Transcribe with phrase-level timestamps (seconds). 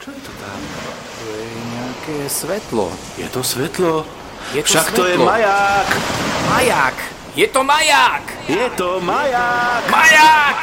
[0.00, 0.60] Čo je to tam?
[1.20, 2.88] To je nejaké svetlo.
[3.20, 4.08] Je to svetlo?
[4.56, 5.28] Je to Však to je svetlo.
[5.28, 5.88] maják!
[6.48, 6.96] Maják!
[7.36, 8.24] Je to maják!
[8.48, 9.84] Je to maják!
[9.92, 10.56] Maják!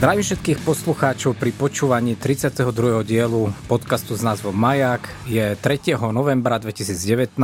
[0.00, 3.04] Zdravím všetkých poslucháčov pri počúvaní 32.
[3.04, 5.04] dielu podcastu s názvom Maják.
[5.28, 5.92] Je 3.
[6.08, 7.36] novembra 2019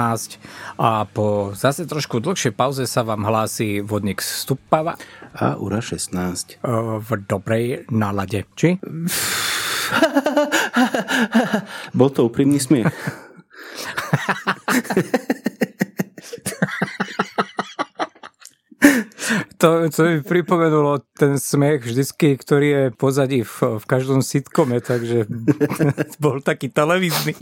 [0.80, 4.96] a po zase trošku dlhšej pauze sa vám hlási vodník Stupava
[5.36, 6.16] A Ura 16.
[6.16, 6.56] e,
[6.96, 8.48] v dobrej nálade.
[8.56, 8.80] Či?
[11.92, 12.88] Bol to úprimný smiech.
[19.66, 25.26] To, to mi pripomenulo ten smiech vždycky, ktorý je pozadí v, v každom sitkome, takže
[26.22, 27.34] bol taký televízny.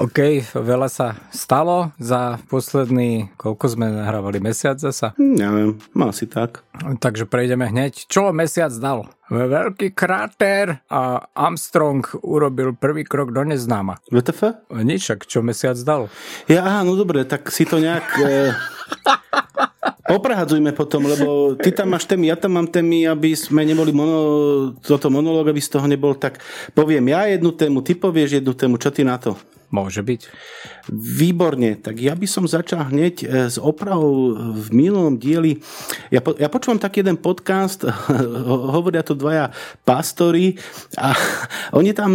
[0.00, 5.12] OK, veľa sa stalo za posledný, koľko sme nahrávali, mesiac zasa?
[5.20, 6.64] Neviem, mal si tak.
[6.80, 8.08] Takže prejdeme hneď.
[8.08, 9.12] Čo mesiac dal?
[9.28, 14.00] Veľký kráter a Armstrong urobil prvý krok do neznáma.
[14.08, 14.72] VTF?
[14.80, 16.08] Nič, čo mesiac dal?
[16.48, 18.08] Ja, aha, no dobre, tak si to nejak...
[18.16, 18.32] E...
[19.82, 24.18] Poprehadzujme potom, lebo ty tam máš témy, ja tam mám témy, aby sme neboli mono,
[24.78, 26.38] toto monológ, aby z toho nebol, tak
[26.70, 29.34] poviem ja jednu tému, ty povieš jednu tému, čo ty na to?
[29.72, 30.28] Môže byť.
[30.92, 35.64] Výborne, tak ja by som začal hneď e, s opravou v minulom dieli.
[36.12, 37.88] Ja, po, ja počúvam taký jeden podcast,
[38.48, 39.48] ho- hovoria to dvaja
[39.88, 40.60] pastori
[41.00, 41.16] a
[41.78, 42.12] oni tam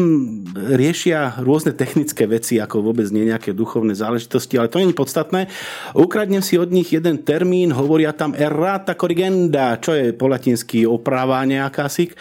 [0.54, 5.50] riešia rôzne technické veci, ako vôbec nie nejaké duchovné záležitosti, ale to nie je podstatné.
[5.98, 11.42] Ukradnem si od nich jeden termín, hovoria tam errata corrigenda, čo je po latinsky oprava
[11.42, 12.14] nejaká sik.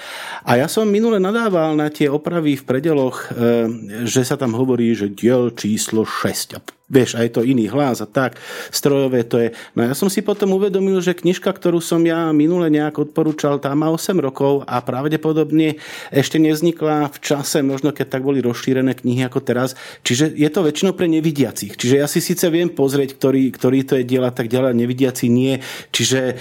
[0.48, 4.96] A ja som minule nadával na tie opravy v predeloch, e, že sa tam hovorí,
[4.96, 6.54] že diel číslo 6.
[6.54, 8.38] A vieš, a to iný hlas a tak,
[8.70, 9.48] strojové to je.
[9.74, 13.74] No ja som si potom uvedomil, že knižka, ktorú som ja minule nejak odporúčal, tá
[13.74, 15.82] má 8 rokov a pravdepodobne
[16.14, 19.74] ešte nevznikla v čase, možno keď tak boli rozšírené knihy ako teraz.
[20.06, 21.74] Čiže je to väčšinou pre nevidiacich.
[21.74, 25.58] Čiže ja si síce viem pozrieť, ktorý, ktorý to je diela, tak ďalej, nevidiaci nie.
[25.90, 26.34] Čiže e,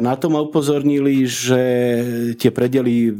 [0.00, 1.60] na to ma upozornili, že
[2.40, 3.12] tie predely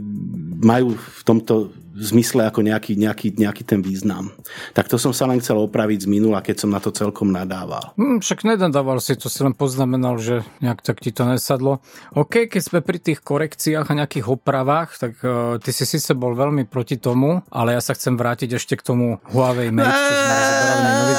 [0.64, 4.32] majú v tomto zmysle ako nejaký, nejaký, nejaký ten význam.
[4.72, 7.92] Tak to som sa len chcel opraviť z minula, keď som na to celkom nadával.
[8.00, 11.84] Hm, však nedadával si, to si len poznamenal, že nejak tak ti to nesadlo.
[12.16, 16.32] OK, keď sme pri tých korekciách a nejakých opravách, tak uh, ty si síce bol
[16.32, 20.34] veľmi proti tomu, ale ja sa chcem vrátiť ešte k tomu Huawei Mate, čo sme
[20.34, 21.14] rozoberali minulý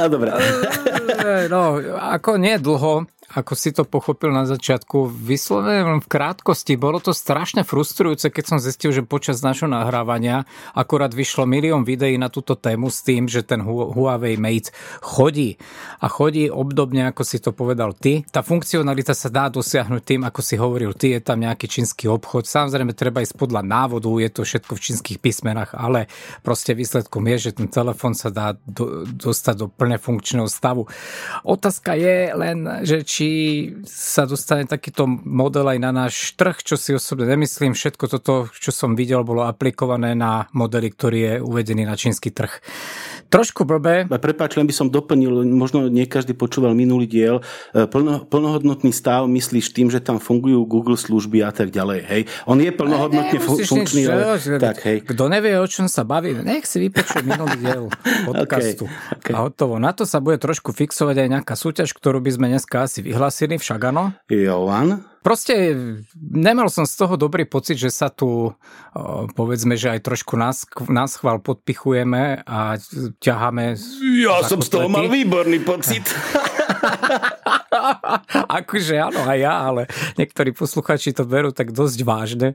[0.14, 0.30] Dobre.
[0.32, 6.98] Eh, No, ako nie dlho, ako si to pochopil na začiatku, vyslovene v krátkosti, bolo
[6.98, 12.26] to strašne frustrujúce, keď som zistil, že počas našho nahrávania akorát vyšlo milión videí na
[12.26, 15.54] túto tému s tým, že ten Hu- Huawei Mate chodí.
[16.02, 18.26] A chodí obdobne, ako si to povedal ty.
[18.34, 22.50] Tá funkcionalita sa dá dosiahnuť tým, ako si hovoril ty, je tam nejaký čínsky obchod.
[22.50, 26.10] Samozrejme, treba ísť podľa návodu, je to všetko v čínskych písmenách, ale
[26.42, 30.90] proste výsledkom je, že ten telefón sa dá do, dostať do plne funkčného stavu.
[31.46, 33.19] Otázka je len, že či
[33.84, 37.76] sa dostane takýto model aj na náš trh, čo si osobne nemyslím.
[37.76, 42.62] Všetko toto, čo som videl, bolo aplikované na modely, ktorý je uvedený na čínsky trh.
[43.30, 47.38] Trošku blbé, Prepáč, len by som doplnil, možno nie každý počúval minulý diel,
[47.70, 52.22] e, plno, plnohodnotný stav myslíš tým, že tam fungujú Google služby a tak ďalej, hej?
[52.44, 54.34] On je plnohodnotne fu- Nemusíš funkčný, ale...
[54.36, 55.06] že- Tak, hej.
[55.06, 57.86] Kto nevie, o čom sa baví, nech si vypočuje minulý diel
[58.26, 58.90] podcastu.
[59.14, 59.30] okay.
[59.30, 59.78] A hotovo.
[59.78, 63.54] Na to sa bude trošku fixovať aj nejaká súťaž, ktorú by sme dneska asi vyhlasili,
[63.54, 64.10] však áno.
[64.26, 65.06] Jovan?
[65.20, 65.76] Proste
[66.16, 68.56] nemal som z toho dobrý pocit, že sa tu
[69.36, 72.80] povedzme, že aj trošku nás, nás chval podpichujeme a
[73.20, 73.76] ťaháme
[74.24, 74.96] Ja som z toho kotlety.
[74.96, 76.08] mal výborný pocit.
[78.60, 79.82] akože áno, aj ja, ale
[80.16, 82.48] niektorí posluchači to berú tak dosť vážne.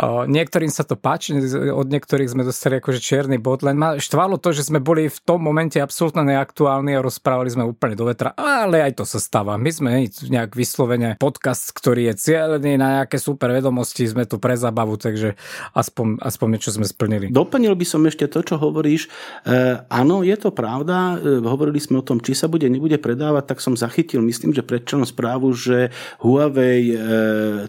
[0.00, 1.36] O, niektorým sa to páči,
[1.70, 5.18] od niektorých sme dostali akože čierny bod, len ma štvalo to, že sme boli v
[5.22, 9.60] tom momente absolútne neaktuálni a rozprávali sme úplne do vetra, ale aj to sa stáva.
[9.60, 14.54] My sme nejak vyslovene podcast, ktorý je cieľený na nejaké super vedomosti, sme tu pre
[14.54, 15.34] zabavu, takže
[15.74, 17.32] aspoň, aspoň niečo sme splnili.
[17.32, 19.06] Doplnil by som ešte to, čo hovoríš.
[19.46, 21.16] E, áno, je to pravda.
[21.18, 24.66] E, hovorili sme o tom, či sa bude, nebude predávať, tak som zachytil, myslím, že
[24.66, 25.90] predčerom správu, že
[26.22, 26.96] Huawei e,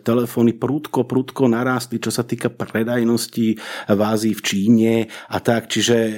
[0.01, 3.48] telefóny prúdko, prúdko narástli, čo sa týka predajnosti
[3.88, 4.94] v Ázii, v Číne
[5.30, 5.69] a tak.
[5.72, 6.13] Čiže e,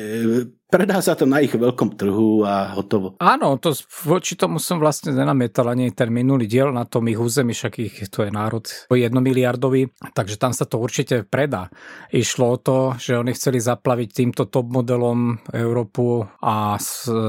[0.73, 3.13] predá sa to na ich veľkom trhu a hotovo.
[3.21, 3.77] Áno, to
[4.09, 7.95] voči tomu som vlastne nenamietal ani ten minulý diel na tom ich území, však ich,
[8.09, 11.69] to je národ jednomiliardový, takže tam sa to určite predá.
[12.09, 16.81] Išlo o to, že oni chceli zaplaviť týmto top modelom Európu a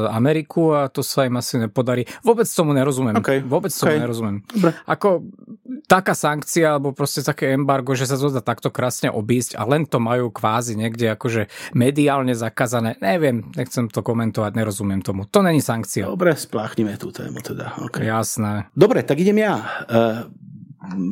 [0.09, 2.09] Ameriku a to sa im asi nepodarí.
[2.25, 3.21] Vôbec tomu nerozumiem.
[3.21, 3.45] Okay.
[3.45, 4.01] Vôbec tomu okay.
[4.01, 4.37] nerozumiem.
[4.49, 4.73] Dobre.
[4.87, 5.09] Ako
[5.91, 9.85] taká sankcia alebo proste také embargo, že sa to dá takto krásne obísť a len
[9.85, 12.97] to majú kvázi niekde akože mediálne zakázané.
[13.03, 15.27] Neviem, nechcem to komentovať, nerozumiem tomu.
[15.31, 16.07] To není sankcia.
[16.07, 17.75] Dobre, spláchnime tú tému teda.
[17.89, 18.07] Okay.
[18.07, 18.71] Jasné.
[18.77, 19.55] Dobre, tak idem ja.
[19.89, 20.29] Uh,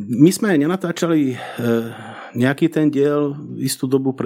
[0.07, 4.17] my sme nenatáčali uh, nejaký ten diel istú dobu,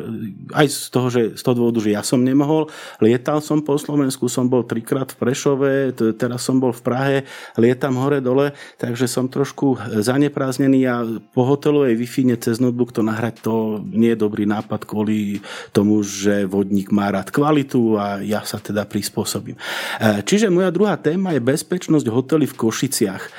[0.54, 2.70] aj z toho, že, z toho dôvodu, že ja som nemohol.
[3.02, 5.72] Lietal som po Slovensku, som bol trikrát v Prešove,
[6.16, 7.16] teraz som bol v Prahe,
[7.58, 11.04] lietam hore-dole, takže som trošku zanepráznený a
[11.34, 12.08] po hotelovej wi
[12.40, 17.30] cez notebook to nahrať, to nie je dobrý nápad kvôli tomu, že vodník má rád
[17.30, 19.54] kvalitu a ja sa teda prispôsobím.
[20.00, 23.22] E, čiže moja druhá téma je bezpečnosť hotely v Košiciach.
[23.22, 23.30] E,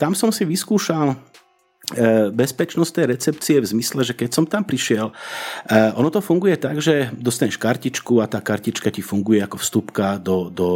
[0.00, 1.33] tam som si vyskúšal
[2.32, 5.14] bezpečnosť tej recepcie v zmysle, že keď som tam prišiel, e,
[5.92, 10.48] ono to funguje tak, že dostaneš kartičku a tá kartička ti funguje ako vstupka do,
[10.48, 10.68] do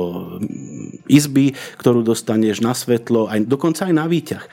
[1.09, 4.45] izby, ktorú dostaneš na svetlo, aj, dokonca aj na výťah.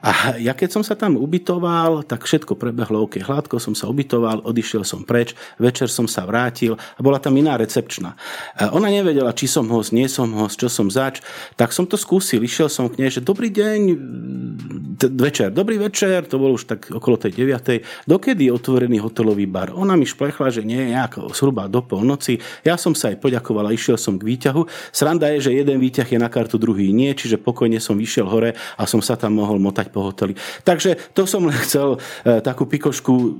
[0.00, 4.48] A ja keď som sa tam ubytoval, tak všetko prebehlo OK, hladko som sa ubytoval,
[4.48, 8.16] odišiel som preč, večer som sa vrátil a bola tam iná recepčná.
[8.56, 11.20] E, ona nevedela, či som host, nie som host, čo som zač,
[11.60, 13.80] tak som to skúsil, išiel som k nej, že dobrý deň,
[15.20, 18.06] večer, dobrý večer, večer, to bolo už tak okolo tej 9.
[18.06, 19.74] Dokedy je otvorený hotelový bar?
[19.74, 22.38] Ona mi šplechla, že nie, nejak zhruba do polnoci.
[22.62, 24.62] Ja som sa aj poďakoval a išiel som k výťahu.
[24.94, 28.54] Sranda je, že jeden výťah je na kartu, druhý nie, čiže pokojne som vyšiel hore
[28.78, 30.38] a som sa tam mohol motať po hoteli.
[30.62, 33.34] Takže to som len chcel e, takú pikošku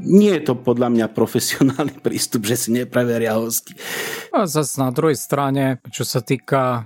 [0.00, 3.72] nie je to podľa mňa profesionálny prístup, že si nepreveria hosti.
[4.36, 6.84] A zase na druhej strane, čo sa týka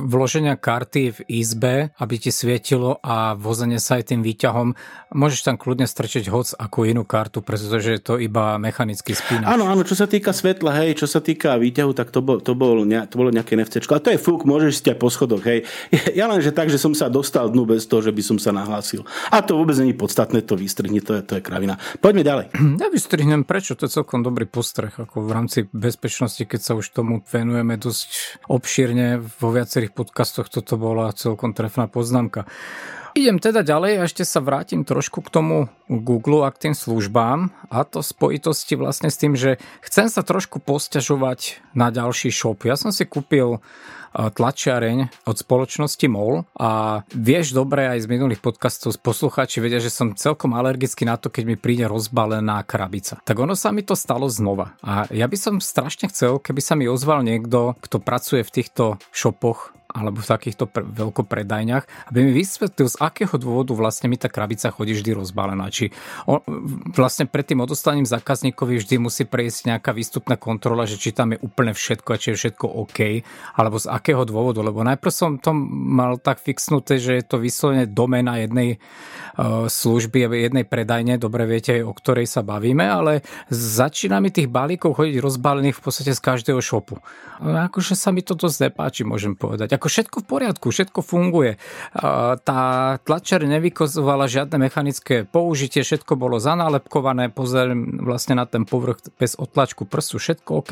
[0.00, 4.72] vloženia karty v izbe, aby ti svietilo a vozenie sa aj tým výťahom,
[5.12, 9.48] môžeš tam kľudne strčiť hoc ako inú kartu, pretože je to iba mechanický spínač.
[9.48, 12.56] Áno, áno, čo sa týka svetla, hej, čo sa týka výťahu, tak to, bol, to,
[12.56, 13.92] bol, to bolo nejaké nefcečko.
[13.96, 15.68] A to je fúk, môžeš ste po schodoch, hej.
[16.18, 18.48] Ja len, že tak, že som sa dostal dnu bez toho, že by som sa
[18.48, 19.04] nahlásil.
[19.28, 21.76] A to vôbec není podstatné, to vystrhni, to je, to je kravina.
[22.00, 22.45] Poďme ďalej.
[22.82, 26.92] Ja vystrihnem prečo, to je celkom dobrý postreh, ako v rámci bezpečnosti, keď sa už
[26.92, 28.06] tomu venujeme dosť
[28.50, 32.48] obšírne vo viacerých podcastoch, toto bola celkom trefná poznámka.
[33.16, 37.48] Idem teda ďalej a ešte sa vrátim trošku k tomu Google a k tým službám
[37.72, 42.68] a to v spojitosti vlastne s tým, že chcem sa trošku posťažovať na ďalší shop.
[42.68, 43.64] Ja som si kúpil
[44.12, 50.12] tlačiareň od spoločnosti MOL a vieš dobre aj z minulých podcastov poslucháči vedia, že som
[50.12, 53.20] celkom alergický na to, keď mi príde rozbalená krabica.
[53.24, 54.76] Tak ono sa mi to stalo znova.
[54.84, 59.00] A ja by som strašne chcel, keby sa mi ozval niekto, kto pracuje v týchto
[59.12, 64.26] shopoch alebo v takýchto pre, veľkopredajniach, aby mi vysvetlil, z akého dôvodu vlastne mi tá
[64.26, 65.70] krabica chodí vždy rozbalená.
[65.70, 65.94] Či
[66.26, 66.42] on,
[66.90, 71.38] vlastne pred tým odostaním zákazníkovi vždy musí prejsť nejaká výstupná kontrola, že či tam je
[71.40, 72.98] úplne všetko a či je všetko OK,
[73.54, 74.58] alebo z akého dôvodu.
[74.64, 78.82] Lebo najprv som to mal tak fixnuté, že je to vyslovene domena jednej
[79.38, 83.22] uh, služby, jednej predajne, dobre viete, o ktorej sa bavíme, ale
[83.52, 86.98] začína mi tých balíkov chodiť rozbalených v podstate z každého šopu.
[87.40, 89.75] Akože sa mi to dosť nepáči, môžem povedať.
[89.76, 91.60] Ako všetko v poriadku, všetko funguje.
[92.40, 92.60] Tá
[93.04, 99.84] tlačer nevykozovala žiadne mechanické použitie, všetko bolo zanálepkované, pozerám vlastne na ten povrch bez otlačku
[99.84, 100.70] prstu, všetko OK,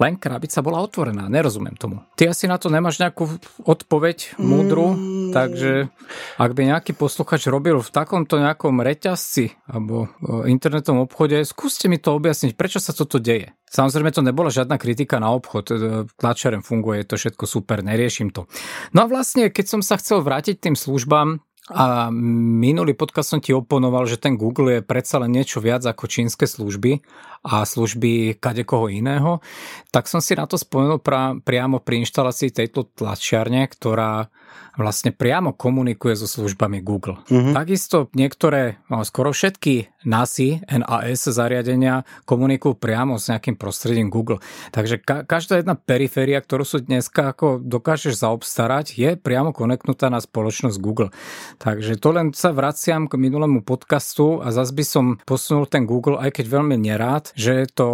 [0.00, 2.00] len krabica bola otvorená, nerozumiem tomu.
[2.16, 3.28] Ty asi na to nemáš nejakú
[3.68, 5.25] odpoveď múdru, mm.
[5.36, 5.92] Takže
[6.40, 10.08] ak by nejaký posluchač robil v takomto nejakom reťazci alebo
[10.48, 13.52] internetovom obchode, skúste mi to objasniť, prečo sa toto deje.
[13.68, 15.76] Samozrejme to nebola žiadna kritika na obchod, e,
[16.16, 18.48] tlačerem funguje, je to všetko super, neriešim to.
[18.96, 23.50] No a vlastne, keď som sa chcel vrátiť tým službám, a minulý podcast som ti
[23.50, 27.02] oponoval, že ten Google je predsa len niečo viac ako čínske služby
[27.42, 29.42] a služby kadekoho iného,
[29.90, 34.30] tak som si na to spomenul pra, priamo pri inštalácii tejto tlačiarne, ktorá
[34.76, 37.16] vlastne priamo komunikuje so službami Google.
[37.32, 37.56] Uh-huh.
[37.56, 44.38] Takisto niektoré, no, skoro všetky NASI, NAS zariadenia komunikujú priamo s nejakým prostredím Google.
[44.70, 50.22] Takže ka- každá jedna periféria, ktorú sú dneska ako dokážeš zaobstarať, je priamo koneknutá na
[50.22, 51.10] spoločnosť Google.
[51.58, 56.20] Takže to len sa vraciam k minulému podcastu a zase by som posunul ten Google,
[56.20, 57.88] aj keď veľmi nerád, že je to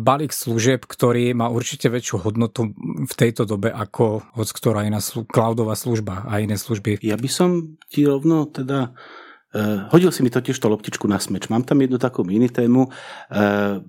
[0.00, 2.74] balík služieb, ktorý má určite väčšiu hodnotu
[3.06, 6.98] v tejto dobe ako hoď ktorá iná slu- cloudová služba a iné služby.
[7.04, 8.96] Ja by som ti rovno teda
[9.52, 11.52] Uh, hodil si mi totiž to loptičku na smeč.
[11.52, 12.88] Mám tam jednu takú mini tému.
[12.88, 13.84] Uh,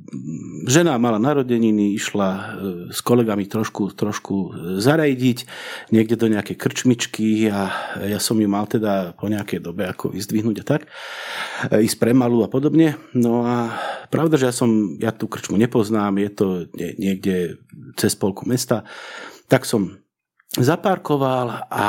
[0.68, 2.44] žena mala narodeniny, išla uh,
[2.92, 4.52] s kolegami trošku, trošku
[4.84, 5.48] zarejdiť
[5.96, 7.72] niekde do nejakej krčmičky a
[8.04, 10.92] ja som ju mal teda po nejakej dobe ako vyzdvihnúť a tak.
[11.72, 13.00] Uh, ísť pre malú a podobne.
[13.16, 13.72] No a
[14.12, 17.56] pravda, že ja som, ja tú krčmu nepoznám, je to niekde
[17.96, 18.84] cez polku mesta,
[19.48, 20.03] tak som
[20.54, 21.88] zaparkoval a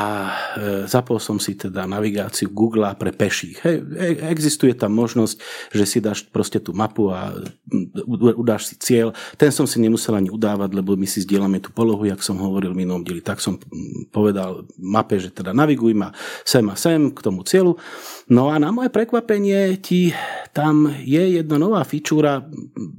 [0.57, 3.61] e, zapol som si teda navigáciu Google pre peších.
[3.61, 5.37] Hej, e, existuje tam možnosť,
[5.69, 7.29] že si dáš proste tú mapu a
[8.33, 9.13] udáš si cieľ.
[9.37, 12.73] Ten som si nemusel ani udávať, lebo my si zdieľame tú polohu, jak som hovoril
[12.73, 13.21] v minulom dieli.
[13.21, 13.61] Tak som
[14.09, 16.09] povedal mape, že teda naviguj ma
[16.41, 17.77] sem a sem k tomu cieľu.
[18.25, 20.09] No a na moje prekvapenie ti
[20.49, 22.41] tam je jedna nová fičúra.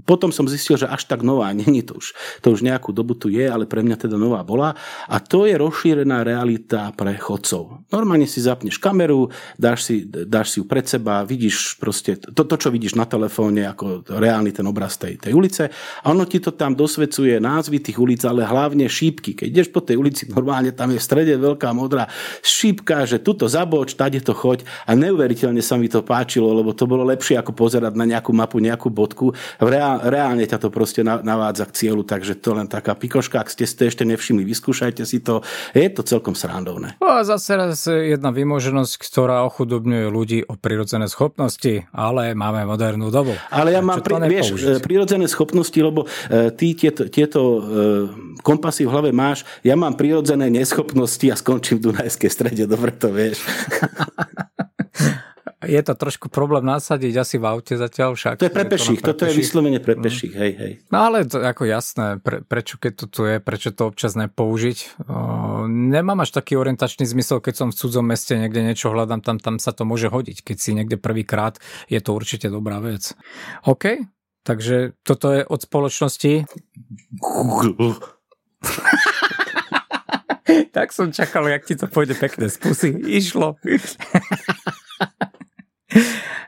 [0.06, 2.12] Potom som zistil, že až tak nová není to už.
[2.44, 4.78] To už nejakú dobu tu je, ale pre mňa teda nová bola.
[5.10, 7.82] A to je rozšírená realita pre chodcov.
[7.90, 12.54] Normálne si zapneš kameru, dáš si, dáš si ju pred seba, vidíš proste to, to,
[12.60, 15.72] čo vidíš na telefóne, ako reálny ten obraz tej, tej ulice.
[16.04, 19.32] A ono ti to tam dosvedcuje názvy tých ulic, ale hlavne šípky.
[19.32, 22.06] Keď ideš po tej ulici, normálne tam je v strede veľká modrá
[22.44, 26.76] šípka, že tuto zaboč, tade to choď a ne neuveriteľne sa mi to páčilo, lebo
[26.76, 29.32] to bolo lepšie ako pozerať na nejakú mapu, nejakú bodku.
[29.56, 33.64] Reál, reálne ťa to proste navádza k cieľu, takže to len taká pikoška, ak ste
[33.64, 35.40] si to ešte nevšimli, vyskúšajte si to.
[35.72, 37.00] Je to celkom srandovné.
[37.00, 43.08] No a zase raz jedna vymoženosť, ktorá ochudobňuje ľudí o prirodzené schopnosti, ale máme modernú
[43.08, 43.32] dobu.
[43.48, 47.60] Ale ja mám, pri, vieš, e, prirodzené schopnosti, lebo e, ty tieto, tieto e,
[48.44, 53.08] kompasy v hlave máš, ja mám prirodzené neschopnosti a skončím v Dunajskej strede, dobre to
[53.08, 53.40] vieš.
[55.66, 58.38] je to trošku problém nasadiť asi v aute zatiaľ však.
[58.38, 60.72] To je pre peších, to toto je vyslovene pre peších, hej, hej.
[60.94, 64.78] No ale to ako jasné, pre, prečo keď to tu je, prečo to občas nepoužiť.
[65.10, 69.36] O, nemám až taký orientačný zmysel, keď som v cudzom meste niekde niečo hľadám, tam,
[69.42, 70.46] tam sa to môže hodiť.
[70.46, 71.58] Keď si niekde prvýkrát,
[71.90, 73.12] je to určite dobrá vec.
[73.66, 74.06] OK,
[74.46, 76.46] takže toto je od spoločnosti.
[77.18, 77.98] Google.
[80.76, 82.94] tak som čakal, jak ti to pôjde pekne z pusy.
[82.94, 83.58] Išlo.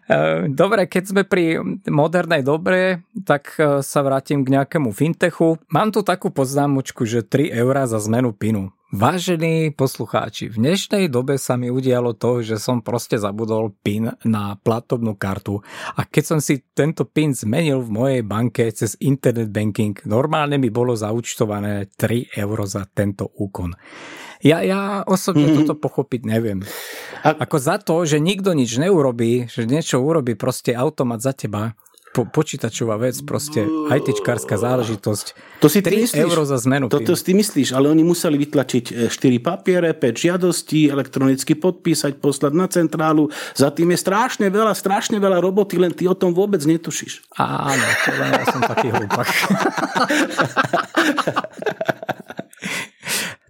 [0.08, 5.60] Eh, dobre, keď sme pri modernej dobre, tak eh, sa vrátim k nejakému fintechu.
[5.68, 8.72] Mám tu takú poznámočku, že 3 eurá za zmenu pinu.
[8.88, 14.56] Vážení poslucháči, v dnešnej dobe sa mi udialo to, že som proste zabudol PIN na
[14.56, 15.60] platobnú kartu
[15.92, 20.72] a keď som si tento PIN zmenil v mojej banke cez internet banking, normálne mi
[20.72, 23.76] bolo zaučtované 3 euro za tento úkon.
[24.42, 25.66] Ja, ja osobne mm-hmm.
[25.66, 26.62] toto pochopiť neviem.
[27.26, 27.34] A...
[27.42, 31.74] Ako za to, že nikto nič neurobí, že niečo urobí proste automat za teba,
[32.18, 35.26] po, počítačová vec, proste ITčkárska záležitosť.
[35.60, 36.88] To si 3 myslíš, eur za zmenu.
[36.88, 42.16] Toto si ty myslíš, ale oni museli vytlačiť 4 e, papiere, 5 žiadostí, elektronicky podpísať,
[42.18, 43.28] poslať na centrálu.
[43.54, 47.22] Za tým je strašne veľa, strašne veľa roboty, len ty o tom vôbec netušíš.
[47.38, 49.28] Áno, to len ja som taký hlúpak.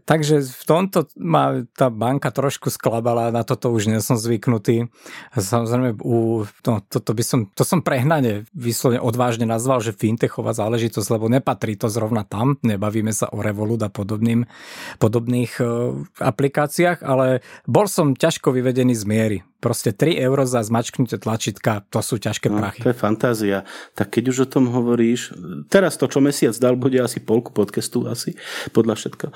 [0.08, 4.88] Takže v tomto ma tá banka trošku sklabala, na toto už nie som zvyknutý.
[5.36, 11.08] Samozrejme, u, no, toto by som, to som prehnane vyslovene odvážne nazval, že fintechová záležitosť,
[11.12, 14.48] lebo nepatrí to zrovna tam, nebavíme sa o Revolut a podobným,
[14.96, 19.38] podobných uh, aplikáciách, ale bol som ťažko vyvedený z miery.
[19.58, 22.86] Proste 3 euro za zmačknutie tlačítka, to sú ťažké no, prachy.
[22.86, 23.58] To je fantázia.
[23.98, 25.34] Tak keď už o tom hovoríš,
[25.66, 28.38] teraz to, čo mesiac dal, bude asi polku podcastu, asi,
[28.70, 29.26] podľa všetko.
[29.28, 29.34] E,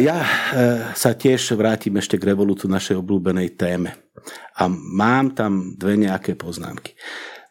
[0.00, 0.28] ja e,
[0.96, 4.00] sa tiež vrátim ešte k revolutu našej obľúbenej téme.
[4.56, 6.96] A mám tam dve nejaké poznámky.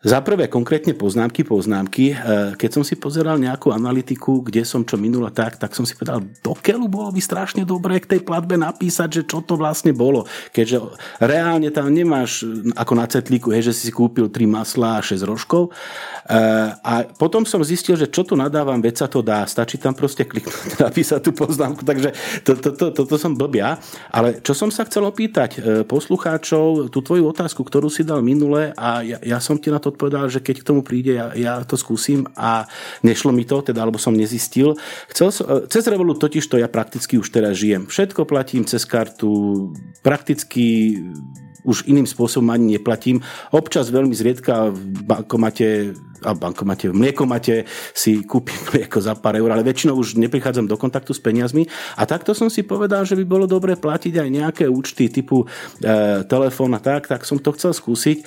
[0.03, 2.11] Za prvé konkrétne poznámky, poznámky.
[2.11, 2.15] E,
[2.59, 6.27] keď som si pozeral nejakú analytiku, kde som čo minula tak, tak som si povedal,
[6.43, 10.27] dokeľu bolo by strašne dobré k tej platbe napísať, že čo to vlastne bolo.
[10.51, 12.43] Keďže reálne tam nemáš
[12.75, 15.71] ako na cetlíku, hej, že si kúpil 3 masla a 6 rožkov.
[15.71, 16.35] E,
[16.75, 19.47] a potom som zistil, že čo tu nadávam, veď sa to dá.
[19.47, 21.79] Stačí tam proste kliknúť, napísať tú poznámku.
[21.79, 22.11] Takže
[22.43, 23.79] toto to, to, to, to som blbia.
[24.11, 28.75] Ale čo som sa chcel opýtať e, poslucháčov, tú tvoju otázku, ktorú si dal minule
[28.75, 31.53] a ja, ja som ti na to odpovedal, že keď k tomu príde, ja, ja
[31.63, 32.65] to skúsim a
[33.05, 34.73] nešlo mi to, teda, alebo som nezistil.
[35.13, 37.85] Chcel e, cez Revolut totiž to ja prakticky už teraz žijem.
[37.85, 39.71] Všetko platím cez kartu,
[40.01, 40.97] prakticky
[41.63, 43.23] už iným spôsobom ani neplatím.
[43.55, 49.51] Občas veľmi zriedka v bankomate a bankomate, v mliekomate si kúpim mlieko za pár eur,
[49.51, 51.67] ale väčšinou už neprichádzam do kontaktu s peniazmi.
[51.99, 55.47] A takto som si povedal, že by bolo dobre platiť aj nejaké účty typu e,
[56.23, 58.23] telefón a tak, tak som to chcel skúsiť.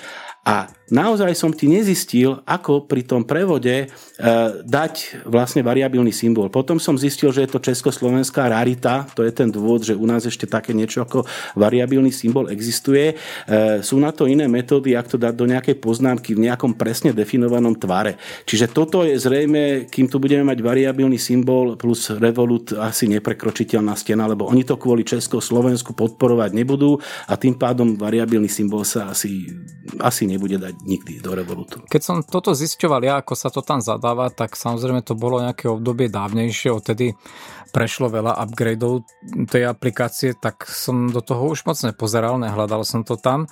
[0.47, 3.87] A naozaj som ti nezistil, ako pri tom prevode e,
[4.63, 6.47] dať vlastne variabilný symbol.
[6.47, 10.23] Potom som zistil, že je to československá rarita, to je ten dôvod, že u nás
[10.23, 11.27] ešte také niečo ako
[11.59, 13.19] variabilný symbol existuje.
[13.19, 17.11] E, sú na to iné metódy, ako to dať do nejakej poznámky v nejakom presne
[17.11, 18.15] definovanom tvare.
[18.47, 24.31] Čiže toto je zrejme, kým tu budeme mať variabilný symbol plus Revolut asi neprekročiteľná stena,
[24.31, 29.51] lebo oni to kvôli Československu podporovať nebudú a tým pádom variabilný symbol sa asi,
[29.99, 31.81] asi nebude dať nikdy do Revolutu.
[31.89, 35.73] Keď som toto zisťoval ja, ako sa to tam zadáva, tak samozrejme to bolo nejaké
[35.73, 37.17] obdobie dávnejšie, odtedy
[37.71, 39.05] prešlo veľa upgradeov
[39.51, 43.47] tej aplikácie, tak som do toho už moc nepozeral, nehľadal som to tam,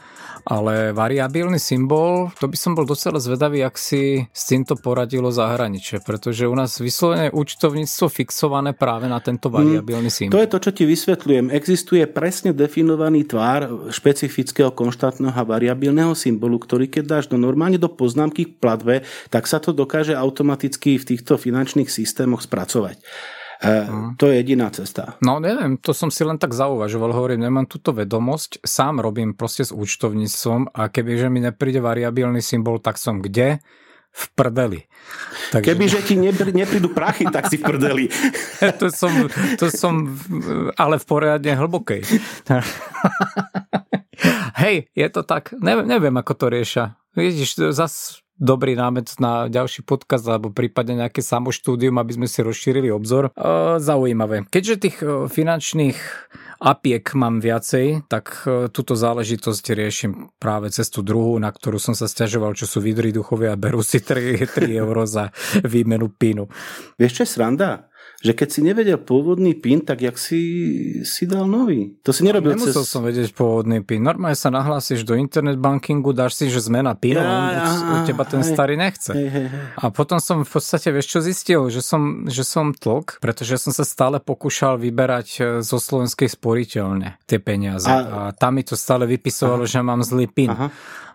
[0.46, 6.00] ale variabilný symbol, to by som bol docela zvedavý, ak si s týmto poradilo zahraničie,
[6.04, 10.34] pretože u nás vyslovene účtovníctvo fixované práve na tento mm, variabilný symbol.
[10.36, 11.50] To je to, čo ti vysvetľujem.
[11.52, 17.90] Existuje presne definovaný tvár špecifického konštantného a variabilného symbolu, ktorý keď dáš do normálne do
[17.90, 18.94] poznámky k platbe,
[19.28, 23.02] tak sa to dokáže automaticky v týchto finančných systémoch spracovať.
[23.64, 25.16] Uh, to je jediná cesta.
[25.24, 29.64] No neviem, to som si len tak zauvažoval, hovorím, nemám túto vedomosť, sám robím proste
[29.64, 33.64] s účtovníctvom a kebyže mi nepríde variabilný symbol, tak som kde?
[34.14, 34.80] v prdeli.
[35.50, 35.74] Takže...
[35.74, 36.14] Kebyže ti
[36.54, 38.06] neprídu prachy, tak si v prdeli.
[38.80, 39.10] to, som,
[39.58, 40.14] to som
[40.78, 42.06] ale v poriadne hlbokej.
[44.62, 45.50] Hej, je to tak.
[45.58, 46.94] Neviem, neviem ako to rieša.
[47.18, 52.90] Vidíš, zas dobrý námet na ďalší podcast alebo prípadne nejaké samoštúdium, aby sme si rozšírili
[52.90, 53.30] obzor.
[53.30, 54.46] E, zaujímavé.
[54.50, 54.96] Keďže tých
[55.30, 55.98] finančných
[56.64, 62.08] apiek mám viacej, tak túto záležitosť riešim práve cez tú druhú, na ktorú som sa
[62.08, 65.28] stiažoval, čo sú vidri duchovia a berú si 3, 3 euro za
[65.60, 66.48] výmenu pínu.
[66.96, 67.92] Vieš čo je sranda?
[68.24, 70.40] Že keď si nevedel pôvodný PIN, tak jak si,
[71.04, 71.92] si dal nový?
[72.00, 72.88] To si nerobil Nemusel cez...
[72.88, 74.00] som vedieť pôvodný PIN.
[74.00, 78.40] Normálne sa nahlásiš do internet bankingu, dáš si, že zmena PIN, ja, ja, teba ten
[78.40, 79.12] hej, starý nechce.
[79.12, 79.64] Hej, hej, hej.
[79.76, 81.68] A potom som v podstate, vieš čo zistil?
[81.68, 87.20] Že som, že som tlk, pretože som sa stále pokúšal vyberať e, zo slovenskej sporiteľne
[87.28, 87.92] tie peniaze.
[87.92, 89.72] A, a tam mi to stále vypisovalo, Aha.
[89.76, 90.48] že mám zlý PIN.
[90.48, 90.72] Aha.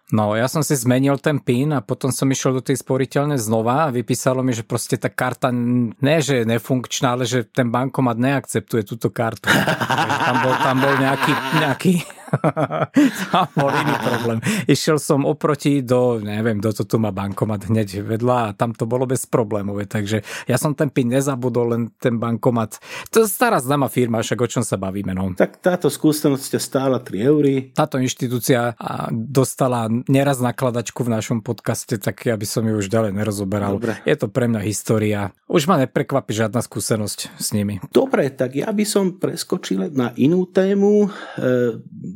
[0.09, 3.85] No, ja som si zmenil ten PIN a potom som išiel do tej sporiteľne znova
[3.85, 8.17] a vypísalo mi, že proste tá karta ne, že je nefunkčná, ale že ten bankomat
[8.17, 9.45] neakceptuje túto kartu.
[10.27, 11.91] tam bol, tam bol nejaký, nejaký
[13.31, 14.39] tam bol iný problém.
[14.69, 18.85] Išiel som oproti do, neviem, do to tu má bankomat hneď vedľa a tam to
[18.85, 22.79] bolo bez problémové, takže ja som ten PIN nezabudol, len ten bankomat.
[23.13, 25.11] To je stará známa firma, však o čom sa bavíme.
[25.13, 25.33] No.
[25.33, 27.55] Tak táto skúsenosť stála 3 eury.
[27.73, 28.77] Táto inštitúcia
[29.11, 33.77] dostala neraz nakladačku v našom podcaste, tak ja by som ju už ďalej nerozoberal.
[33.77, 33.99] Dobre.
[34.05, 35.33] Je to pre mňa história.
[35.49, 37.81] Už ma neprekvapí žiadna skúsenosť s nimi.
[37.89, 41.07] Dobre, tak ja by som preskočil na inú tému.
[41.07, 41.09] E,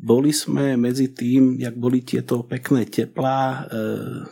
[0.04, 3.80] boli sme medzi tým, jak boli tieto pekné teplá, e,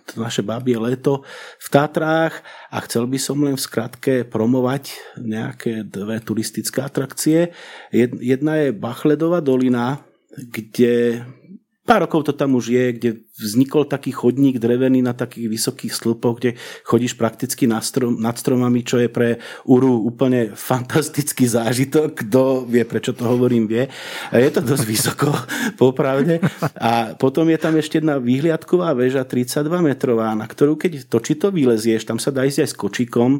[0.03, 1.23] to naše babie leto
[1.63, 7.55] v Tatrách a chcel by som len v skratke promovať nejaké dve turistické atrakcie.
[8.19, 10.03] Jedna je Bachledová dolina,
[10.35, 11.23] kde
[11.81, 13.09] pár rokov to tam už je, kde
[13.41, 16.51] vznikol taký chodník drevený na takých vysokých stĺpoch, kde
[16.85, 22.21] chodíš prakticky nad, strom, nad stromami, čo je pre Uru úplne fantastický zážitok.
[22.21, 23.89] Kto vie, prečo to hovorím, vie.
[24.29, 25.33] Je to dosť vysoko,
[25.81, 26.37] popravde.
[26.77, 32.05] A potom je tam ešte jedna výhliadková väža 32 metrová, na ktorú keď točito vylezieš,
[32.05, 33.31] tam sa dá ísť aj s kočikom,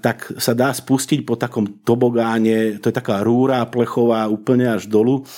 [0.00, 5.28] tak sa dá spustiť po takom tobogáne, to je taká rúra plechová úplne až dolu.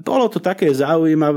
[0.00, 1.33] Bolo to také zaujímavé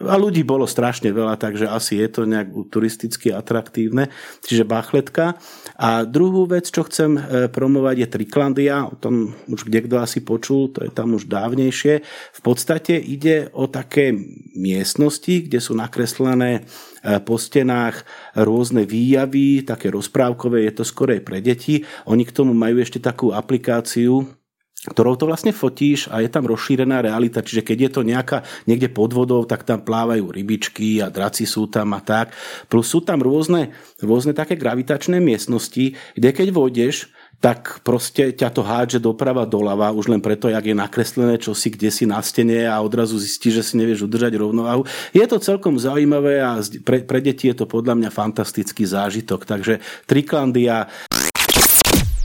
[0.00, 4.08] a ľudí bolo strašne veľa, takže asi je to nejak turisticky atraktívne.
[4.42, 5.36] Čiže Bachletka.
[5.76, 7.20] A druhú vec, čo chcem e,
[7.52, 8.88] promovať, je Triklandia.
[8.88, 12.00] O tom už kde kto asi počul, to je tam už dávnejšie.
[12.32, 14.16] V podstate ide o také
[14.56, 16.60] miestnosti, kde sú nakreslené
[17.04, 18.02] e, po stenách
[18.34, 21.84] rôzne výjavy, také rozprávkové, je to skorej pre deti.
[22.08, 24.39] Oni k tomu majú ešte takú aplikáciu,
[24.80, 28.88] ktorou to vlastne fotíš a je tam rozšírená realita, čiže keď je to nejaká niekde
[28.88, 32.32] pod vodou, tak tam plávajú rybičky a draci sú tam a tak.
[32.72, 38.60] Plus sú tam rôzne, rôzne také gravitačné miestnosti, kde keď vôjdeš, tak proste ťa to
[38.60, 42.76] hádže doprava doľava, už len preto, jak je nakreslené čosi, kde si na stene a
[42.84, 44.84] odrazu zistíš, že si nevieš udržať rovnováhu.
[45.16, 49.48] Je to celkom zaujímavé a pre, pre deti je to podľa mňa fantastický zážitok.
[49.48, 50.92] Takže Triklandia.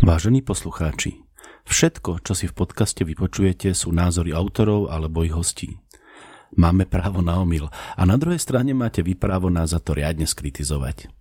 [0.04, 1.16] Vážení poslucháči,
[1.66, 5.82] Všetko, čo si v podcaste vypočujete, sú názory autorov alebo ich hostí.
[6.56, 10.24] Máme právo na omyl a na druhej strane máte vy právo nás za to riadne
[10.24, 11.12] skritizovať.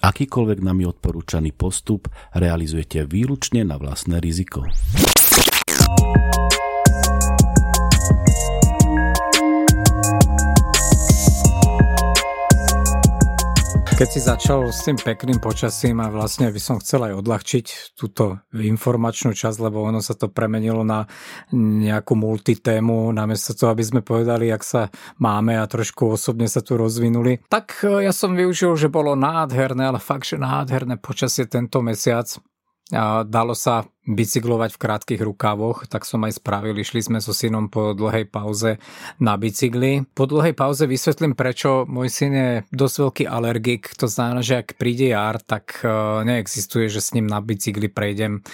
[0.00, 4.64] Akýkoľvek nami odporúčaný postup realizujete výlučne na vlastné riziko.
[14.02, 18.42] Keď si začal s tým pekným počasím a vlastne by som chcel aj odľahčiť túto
[18.50, 21.06] informačnú časť, lebo ono sa to premenilo na
[21.54, 24.90] nejakú multitému, namiesto toho, aby sme povedali, jak sa
[25.22, 27.46] máme a trošku osobne sa tu rozvinuli.
[27.46, 32.26] Tak e, ja som využil, že bolo nádherné, ale fakt, že nádherné počasie tento mesiac.
[32.92, 36.76] Dalo sa bicyklovať v krátkých rukávoch, tak som aj spravil.
[36.76, 38.82] Išli sme so synom po dlhej pauze
[39.22, 40.04] na bicykli.
[40.12, 43.94] Po dlhej pauze vysvetlím, prečo môj syn je dosť veľký alergik.
[43.96, 45.88] To znamená, že ak príde jar, tak e,
[46.26, 48.44] neexistuje, že s ním na bicykli prejdem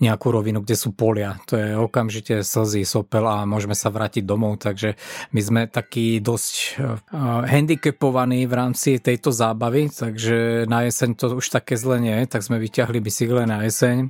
[0.00, 1.36] nejakú rovinu, kde sú polia.
[1.52, 4.96] To je okamžite slzy, sopel a môžeme sa vrátiť domov, takže
[5.36, 11.52] my sme takí dosť uh, handicapovaní v rámci tejto zábavy, takže na jeseň to už
[11.52, 14.08] také zle nie, tak sme vyťahli bicykle na jeseň.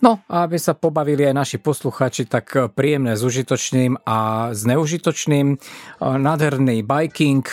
[0.00, 5.60] No a aby sa pobavili aj naši posluchači, tak príjemné s užitočným a s neužitočným.
[6.00, 7.44] Nádherný biking,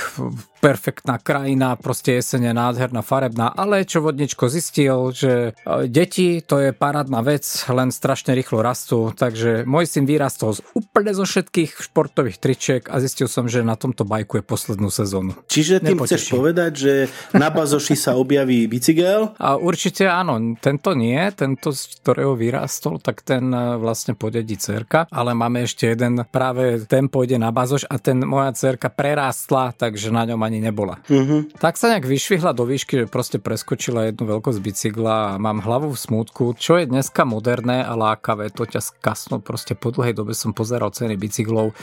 [0.64, 6.72] perfektná krajina, proste jesene nádherná, farebná, ale čo vodničko zistil, že e, deti to je
[6.72, 12.40] parádna vec, len strašne rýchlo rastú, takže môj syn vyrastol z úplne zo všetkých športových
[12.40, 15.36] tričiek a zistil som, že na tomto bajku je poslednú sezónu.
[15.52, 16.16] Čiže tým Nepoteší.
[16.16, 16.94] chceš povedať, že
[17.36, 19.36] na bazoši sa objaví bicykel?
[19.44, 25.12] A určite áno, tento nie, tento, z ktorého vyrastol, tak ten e, vlastne podedí cerka,
[25.12, 30.08] ale máme ešte jeden, práve ten pôjde na bazoš a ten moja cerka prerástla, takže
[30.08, 31.02] na ňom ani ani nebola.
[31.10, 31.50] Uh-huh.
[31.58, 35.90] Tak sa nejak vyšvihla do výšky, že proste preskočila jednu veľkosť bicykla a mám hlavu
[35.90, 40.38] v smútku, čo je dneska moderné a lákavé, to ťa skasnú, proste po dlhej dobe
[40.38, 41.74] som pozeral ceny bicyklov,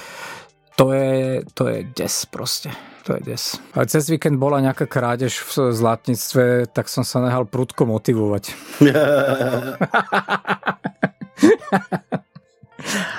[0.79, 2.71] to je, to je des proste.
[3.05, 3.43] To je des.
[3.75, 8.55] A cez víkend bola nejaká krádež v zlatníctve, tak som sa nehal prudko motivovať.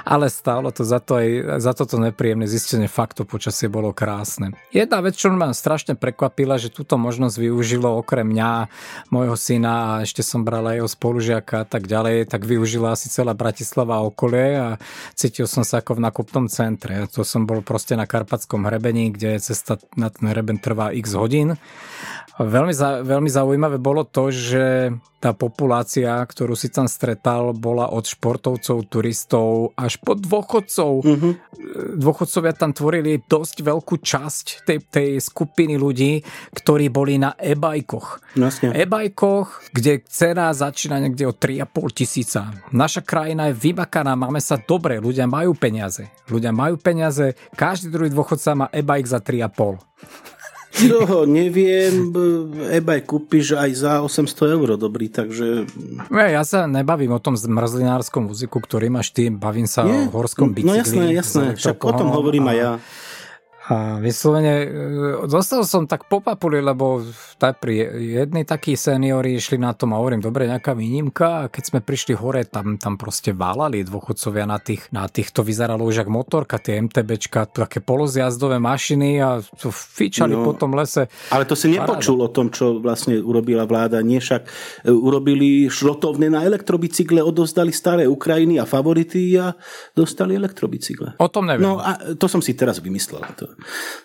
[0.03, 1.29] Ale stálo to za, to aj,
[1.61, 4.53] za toto nepríjemné zistenie faktu počasie bolo krásne.
[4.73, 8.69] Jedna vec, čo ma strašne prekvapila, že túto možnosť využilo okrem mňa,
[9.13, 13.33] môjho syna a ešte som bral jeho spolužiaka a tak ďalej, tak využila asi celá
[13.33, 14.67] Bratislava okolie a
[15.17, 17.05] cítil som sa ako v nakupnom centre.
[17.17, 21.57] To som bol proste na Karpatskom hrebení, kde cesta na ten hreben trvá x hodín
[22.39, 28.07] Veľmi, za, veľmi zaujímavé bolo to, že tá populácia, ktorú si tam stretal, bola od
[28.07, 30.91] športovcov, turistov až po dôchodcov.
[31.03, 31.33] Mm-hmm.
[31.99, 36.23] Dôchodcovia tam tvorili dosť veľkú časť tej, tej skupiny ľudí,
[36.55, 38.39] ktorí boli na e-bajkoch.
[38.39, 38.71] Jasne.
[38.71, 42.53] E-bajkoch, kde cena začína niekde od 3,5 tisíca.
[42.71, 46.07] Naša krajina je vymakaná, máme sa dobre, ľudia majú peniaze.
[46.31, 50.40] Ľudia majú peniaze, každý druhý dôchodca má e-bike za 3,5.
[50.71, 52.15] No, neviem,
[52.71, 55.67] ebaj kúpiš aj za 800 eur dobrý, takže...
[56.07, 60.07] Ja sa nebavím o tom zmrzlinárskom muziku, ktorý máš ty, bavím sa Nie?
[60.07, 60.71] o horskom bicykli.
[60.71, 62.71] No jasné, jasné, však o tom hovorím aj ja.
[63.69, 64.65] A vyslovene,
[65.29, 67.05] e, som tak po papuli, lebo
[67.37, 71.63] tak pri jednej takí seniori išli na tom a hovorím, dobre, nejaká výnimka a keď
[71.69, 76.01] sme prišli hore, tam, tam proste válali dôchodcovia na tých, na tých, to vyzeralo už
[76.01, 81.05] ako motorka, tie MTBčka, také polozjazdové mašiny a fičali no, po tom lese.
[81.29, 82.33] Ale to si nepočul Paráda.
[82.33, 84.49] o tom, čo vlastne urobila vláda, nie však e,
[84.89, 89.53] urobili šrotovne na elektrobicykle, odozdali staré Ukrajiny a favority a
[89.93, 91.21] dostali elektrobicykle.
[91.21, 91.61] O tom neviem.
[91.61, 93.21] No a to som si teraz vymyslel.
[93.37, 93.51] To.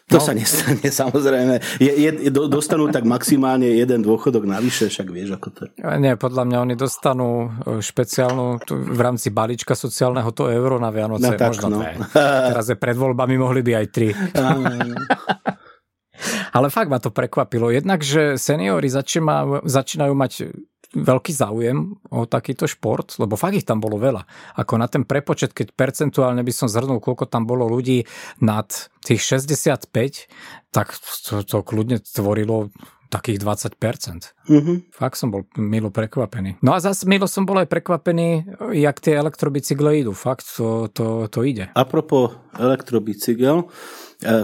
[0.06, 0.22] To no.
[0.22, 1.82] sa nestane, samozrejme.
[1.82, 5.70] Je, je, dostanú tak maximálne jeden dôchodok navyše, však vieš, ako to je.
[5.98, 11.26] Nie, podľa mňa oni dostanú e, špeciálnu v rámci balíčka sociálneho to euro na Vianoce,
[11.26, 11.78] no, tak, možno no.
[11.82, 11.98] dve.
[12.54, 14.14] Teraz je pred voľbami, mohli by aj tri.
[16.56, 17.68] Ale fakt ma to prekvapilo.
[17.68, 20.32] Jednak, že začínajú, začínajú mať
[20.94, 24.22] veľký záujem o takýto šport, lebo fakt ich tam bolo veľa.
[24.60, 28.06] Ako na ten prepočet, keď percentuálne by som zhrnul, koľko tam bolo ľudí
[28.44, 28.68] nad
[29.02, 29.90] tých 65,
[30.70, 30.94] tak
[31.26, 32.70] to, to kľudne tvorilo
[33.08, 34.34] takých 20%.
[34.50, 34.76] Mm-hmm.
[34.90, 36.58] Fakt som bol milo prekvapený.
[36.62, 40.12] No a zase milo som bol aj prekvapený, jak tie elektrobicykle idú.
[40.12, 41.70] Fakt to, to, to ide.
[41.78, 43.70] Apropo elektrobicykel,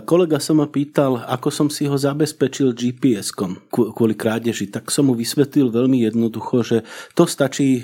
[0.04, 5.16] kolega sa ma pýtal, ako som si ho zabezpečil GPS-kom kvôli krádeži, tak som mu
[5.16, 6.78] vysvetlil veľmi jednoducho, že
[7.16, 7.82] to stačí e,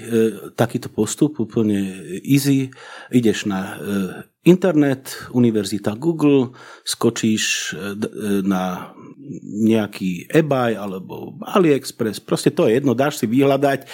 [0.53, 2.68] takýto postup, úplne easy.
[3.09, 3.74] Ideš na e,
[4.48, 6.56] internet, univerzita Google,
[6.88, 7.76] skočíš
[8.48, 8.96] na
[9.44, 13.84] nejaký eBay alebo AliExpress, proste to je jedno, dáš si vyhľadať,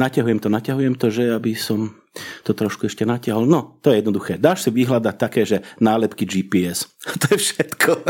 [0.00, 1.92] naťahujem to, naťahujem to, že aby som
[2.42, 3.44] to trošku ešte natiahol.
[3.44, 4.40] No, to je jednoduché.
[4.40, 6.88] Dáš si vyhľadať také, že nálepky GPS.
[7.22, 7.90] to je všetko.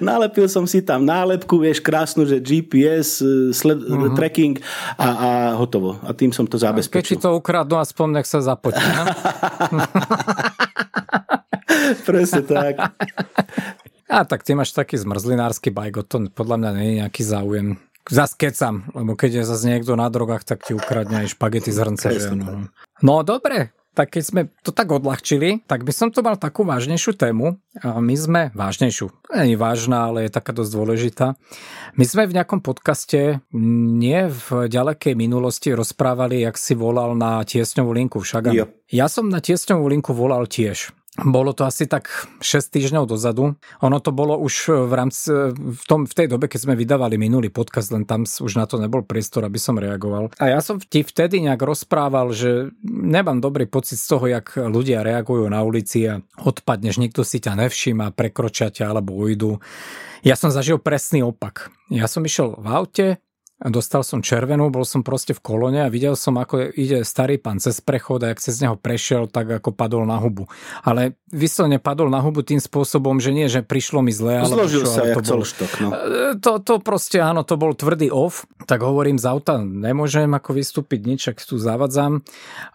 [0.00, 4.16] Nálepil som si tam nálepku, vieš, krásnu, že GPS, e, sled, uh-huh.
[4.16, 4.56] tracking
[4.96, 6.00] a, a hotovo.
[6.00, 7.20] A tým som to zabezpečil.
[7.20, 8.80] Keď si to ukradnú, aspoň nech sa započí.
[12.08, 12.74] Presne tak.
[14.06, 17.68] A tak ty máš taký zmrzlinársky bajk, to podľa mňa nie je nejaký záujem.
[18.06, 21.78] Zas kecam, lebo keď je zase niekto na drogách, tak ti ukradne aj špagety z
[21.82, 22.06] hrnce.
[22.38, 22.70] No.
[23.02, 27.16] no dobre, tak keď sme to tak odľahčili, tak by som to mal takú vážnejšiu
[27.16, 27.56] tému.
[27.80, 29.08] A my sme vážnejšiu.
[29.32, 31.26] Nie vážna, ale je taká dosť dôležitá.
[31.96, 33.40] My sme v nejakom podcaste
[33.96, 38.52] nie v ďalekej minulosti rozprávali, jak si volal na tiesňovú linku však.
[38.92, 40.92] Ja som na tiesňovú linku volal tiež.
[41.16, 42.12] Bolo to asi tak
[42.44, 43.56] 6 týždňov dozadu.
[43.80, 47.48] Ono to bolo už v rámci, v, tom, v tej dobe, keď sme vydávali minulý
[47.48, 50.28] podcast, len tam už na to nebol priestor, aby som reagoval.
[50.36, 55.00] A ja som ti vtedy nejak rozprával, že nemám dobrý pocit z toho, jak ľudia
[55.00, 59.56] reagujú na ulici a odpadneš, nikto si ťa nevšíma, prekročia ťa alebo ujdu.
[60.26, 61.70] Ja som zažil presný opak.
[61.86, 63.06] Ja som išiel v aute,
[63.56, 67.56] Dostal som červenú, bol som proste v kolone a videl som, ako ide starý pán
[67.56, 70.44] cez prechod a ak cez neho prešiel, tak ako padol na hubu.
[70.84, 74.44] Ale vyslovene padol na hubu tým spôsobom, že nie, že prišlo mi zle.
[74.44, 75.88] Ale Zložil čo, sa ale to bol, štok, no.
[75.88, 78.44] E, to, to proste, áno, to bol tvrdý off.
[78.68, 82.20] Tak hovorím, z auta nemôžem ako vystúpiť nič, ak tu zavadzam.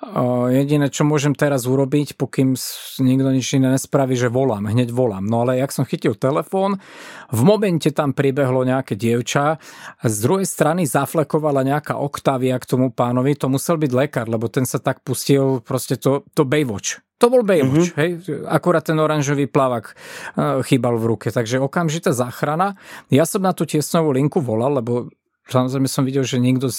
[0.01, 2.57] E, jediné, čo môžem teraz urobiť, pokým
[2.97, 5.29] nikto nič iné nespraví, že volám, hneď volám.
[5.29, 6.81] No ale jak som chytil telefón,
[7.29, 9.61] v momente tam pribehlo nejaké dievča
[10.01, 14.31] a z druhej strany strany zaflekovala nejaká Octavia k tomu pánovi, to musel byť lekár,
[14.31, 17.03] lebo ten sa tak pustil proste to, to Baywatch.
[17.19, 17.99] To bol Baywatch, mm-hmm.
[17.99, 18.11] hej?
[18.47, 19.91] Akurát ten oranžový plavak
[20.39, 21.27] uh, chýbal v ruke.
[21.27, 22.79] Takže okamžitá záchrana.
[23.11, 25.11] Ja som na tú tiesnovú linku volal, lebo
[25.51, 26.71] Samozrejme som videl, že niekto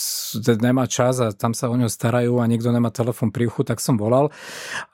[0.58, 3.84] nemá čas a tam sa o ňo starajú a niekto nemá telefon pri uchu, tak
[3.84, 4.32] som volal.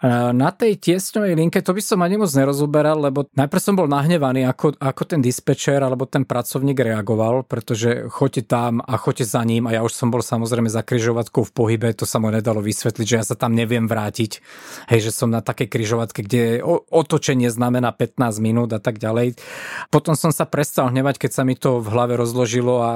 [0.03, 4.45] Na tej tiesňovej linke to by som ani moc nerozoberal, lebo najprv som bol nahnevaný,
[4.51, 9.71] ako, ako ten dispečer alebo ten pracovník reagoval, pretože choďte tam a choďte za ním
[9.71, 13.07] a ja už som bol samozrejme za križovatkou v pohybe, to sa mu nedalo vysvetliť,
[13.07, 14.43] že ja sa tam neviem vrátiť.
[14.91, 19.39] Hej, že som na takej križovatke, kde otočenie znamená 15 minút a tak ďalej.
[19.95, 22.91] Potom som sa prestal hnevať, keď sa mi to v hlave rozložilo a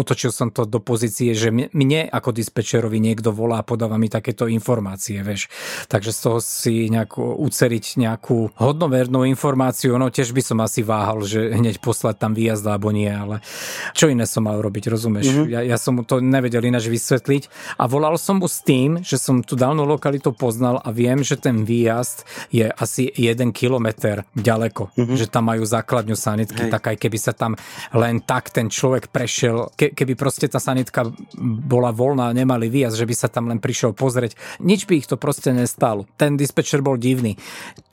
[0.00, 4.48] otočil som to do pozície, že mne ako dispečerovi niekto volá a podáva mi takéto
[4.48, 5.52] informácie, vieš.
[5.92, 11.20] Takže z toho si nejako uceriť nejakú hodnovernú informáciu, no tiež by som asi váhal,
[11.22, 13.44] že hneď poslať tam výjazd alebo nie, ale
[13.92, 15.28] čo iné som mal robiť, rozumieš?
[15.28, 15.46] Mm-hmm.
[15.52, 19.20] Ja, ja som mu to nevedel ináč vysvetliť a volal som mu s tým, že
[19.20, 24.96] som tú dávnu lokalitu poznal a viem, že ten výjazd je asi jeden kilometr ďaleko,
[24.96, 25.16] mm-hmm.
[25.18, 26.72] že tam majú základňu sanitky, Hej.
[26.72, 27.58] tak aj keby sa tam
[27.92, 31.08] len tak ten človek prešiel ke, keby proste tá sanitka
[31.40, 35.08] bola voľná a nemali výjazd, že by sa tam len prišiel pozrieť, nič by ich
[35.08, 36.06] to proste nestalo.
[36.18, 37.38] Ten dispečer bol divný.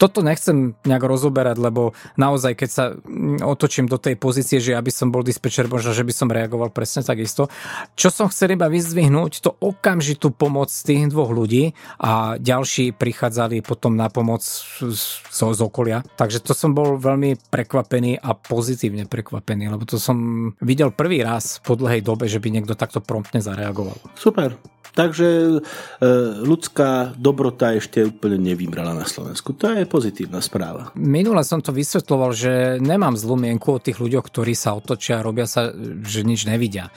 [0.02, 2.86] Toto nechcem nejak rozoberať, lebo naozaj, keď sa
[3.46, 7.06] otočím do tej pozície, že aby som bol dispečer, možno, že by som reagoval presne
[7.06, 7.48] takisto.
[7.96, 13.96] Čo som chcel iba vyzdvihnúť, to okamžitú pomoc tých dvoch ľudí a ďalší prichádzali potom
[13.96, 16.04] na pomoc z, z okolia.
[16.18, 21.62] Takže to som bol veľmi prekvapený a pozitívne prekvapený, lebo to som videl prvý raz
[21.64, 24.02] po dlhej dobe, že by niekto takto promptne zareagoval.
[24.18, 24.58] Super.
[24.98, 25.60] Takže e,
[26.42, 29.54] ľudská dobrota ešte úplne nevybrala na Slovensku.
[29.54, 30.90] To je pozitívna správa.
[30.98, 35.26] Minule som to vysvetloval, že nemám zlú mienku o tých ľuďoch, ktorí sa otočia a
[35.26, 35.70] robia sa,
[36.02, 36.90] že nič nevidia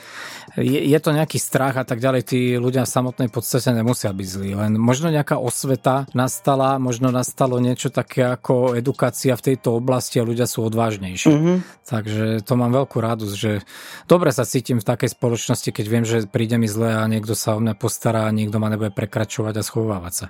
[0.58, 4.26] je, je to nejaký strach a tak ďalej, tí ľudia v samotnej podstate nemusia byť
[4.26, 10.18] zlí, len možno nejaká osveta nastala, možno nastalo niečo také ako edukácia v tejto oblasti
[10.18, 11.30] a ľudia sú odvážnejší.
[11.30, 11.56] Mm-hmm.
[11.86, 13.62] Takže to mám veľkú radosť, že
[14.10, 17.54] dobre sa cítim v takej spoločnosti, keď viem, že príde mi zle a niekto sa
[17.54, 20.26] o mňa postará a niekto ma nebude prekračovať a schovávať sa.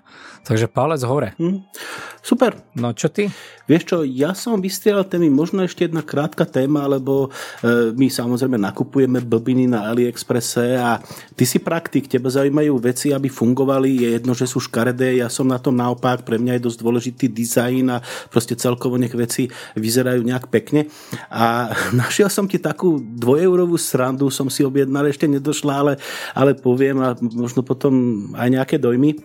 [0.49, 1.37] Takže palec hore.
[1.37, 1.61] Mm.
[2.25, 2.57] Super.
[2.73, 3.29] No čo ty?
[3.71, 7.31] Vieš čo, ja som vystrielal témy, možno ešte jedna krátka téma, lebo
[7.63, 10.99] e, my samozrejme nakupujeme blbiny na AliExpresse a
[11.39, 15.47] ty si praktik, teba zaujímajú veci, aby fungovali, je jedno, že sú škaredé, ja som
[15.47, 19.47] na tom naopak, pre mňa je dosť dôležitý dizajn a proste celkovo nech veci
[19.79, 20.91] vyzerajú nejak pekne.
[21.31, 21.71] A
[22.03, 25.93] našiel som ti takú dvojeurovú srandu, som si objednal, ešte nedošla, ale,
[26.35, 27.15] ale poviem a
[27.51, 29.19] možno potom aj nejaké dojmy.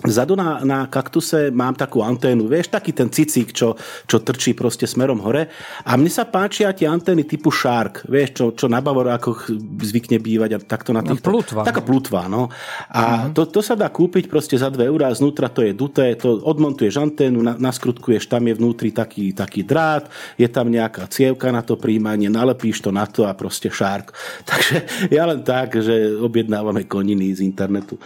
[0.00, 3.76] Vzadu na, na kaktuse mám takú anténu, vieš, taký ten cicík, čo,
[4.08, 5.52] čo trčí proste smerom hore.
[5.84, 9.52] A mne sa páčia tie antény typu Shark, vieš, čo, čo na Bavorákoch
[9.84, 11.20] zvykne bývať a takto na tých...
[11.20, 11.62] No, plutva.
[11.68, 12.48] Taká plutva, no.
[12.90, 13.36] A uh-huh.
[13.36, 16.98] to, to sa dá kúpiť proste za 2 eurá, znútra to je duté, to odmontuješ
[16.98, 21.78] anténu, na, naskrutkuješ, tam je vnútri taký, taký drát, je tam nejaká cievka na to
[21.78, 24.16] príjmanie, nalepíš to na to a proste Shark.
[24.50, 28.00] Takže ja len tak, že objednávame koniny z internetu.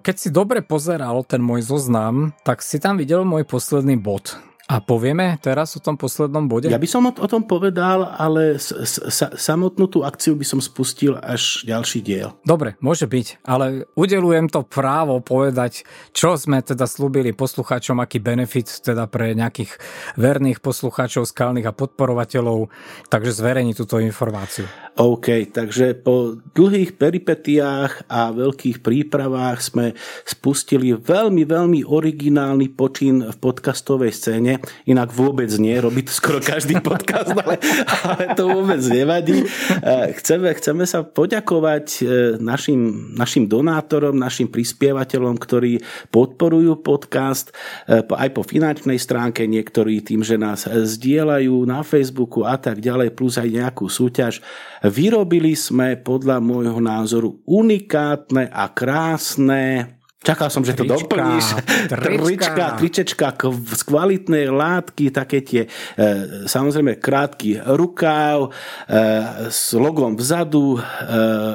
[0.00, 4.40] Keď si dobre pozeral ten môj zoznam, tak si tam videl môj posledný bod.
[4.70, 6.70] A povieme teraz o tom poslednom bode?
[6.70, 11.18] Ja by som o, tom povedal, ale s, s, samotnú tú akciu by som spustil
[11.18, 12.38] až ďalší diel.
[12.46, 15.82] Dobre, môže byť, ale udelujem to právo povedať,
[16.14, 19.74] čo sme teda slúbili poslucháčom, aký benefit teda pre nejakých
[20.14, 22.70] verných poslucháčov, skalných a podporovateľov,
[23.10, 24.70] takže zverejni túto informáciu.
[24.98, 29.86] OK, takže po dlhých peripetiách a veľkých prípravách sme
[30.26, 34.52] spustili veľmi, veľmi originálny počin v podcastovej scéne
[34.84, 37.56] inak vôbec nie, robí to skoro každý podcast, ale,
[38.02, 39.46] ale to vôbec nevadí.
[39.80, 42.02] E, chceme, chceme sa poďakovať e,
[42.42, 47.54] našim, našim donátorom, našim prispievateľom, ktorí podporujú podcast
[47.86, 53.14] e, aj po finančnej stránke, niektorí tým, že nás zdieľajú na Facebooku a tak ďalej,
[53.14, 54.42] plus aj nejakú súťaž.
[54.90, 61.46] Vyrobili sme podľa môjho názoru unikátne a krásne Čakal som, že to trička, doplníš.
[62.04, 63.28] Trička, tričečka
[63.72, 65.64] z kvalitnej látky, také tie,
[65.96, 68.52] e, samozrejme, krátky rukáv
[68.84, 69.00] e,
[69.48, 70.80] s logom vzadu e,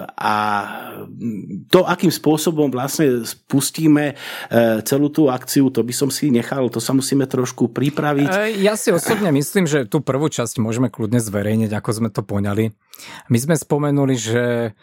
[0.10, 0.38] a
[1.70, 6.82] to, akým spôsobom vlastne spustíme e, celú tú akciu, to by som si nechal, to
[6.82, 8.32] sa musíme trošku pripraviť.
[8.34, 12.26] E, ja si osobne myslím, že tú prvú časť môžeme kľudne zverejniť, ako sme to
[12.26, 12.74] poňali.
[13.30, 14.74] My sme spomenuli, že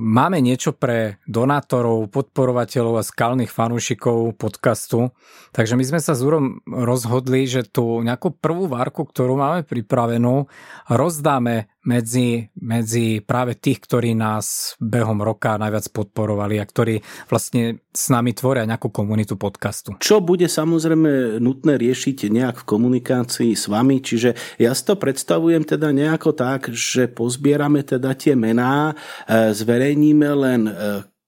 [0.00, 5.12] Máme niečo pre donátorov, podporovateľov a skalných fanúšikov podcastu,
[5.52, 10.48] takže my sme sa s Úrom rozhodli, že tú nejakú prvú várku, ktorú máme pripravenú,
[10.88, 16.98] rozdáme medzi, medzi práve tých, ktorí nás behom roka najviac podporovali a ktorí
[17.30, 19.94] vlastne s nami tvoria nejakú komunitu podcastu.
[20.02, 25.62] Čo bude samozrejme nutné riešiť nejak v komunikácii s vami, čiže ja si to predstavujem
[25.62, 30.72] teda nejako tak, že pozbierame teda tie mená, zverejníme len e,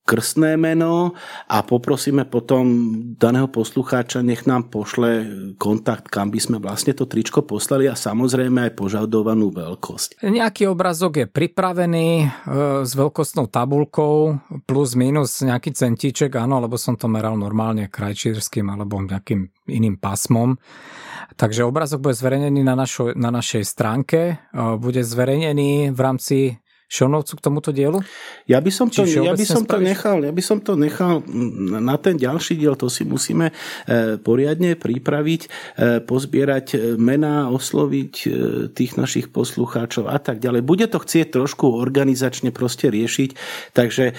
[0.08, 1.12] krstné meno
[1.52, 2.64] a poprosíme potom
[3.20, 5.28] daného poslucháča, nech nám pošle
[5.61, 10.24] kontakt, kam by sme vlastne to tričko poslali a samozrejme aj požadovanú veľkosť.
[10.24, 12.26] Nejaký obrazok je pripravený e,
[12.88, 19.04] s veľkostnou tabulkou plus minus nejaký centíček, áno, lebo som to meral normálne krajčírským alebo
[19.04, 20.56] nejakým iným pasmom.
[21.37, 26.56] Takže obrazok bude zverejnený na, našo, na našej stránke, e, bude zverejnený v rámci
[26.88, 28.01] šonovcu k tomuto dielu?
[28.48, 31.20] Ja by som to, ja by som to nechal, ja by som to nechal
[31.79, 35.48] na ten ďalší diel, to si musíme e, poriadne pripraviť, e,
[36.01, 38.12] pozbierať e, mená, osloviť
[38.72, 40.64] tých našich poslucháčov a tak ďalej.
[40.64, 43.31] Bude to chcieť trošku organizačne proste riešiť,
[43.77, 44.16] takže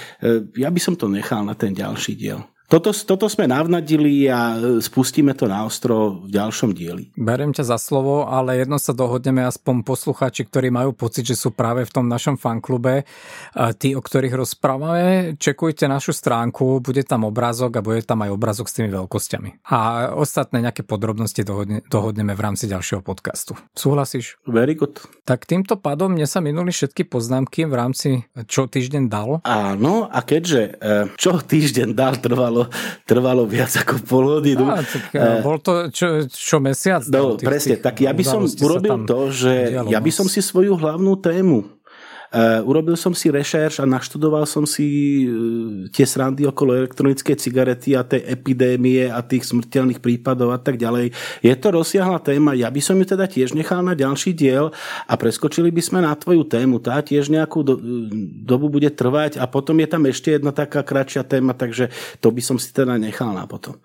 [0.54, 2.46] ja by som to nechal na ten ďalší diel.
[2.70, 7.10] Toto, toto sme navnadili a e, spustíme to na ostro v ďalšom dieli.
[7.18, 11.50] Beriem ťa za slovo, ale jedno sa dohodneme aspoň poslucháči, ktorí majú pocit, že sú
[11.50, 13.10] práve v tom našom fanklube.
[13.58, 18.70] Tí, o ktorých rozprávame, čekujte našu stránku, bude tam obrázok a bude tam aj obrázok
[18.70, 19.66] s tými veľkosťami.
[19.74, 23.58] A ostatné nejaké podrobnosti dohodne, dohodneme v rámci ďalšieho podcastu.
[23.74, 24.38] Súhlasíš?
[24.46, 25.02] Very good.
[25.26, 28.10] Tak týmto pádom mne sa minuli všetky poznámky v rámci
[28.46, 29.42] čo týždeň dal.
[29.42, 30.72] Áno, a keďže e,
[31.18, 34.65] čo týždeň dal trvalo trvalo, trvalo viac ako pol hodinu.
[34.67, 37.06] Á, tak, uh, bol to čo, čo mesiac?
[37.08, 41.15] No, presne, tak ja by som urobil to, že ja by som si svoju hlavnú
[41.19, 41.79] tému
[42.62, 48.06] urobil som si rešerš a naštudoval som si uh, tie srandy okolo elektronickej cigarety a
[48.06, 51.10] tej epidémie a tých smrteľných prípadov a tak ďalej.
[51.42, 54.70] Je to rozsiahla téma, ja by som ju teda tiež nechal na ďalší diel
[55.10, 56.78] a preskočili by sme na tvoju tému.
[56.78, 57.82] Tá tiež nejakú do,
[58.46, 61.89] dobu bude trvať a potom je tam ešte jedna taká kratšia téma, takže
[62.22, 63.78] to by som si teda nechal na potom.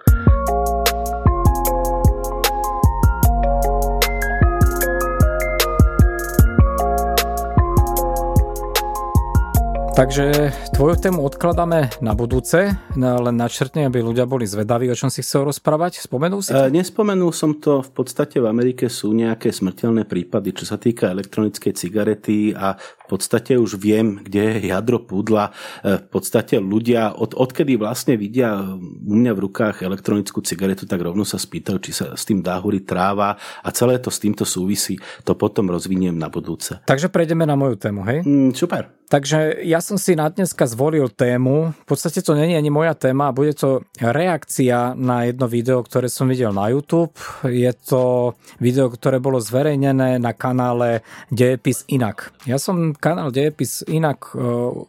[9.94, 15.22] Takže tvoju tému odkladáme na budúce, len načrtne, aby ľudia boli zvedaví, o čom si
[15.22, 16.02] chcel rozprávať.
[16.02, 16.66] Spomenul si to?
[16.66, 17.78] E, nespomenul som to.
[17.78, 23.07] V podstate v Amerike sú nejaké smrteľné prípady, čo sa týka elektronickej cigarety a v
[23.07, 25.54] podstate už viem, kde je jadro púdla.
[25.87, 28.50] E, v podstate ľudia, od, odkedy vlastne vidia
[28.83, 32.59] u mňa v rukách elektronickú cigaretu, tak rovno sa spýtajú, či sa s tým dá
[32.59, 34.98] húriť tráva a celé to s týmto súvisí.
[35.22, 36.83] To potom rozviniem na budúce.
[36.83, 38.26] Takže prejdeme na moju tému, hej?
[38.26, 39.03] Mm, super.
[39.14, 43.31] Takže ja som si na dneska zvolil tému, v podstate to není ani moja téma,
[43.31, 47.14] bude to reakcia na jedno video, ktoré som videl na YouTube.
[47.46, 52.35] Je to video, ktoré bolo zverejnené na kanále Dejepis Inak.
[52.42, 54.42] Ja som kanál Dejepis Inak e,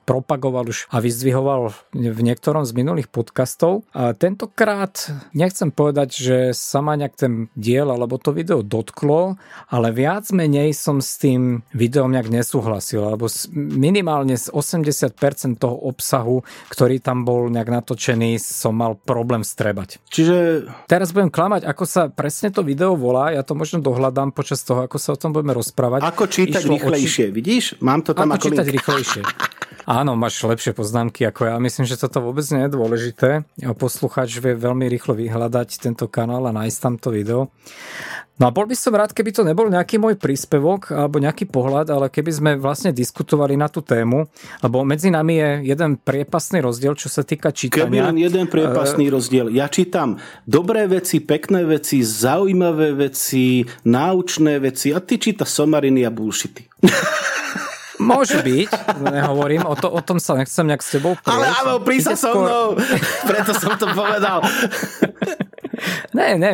[0.10, 3.86] propagoval už a vyzdvihoval v niektorom z minulých podcastov.
[3.94, 5.06] A tentokrát
[5.38, 9.38] nechcem povedať, že sa ma nejak ten diel alebo to video dotklo,
[9.70, 15.76] ale viac menej som s tým videom nejak nesúhlasil, alebo minimálne minimálne z 80% toho
[15.76, 20.00] obsahu, ktorý tam bol nejak natočený, som mal problém strebať.
[20.08, 20.68] Čiže...
[20.88, 24.88] Teraz budem klamať, ako sa presne to video volá, ja to možno dohľadám počas toho,
[24.88, 26.08] ako sa o tom budeme rozprávať.
[26.08, 27.36] Ako čítať Išlo rýchlejšie, oči...
[27.36, 27.66] vidíš?
[27.84, 28.76] Mám to tam ako, ako čítať link.
[28.80, 29.22] rýchlejšie.
[29.86, 31.56] Áno, máš lepšie poznámky ako ja.
[31.62, 33.30] Myslím, že toto vôbec nie je dôležité.
[33.78, 37.54] Poslucháč vie veľmi rýchlo vyhľadať tento kanál a nájsť tam to video.
[38.36, 41.88] No a bol by som rád, keby to nebol nejaký môj príspevok alebo nejaký pohľad,
[41.88, 44.28] ale keby sme vlastne diskutovali na tú tému,
[44.60, 47.88] lebo medzi nami je jeden priepasný rozdiel, čo sa týka čítania.
[47.88, 49.48] Keby len jeden priepasný uh, rozdiel.
[49.56, 56.12] Ja čítam dobré veci, pekné veci, zaujímavé veci, náučné veci a ty číta somariny a
[56.12, 56.68] bullshity.
[58.00, 61.32] Môže byť, nehovorím, o, to, o tom sa nechcem nejak s tebou prieť.
[61.32, 62.76] Ale áno, prísa so mnou,
[63.24, 64.44] preto som to povedal.
[66.16, 66.52] Ne, ne,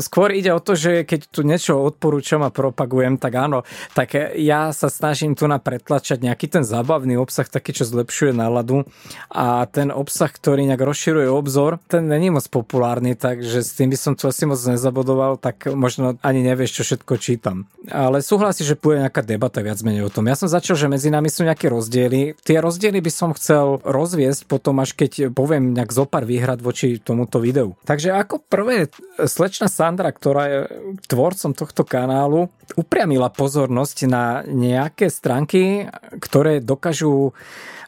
[0.00, 3.64] skôr ide o to, že keď tu niečo odporúčam a propagujem, tak áno,
[3.96, 8.84] tak ja sa snažím tu na pretlačať nejaký ten zábavný obsah, taký, čo zlepšuje náladu
[9.32, 13.98] a ten obsah, ktorý nejak rozširuje obzor, ten není moc populárny, takže s tým by
[13.98, 17.64] som tu asi moc nezabodoval, tak možno ani nevieš, čo všetko čítam.
[17.88, 20.28] Ale súhlasí, že bude nejaká debata viac menej o tom.
[20.28, 22.36] Ja som začal, že medzi nami sú nejaké rozdiely.
[22.42, 27.38] Tie rozdiely by som chcel rozviesť potom, až keď poviem nejak zopár výhrad voči tomuto
[27.40, 27.74] videu.
[27.86, 28.90] Takže ako prvé
[29.26, 30.60] slečna Sandra, ktorá je
[31.06, 35.86] tvorcom tohto kanálu, upriamila pozornosť na nejaké stránky,
[36.18, 37.36] ktoré dokážu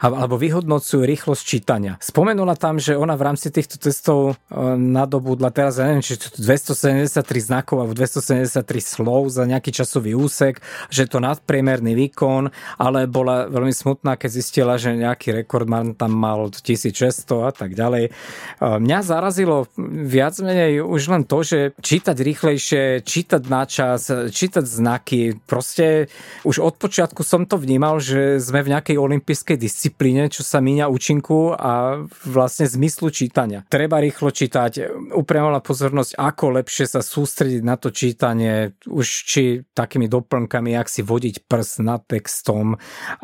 [0.05, 1.97] alebo vyhodnocujú rýchlosť čítania.
[1.97, 6.29] Spomenula tam, že ona v rámci týchto testov e, nadobudla teraz, ja neviem, či to
[6.37, 10.61] 273 znakov alebo 273 slov za nejaký časový úsek,
[10.93, 16.53] že to nadpriemerný výkon, ale bola veľmi smutná, keď zistila, že nejaký rekordman tam mal
[16.53, 18.05] 1600 a tak ďalej.
[18.05, 18.13] E,
[18.61, 19.73] mňa zarazilo
[20.05, 26.13] viac menej už len to, že čítať rýchlejšie, čítať na čas, čítať znaky, proste
[26.45, 30.91] už od počiatku som to vnímal, že sme v nejakej olympijskej disciplíne čo sa míňa
[30.91, 33.63] účinku a vlastne zmyslu čítania.
[33.71, 40.11] Treba rýchlo čítať, upriamovala pozornosť, ako lepšie sa sústrediť na to čítanie, už či takými
[40.11, 42.75] doplnkami, ak si vodiť prst nad textom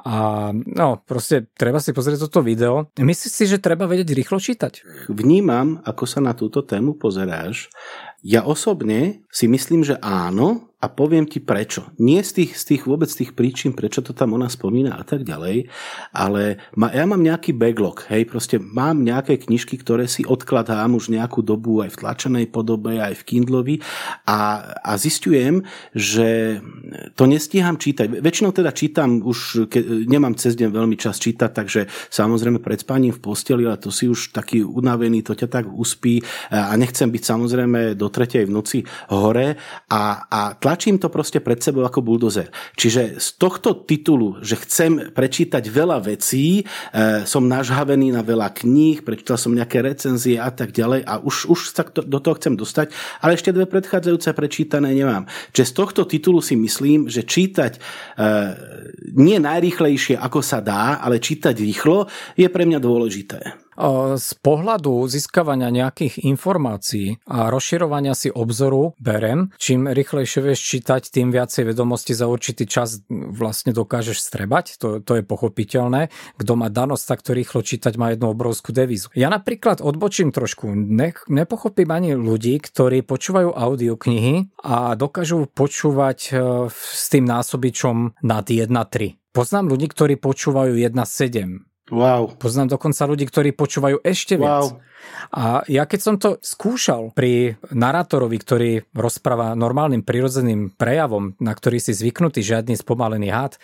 [0.07, 0.17] a
[0.55, 2.87] no, proste treba si pozrieť toto video.
[2.95, 4.87] Myslíš si, že treba vedieť rýchlo čítať?
[5.11, 7.69] Vnímam, ako sa na túto tému pozeráš.
[8.21, 11.93] Ja osobne si myslím, že áno, a poviem ti prečo.
[12.01, 15.29] Nie z tých, z tých vôbec tých príčin, prečo to tam ona spomína a tak
[15.29, 15.69] ďalej,
[16.09, 21.13] ale ma, ja mám nejaký backlog, hej, proste mám nejaké knižky, ktoré si odkladám už
[21.13, 23.77] nejakú dobu aj v tlačenej podobe, aj v Kindlovi
[24.25, 26.61] a, a zistujem, že
[27.13, 28.25] to nestíham čítať.
[28.25, 33.13] Väčšinou teda čítam už, ke, nemám cez deň veľmi čas čítať, takže samozrejme pred spaním
[33.13, 37.21] v posteli, ale to si už taký unavený, to ťa tak uspí a nechcem byť
[37.21, 39.57] samozrejme do tretej v noci hore
[39.89, 42.51] a, a tlačím to proste pred sebou ako buldozer.
[42.77, 49.01] Čiže z tohto titulu, že chcem prečítať veľa vecí, e, som nažhavený na veľa kníh,
[49.07, 52.93] prečítal som nejaké recenzie a tak ďalej a už, už sa do toho chcem dostať,
[53.23, 55.25] ale ešte dve predchádzajúce prečítané nemám.
[55.55, 57.81] Čiže z tohto titulu si myslím, že čítať e,
[59.17, 63.70] nie najrýchlejšie, ako sa dá, ale čítať rýchlo je pre mňa dôležité.
[64.21, 71.33] Z pohľadu získavania nejakých informácií a rozširovania si obzoru berem, čím rýchlejšie vieš čítať, tým
[71.33, 76.13] viacej vedomosti za určitý čas vlastne dokážeš strebať, to, to je pochopiteľné.
[76.37, 79.09] Kto má danosť takto rýchlo čítať, má jednu obrovskú devízu.
[79.17, 86.33] Ja napríklad odbočím trošku, ne, nepochopím ani ľudí, ktorí počúvajú audioknihy a dokážu počúvať e,
[86.69, 88.69] s tým násobičom nad 1.3.
[89.33, 92.39] Poznám ľudí, ktorí počúvajú 1.7 Wow.
[92.39, 94.75] Poznám dokonca ľudí, ktorí počúvajú ešte viac.
[95.31, 101.79] A ja keď som to skúšal pri narátorovi, ktorý rozpráva normálnym prirodzeným prejavom, na ktorý
[101.79, 103.61] si zvyknutý žiadny spomalený had,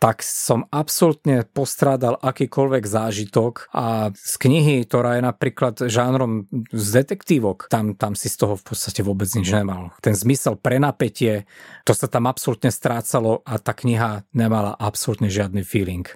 [0.00, 7.68] tak som absolútne postrádal akýkoľvek zážitok a z knihy, ktorá je napríklad žánrom z detektívok,
[7.68, 9.92] tam, tam si z toho v podstate vôbec nič nemal.
[10.00, 11.44] Ten zmysel pre napätie,
[11.84, 16.08] to sa tam absolútne strácalo a tá kniha nemala absolútne žiadny feeling.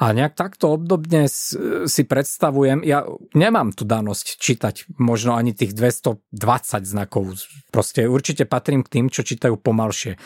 [0.00, 3.04] A nejak takto obdobne si predstavujem, ja
[3.36, 6.26] nemám tu danosť čítať možno ani tých 220
[6.82, 7.38] znakov.
[7.70, 10.18] Proste určite patrím k tým, čo čítajú pomalšie.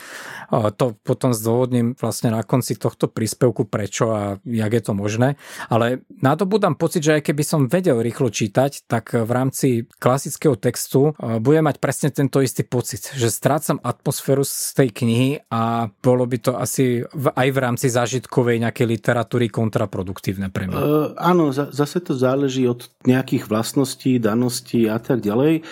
[0.48, 5.36] To potom zdôvodním vlastne na konci tohto príspevku prečo a jak je to možné.
[5.68, 11.12] Ale nadobudám pocit, že aj keby som vedel rýchlo čítať, tak v rámci klasického textu
[11.20, 16.38] budem mať presne tento istý pocit, že strácam atmosféru z tej knihy a bolo by
[16.40, 20.78] to asi aj v rámci zážitkovej nejakej literatúry kontraproduktívne pre mňa?
[20.80, 25.58] Uh, áno, za, zase to záleží od nejakých vlastných vlastnosti, danosti a tak ďalej.
[25.58, 25.62] E,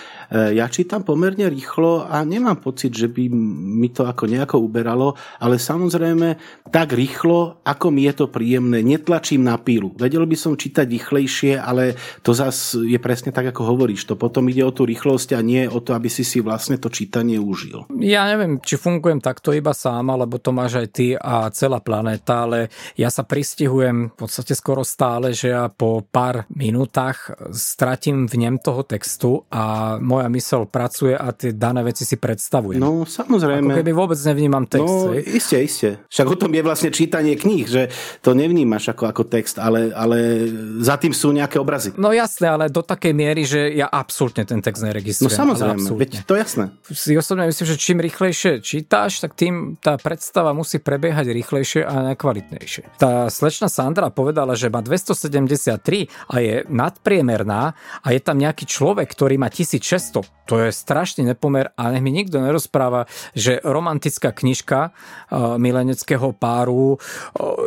[0.59, 5.55] ja čítam pomerne rýchlo a nemám pocit, že by mi to ako nejako uberalo, ale
[5.55, 6.35] samozrejme
[6.67, 8.83] tak rýchlo, ako mi je to príjemné.
[8.83, 9.95] Netlačím na pílu.
[9.95, 14.03] Vedel by som čítať rýchlejšie, ale to zase je presne tak, ako hovoríš.
[14.11, 16.91] To potom ide o tú rýchlosť a nie o to, aby si si vlastne to
[16.91, 17.87] čítanie užil.
[18.03, 22.43] Ja neviem, či fungujem takto iba sám, alebo to máš aj ty a celá planéta,
[22.43, 22.67] ale
[22.99, 28.55] ja sa pristihujem v podstate skoro stále, že ja po pár minútach stratím v nem
[28.59, 32.81] toho textu a moja mysel pracuje a tie dané veci si predstavujem.
[32.81, 33.73] No, samozrejme.
[33.73, 34.87] Ako keby vôbec nevnímam text.
[34.87, 35.89] No, iste, iste.
[36.09, 40.49] Však o tom je vlastne čítanie kníh, že to nevnímaš ako, ako text, ale, ale
[40.83, 41.95] za tým sú nejaké obrazy.
[41.95, 45.29] No jasné, ale do takej miery, že ja absolútne ten text neregistrujem.
[45.29, 46.73] No samozrejme, veď to jasné.
[46.89, 52.13] Si osobne myslím, že čím rýchlejšie čítaš, tak tým tá predstava musí prebiehať rýchlejšie a
[52.13, 52.97] nekvalitnejšie.
[52.99, 59.07] Tá slečna Sandra povedala, že má 273 a je nadpriemerná a je tam nejaký človek,
[59.11, 60.23] ktorý má 1600.
[60.43, 66.95] To je strašný nepomer a nech mi nikto nerozpráva, že romantická knižka uh, mileneckého páru
[66.95, 66.99] uh,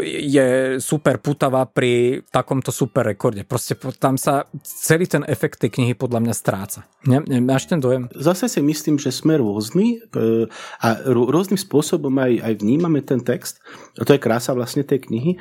[0.04, 3.48] je super putavá pri takomto super rekorde.
[3.48, 6.84] Proste tam sa celý ten efekt tej knihy podľa mňa stráca.
[7.08, 8.12] Ne, ne, máš ten dojem?
[8.12, 10.50] Zase si myslím, že sme rôzni e,
[10.82, 13.62] a rôznym spôsobom aj, aj vnímame ten text.
[13.96, 15.40] To je krása vlastne tej knihy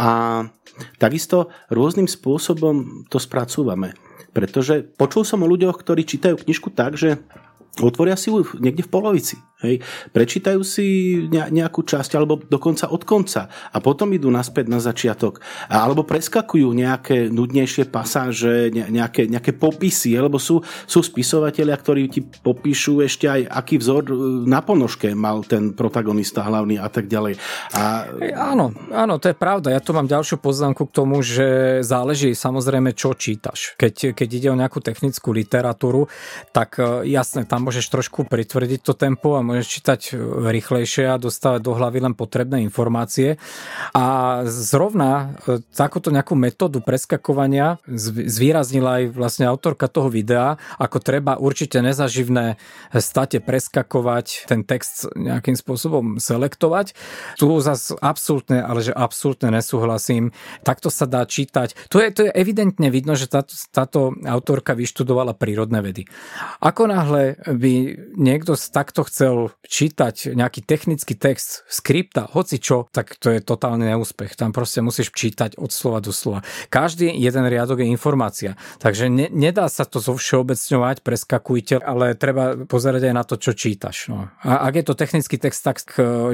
[0.00, 0.42] a
[0.96, 3.92] takisto rôznym spôsobom to spracúvame.
[4.32, 7.20] Pretože počul som o ľuďoch, ktorí čítajú knižku tak, že
[7.80, 9.36] otvoria si ju niekde v polovici.
[9.62, 9.82] Hej.
[10.10, 10.86] Prečítajú si
[11.30, 15.38] nejakú časť alebo dokonca od konca a potom idú naspäť na začiatok.
[15.70, 23.06] Alebo preskakujú nejaké nudnejšie pasáže, nejaké, nejaké popisy, lebo sú, sú spisovatelia, ktorí ti popíšu
[23.06, 24.14] ešte aj aký vzor e,
[24.50, 27.38] na ponožke mal ten protagonista hlavný a tak ďalej.
[27.78, 28.10] A...
[28.52, 29.70] Áno, áno, to je pravda.
[29.70, 33.78] Ja tu mám ďalšiu poznámku k tomu, že záleží samozrejme, čo čítaš.
[33.78, 36.10] Keď, keď ide o nejakú technickú literatúru,
[36.50, 40.10] tak e, jasne, tam môžeš trošku pritvrdiť to tempo a môžeš čítať e,
[40.48, 43.36] rýchlejšie a dostávať do hlavy len potrebné informácie.
[43.92, 51.36] A zrovna e, takúto nejakú metódu preskakovania zvýraznila aj vlastne autorka toho videa, ako treba
[51.36, 52.56] určite nezaživné
[52.96, 56.96] state preskakovať, ten text nejakým spôsobom selektovať.
[57.36, 60.32] Tu zase absolútne, ale že absolútne nesúhlasím.
[60.64, 61.76] Takto sa dá čítať.
[61.92, 66.06] Tu je, to je evidentne vidno, že táto, táto autorka vyštudovala prírodné vedy.
[66.62, 67.72] Ako náhle by
[68.14, 74.38] niekto takto chcel čítať nejaký technický text, skripta, hoci čo, tak to je totálny neúspech.
[74.38, 76.44] Tam proste musíš čítať od slova do slova.
[76.68, 78.50] Každý jeden riadok je informácia.
[78.78, 84.12] Takže ne, nedá sa to zovšeobecňovať, preskakujte, ale treba pozerať aj na to, čo čítaš.
[84.12, 84.28] No.
[84.44, 85.80] A ak je to technický text, tak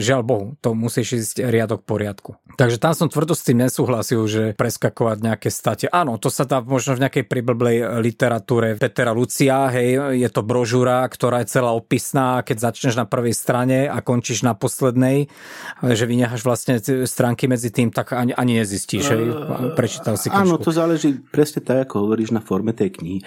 [0.02, 2.34] žiaľ Bohu, to musíš ísť riadok poriadku.
[2.58, 5.86] Takže tam som tvrdo s tým nesúhlasil, že preskakovať nejaké state.
[5.94, 8.74] Áno, to sa dá možno v nejakej priblblej literatúre.
[8.82, 12.42] Petera Lucia, hej, je to brožúra, ktorá je celá opisná.
[12.42, 15.30] Keď začneš na prvej strane a končíš na poslednej,
[15.86, 19.14] že vynecháš vlastne stránky medzi tým, tak ani, ani nezistíš, že
[19.78, 20.42] prečítal si knižku.
[20.42, 23.18] Áno, to záleží presne tak, ako hovoríš na forme tej knihy.
[23.22, 23.24] E,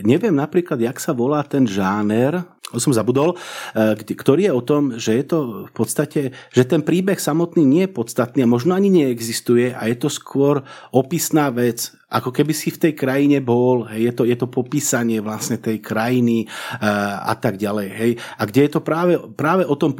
[0.00, 2.40] neviem napríklad, jak sa volá ten žáner,
[2.74, 3.38] som zabudol,
[3.78, 5.38] e, ktorý je o tom, že je to
[5.70, 9.96] v podstate, že ten príbeh samotný nie je podstatný a možno ani neexistuje a je
[9.96, 14.36] to skôr opisná vec, ako keby si v tej krajine bol, hej, je, to, je
[14.38, 17.88] to popísanie vlastne tej krajiny uh, a tak ďalej.
[17.90, 18.12] Hej.
[18.38, 19.90] A kde je to práve, práve o tom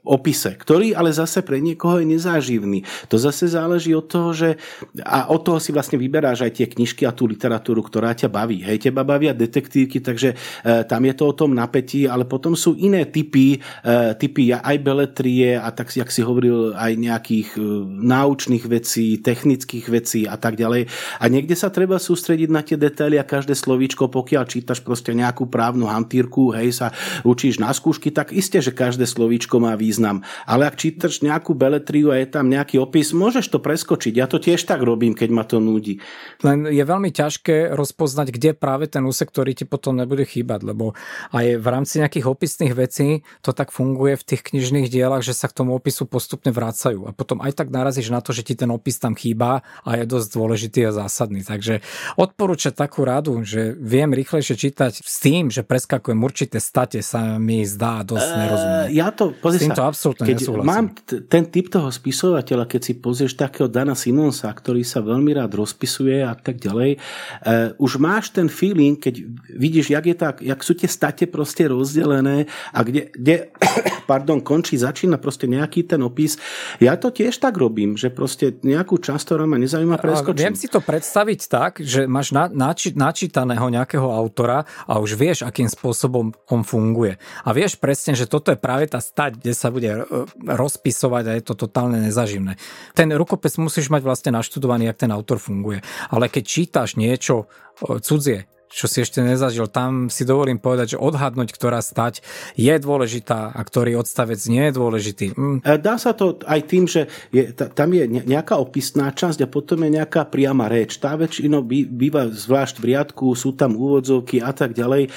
[0.00, 2.88] opise, ktorý ale zase pre niekoho je nezáživný.
[3.12, 4.56] To zase záleží od toho, že
[5.04, 8.64] a od toho si vlastne vyberáš aj tie knižky a tú literatúru, ktorá ťa baví.
[8.64, 12.78] Hej, teba bavia detektívky, takže uh, tam je to o tom napätí, ale potom sú
[12.78, 18.64] iné typy, uh, typy aj beletrie a tak, jak si hovoril, aj nejakých uh, náučných
[18.70, 20.88] vecí, technických vecí a tak ďalej.
[21.18, 25.50] A niekde sa treba sústrediť na tie detaily a každé slovíčko, pokiaľ čítaš proste nejakú
[25.50, 26.88] právnu hantírku, hej, sa
[27.26, 30.24] učíš na skúšky, tak isté, že každé slovíčko má význam.
[30.46, 34.12] Ale ak čítaš nejakú beletriu a je tam nejaký opis, môžeš to preskočiť.
[34.16, 36.00] Ja to tiež tak robím, keď ma to nudí.
[36.40, 40.96] Len je veľmi ťažké rozpoznať, kde práve ten úsek, ktorý ti potom nebude chýbať, lebo
[41.34, 45.50] aj v rámci nejakých opisných vecí to tak funguje v tých knižných dielach, že sa
[45.50, 47.08] k tomu opisu postupne vracajú.
[47.08, 50.04] A potom aj tak narazíš na to, že ti ten opis tam chýba a je
[50.08, 51.42] dosť dôležitý a zásadný.
[51.42, 51.82] Takže
[52.16, 57.66] odporúčať takú radu, že viem rýchlejšie čítať s tým, že preskakujem určité state, sa mi
[57.66, 58.82] zdá dosť nerozumné.
[58.94, 60.68] Ja to, s týmto absolútne keď nesúhlasím.
[60.70, 65.34] Mám t- ten typ toho spisovateľa, keď si pozrieš takého Dana Simonsa, ktorý sa veľmi
[65.34, 70.34] rád rozpisuje a tak ďalej, uh, už máš ten feeling, keď vidíš, jak, je tak,
[70.40, 73.50] jak sú tie state proste rozdelené a kde, kde
[74.10, 76.38] pardon, končí, začína proste nejaký ten opis.
[76.78, 80.54] Ja to tiež tak robím, že proste nejakú časť, ktorá ma nezaujíma, preskočím.
[80.54, 85.42] Viem si to predstaviť tak, že máš na, nači, načítaného nejakého autora a už vieš,
[85.42, 87.18] akým spôsobom on funguje.
[87.42, 90.02] A vieš presne, že toto je práve tá stať, kde sa bude e,
[90.38, 92.60] rozpisovať a je to totálne nezaživné.
[92.94, 95.82] Ten rukopis musíš mať vlastne naštudovaný, jak ten autor funguje.
[96.12, 97.48] Ale keď čítaš niečo
[97.82, 99.68] e, cudzie, čo si ešte nezažil.
[99.68, 102.24] Tam si dovolím povedať, že odhadnúť, ktorá stať
[102.56, 105.26] je dôležitá a ktorý odstavec nie je dôležitý.
[105.36, 105.58] Mm.
[105.78, 110.00] Dá sa to aj tým, že je, tam je nejaká opisná časť a potom je
[110.00, 110.96] nejaká priama reč.
[110.96, 115.06] Tá väčšinou býva zvlášť v riadku, sú tam úvodzovky a tak ďalej.
[115.06, 115.10] E,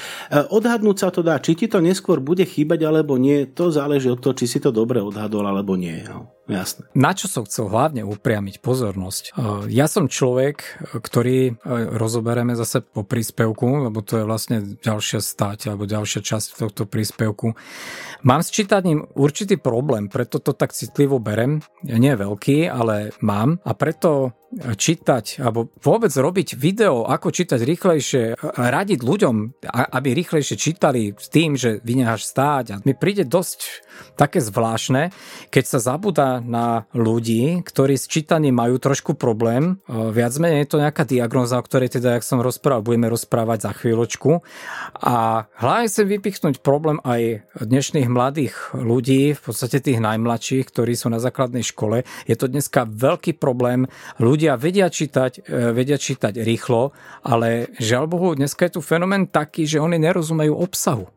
[0.52, 1.40] odhadnúť sa to dá.
[1.40, 4.68] Či ti to neskôr bude chýbať alebo nie, to záleží od toho, či si to
[4.68, 6.04] dobre odhadol alebo nie.
[6.04, 6.35] No.
[6.46, 6.86] Jasne.
[6.94, 9.24] Na čo som chcel hlavne upriamiť pozornosť?
[9.24, 9.30] E,
[9.74, 11.52] ja som človek, ktorý e,
[11.98, 17.58] rozoberieme zase po príspevku, lebo to je vlastne ďalšia stať alebo ďalšia časť tohto príspevku.
[18.22, 21.66] Mám s čítaním určitý problém, preto to tak citlivo berem.
[21.82, 28.40] Nie je veľký, ale mám a preto čítať alebo vôbec robiť video, ako čítať rýchlejšie,
[28.56, 32.64] radiť ľuďom, aby rýchlejšie čítali s tým, že vynecháš stáť.
[32.72, 33.84] A mi príde dosť
[34.16, 35.12] také zvláštne,
[35.52, 39.80] keď sa zabúda na ľudí, ktorí s čítaním majú trošku problém.
[39.88, 43.72] Viac menej je to nejaká diagnoza, o ktorej teda, jak som rozprával, budeme rozprávať za
[43.76, 44.40] chvíľočku.
[45.04, 51.12] A hlavne chcem vypichnúť problém aj dnešných mladých ľudí, v podstate tých najmladších, ktorí sú
[51.12, 52.08] na základnej škole.
[52.24, 56.94] Je to dneska veľký problém ľudí, ľudia vedia čítať, e, vedia čítať rýchlo,
[57.26, 61.10] ale žiaľ Bohu, dneska je tu fenomén taký, že oni nerozumejú obsahu.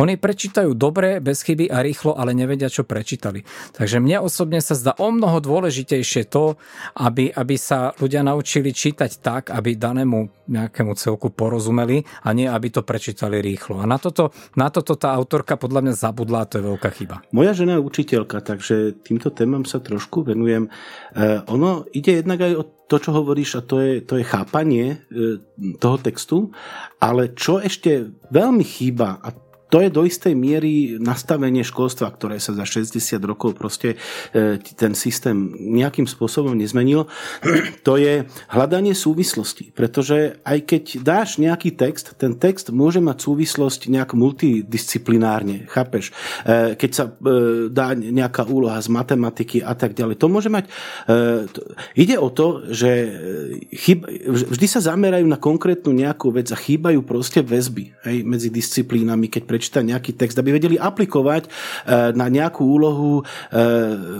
[0.00, 3.44] Oni prečítajú dobre, bez chyby a rýchlo, ale nevedia, čo prečítali.
[3.76, 6.56] Takže mne osobne sa zdá o mnoho dôležitejšie to,
[6.96, 12.68] aby, aby sa ľudia naučili čítať tak, aby danému nejakému celku porozumeli a nie, aby
[12.68, 13.80] to prečítali rýchlo.
[13.80, 17.16] A na toto, na toto tá autorka podľa mňa zabudla a to je veľká chyba.
[17.32, 20.68] Moja žena je učiteľka, takže týmto témam sa trošku venujem.
[20.68, 20.70] E,
[21.48, 25.40] ono ide jednak aj o to, čo hovoríš, a to je, to je chápanie e,
[25.80, 26.52] toho textu,
[27.00, 29.32] ale čo ešte veľmi chýba, a
[29.72, 32.92] to je do istej miery nastavenie školstva, ktoré sa za 60
[33.24, 33.96] rokov proste
[34.36, 37.08] e, ten systém nejakým spôsobom nezmenil.
[37.88, 43.88] To je hľadanie súvislosti, pretože aj keď dáš nejaký text, ten text môže mať súvislosť
[43.88, 46.12] nejak multidisciplinárne, chápeš?
[46.44, 47.12] E, keď sa e,
[47.72, 50.68] dá nejaká úloha z matematiky a tak ďalej, to môže mať...
[51.96, 52.90] Ide o to, že
[53.72, 59.30] chyb, vždy sa zamerajú na konkrétnu nejakú vec a chýbajú proste väzby hej, medzi disciplínami,
[59.30, 63.62] keď pre prečítať nejaký text, aby vedeli aplikovať eh, na nejakú úlohu eh,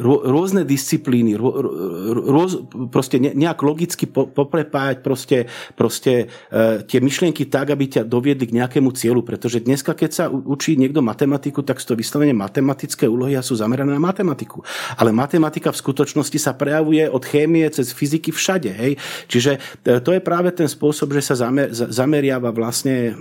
[0.07, 2.62] rôzne disciplíny, rôz,
[2.95, 8.95] proste nejak logicky poprepájať proste, proste eh, tie myšlienky tak, aby ťa doviedli k nejakému
[8.95, 13.59] cieľu, pretože dneska, keď sa učí niekto matematiku, tak to vyslovene matematické úlohy a sú
[13.59, 14.62] zamerané na matematiku.
[14.95, 18.70] Ale matematika v skutočnosti sa prejavuje od chémie cez fyziky všade.
[18.70, 18.93] Hej?
[19.26, 23.16] Čiže to je práve ten spôsob, že sa zamer, zameriava vlastne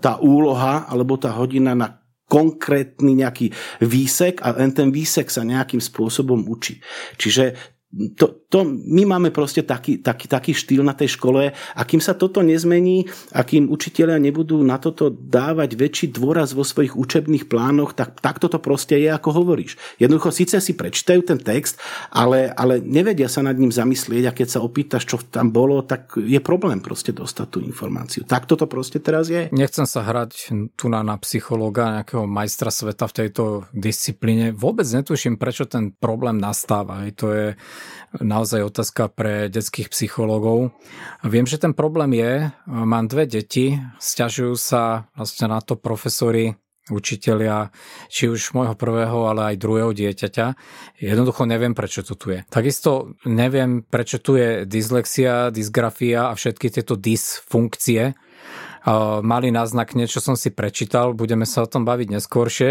[0.00, 1.88] tá úloha alebo tá hodina spomína na
[2.26, 3.54] konkrétny nejaký
[3.86, 6.82] výsek a len ten výsek sa nejakým spôsobom učí.
[7.22, 7.54] Čiže
[8.16, 12.12] to, to, my máme proste taký, taký, taký štýl na tej škole a kým sa
[12.12, 17.96] toto nezmení a kým učiteľia nebudú na toto dávať väčší dôraz vo svojich učebných plánoch,
[17.96, 19.80] tak takto to proste je, ako hovoríš.
[19.96, 21.80] Jednoducho síce si prečítajú ten text,
[22.12, 26.20] ale, ale nevedia sa nad ním zamyslieť a keď sa opýtaš, čo tam bolo, tak
[26.20, 28.28] je problém proste dostať tú informáciu.
[28.28, 29.48] Takto to proste teraz je.
[29.56, 34.52] Nechcem sa hrať tu na, na psychológa, nejakého majstra sveta v tejto disciplíne.
[34.52, 37.00] Vôbec netuším, prečo ten problém nastáva.
[37.16, 37.46] To je
[38.16, 40.72] naozaj otázka pre detských psychológov.
[41.26, 46.54] Viem, že ten problém je, mám dve deti, stiažujú sa vlastne na to profesori
[46.86, 47.74] učitelia,
[48.06, 50.46] či už môjho prvého, ale aj druhého dieťaťa.
[51.02, 52.46] Jednoducho neviem, prečo to tu je.
[52.46, 58.14] Takisto neviem, prečo tu je dyslexia, dysgrafia a všetky tieto dysfunkcie,
[59.20, 62.70] mali náznak, niečo som si prečítal, budeme sa o tom baviť neskôršie.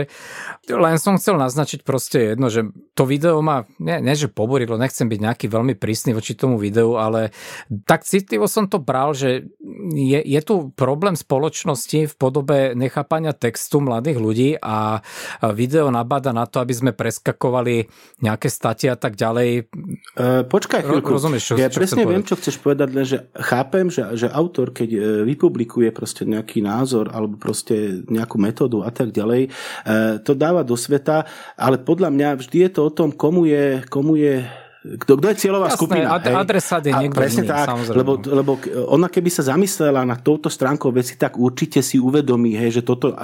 [0.71, 5.11] Len som chcel naznačiť proste jedno, že to video ma, nie, nie že poborilo, nechcem
[5.11, 7.35] byť nejaký veľmi prísny voči tomu videu, ale
[7.83, 9.51] tak citlivo som to bral, že
[9.91, 15.03] je, je tu problém spoločnosti v podobe nechápania textu mladých ľudí a
[15.51, 17.91] video nabáda na to, aby sme preskakovali
[18.23, 19.67] nejaké staty a tak ďalej.
[20.15, 21.11] E, počkaj chvíľku.
[21.11, 24.71] Rozumieš, čo, ja čo presne viem, čo chceš povedať, len že chápem, že, že autor,
[24.71, 29.49] keď e, vypublikuje proste nejaký názor alebo proste nejakú metódu a tak ďalej.
[29.49, 31.25] E, to dáva do sveta,
[31.57, 34.45] ale podľa mňa vždy je to o tom, komu je, komu je
[34.85, 36.07] kto, kto je cieľová Jasné, skupina.
[36.13, 36.25] Ad?
[36.29, 37.97] Adresát je niekto presne iný, tak, samozrejme.
[37.97, 38.51] lebo, lebo
[38.93, 43.09] ona keby sa zamyslela na touto stránkou veci, tak určite si uvedomí, hej, že toto
[43.09, 43.17] e,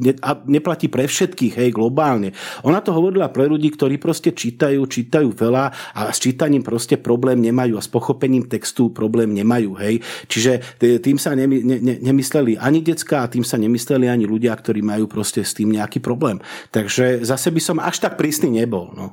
[0.00, 2.32] ne, a neplatí pre všetkých, hej, globálne.
[2.64, 7.44] Ona to hovorila pre ľudí, ktorí proste čítajú, čítajú veľa a s čítaním proste problém
[7.44, 10.00] nemajú a s pochopením textu problém nemajú, hej.
[10.26, 14.56] Čiže tým sa nemy, ne, ne, nemysleli ani decka a tým sa nemysleli ani ľudia,
[14.56, 16.40] ktorí majú proste s tým nejaký problém.
[16.72, 18.88] Takže zase by som až tak prísny nebol.
[18.96, 19.12] No.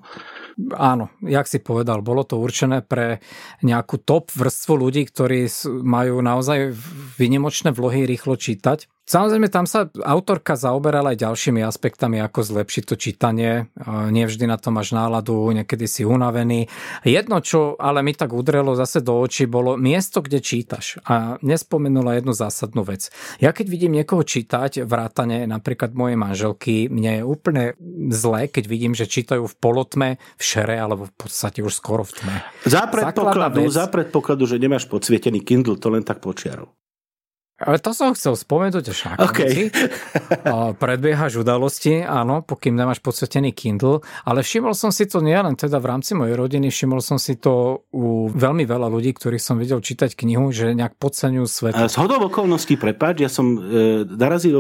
[0.78, 3.26] Áno, jak si povedal, bolo to určené pre
[3.66, 5.50] nejakú top vrstvu ľudí, ktorí
[5.82, 6.70] majú naozaj
[7.18, 8.86] vynimočné vlohy rýchlo čítať.
[9.04, 13.68] Samozrejme, tam sa autorka zaoberala aj ďalšími aspektami, ako zlepšiť to čítanie.
[13.86, 16.72] Nevždy na to máš náladu, niekedy si unavený.
[17.04, 21.04] Jedno, čo ale mi tak udrelo zase do očí, bolo miesto, kde čítaš.
[21.04, 23.12] A nespomenula jednu zásadnú vec.
[23.44, 27.64] Ja keď vidím niekoho čítať, vrátane napríklad mojej manželky, mne je úplne
[28.08, 32.24] zlé, keď vidím, že čítajú v polotme, v šere, alebo v podstate už skoro v
[32.24, 32.36] tme.
[32.64, 33.76] Za predpokladu, vec...
[33.76, 36.72] za predpokladu že nemáš podsvietený Kindle, to len tak počiarov.
[37.64, 39.72] Ale to som chcel spomenúť až na okay.
[40.84, 45.90] Predbiehaš udalosti, áno, pokým nemáš podsvetený Kindle, ale všimol som si to nielen teda v
[45.90, 50.14] rámci mojej rodiny, všimol som si to u veľmi veľa ľudí, ktorých som videl čítať
[50.20, 51.74] knihu, že nejak podceňujú svet.
[51.76, 54.60] Z hodov okolností, prepáč, ja som e, narazil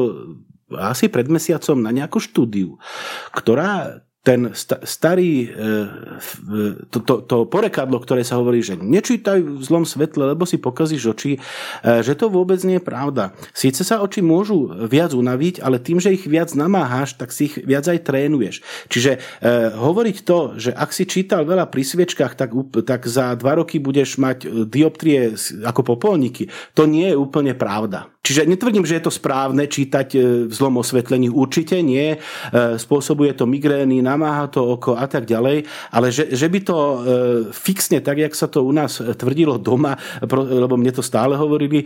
[0.73, 2.81] asi pred mesiacom na nejakú štúdiu,
[3.35, 4.55] ktorá ten
[4.87, 5.67] starý, e,
[6.87, 11.11] to, to, to porekadlo, ktoré sa hovorí, že nečítaj v zlom svetle, lebo si pokazíš
[11.11, 11.39] oči, e,
[11.99, 13.35] že to vôbec nie je pravda.
[13.51, 17.59] Síce sa oči môžu viac unaviť, ale tým, že ich viac namáhaš, tak si ich
[17.67, 18.63] viac aj trénuješ.
[18.87, 19.19] Čiže e,
[19.75, 22.55] hovoriť to, že ak si čítal veľa pri sviečkách, tak,
[22.87, 25.35] tak za dva roky budeš mať dioptrie
[25.67, 28.12] ako popolníky, to nie je úplne pravda.
[28.23, 30.15] Čiže netvrdím, že je to správne čítať
[30.47, 31.27] v zlom osvetlení.
[31.27, 32.15] Určite nie.
[32.55, 36.97] Spôsobuje to migrény, namáha to oko a tak ďalej, ale že, že by to e,
[37.51, 41.85] fixne, tak jak sa to u nás tvrdilo doma, lebo mne to stále hovorili, e,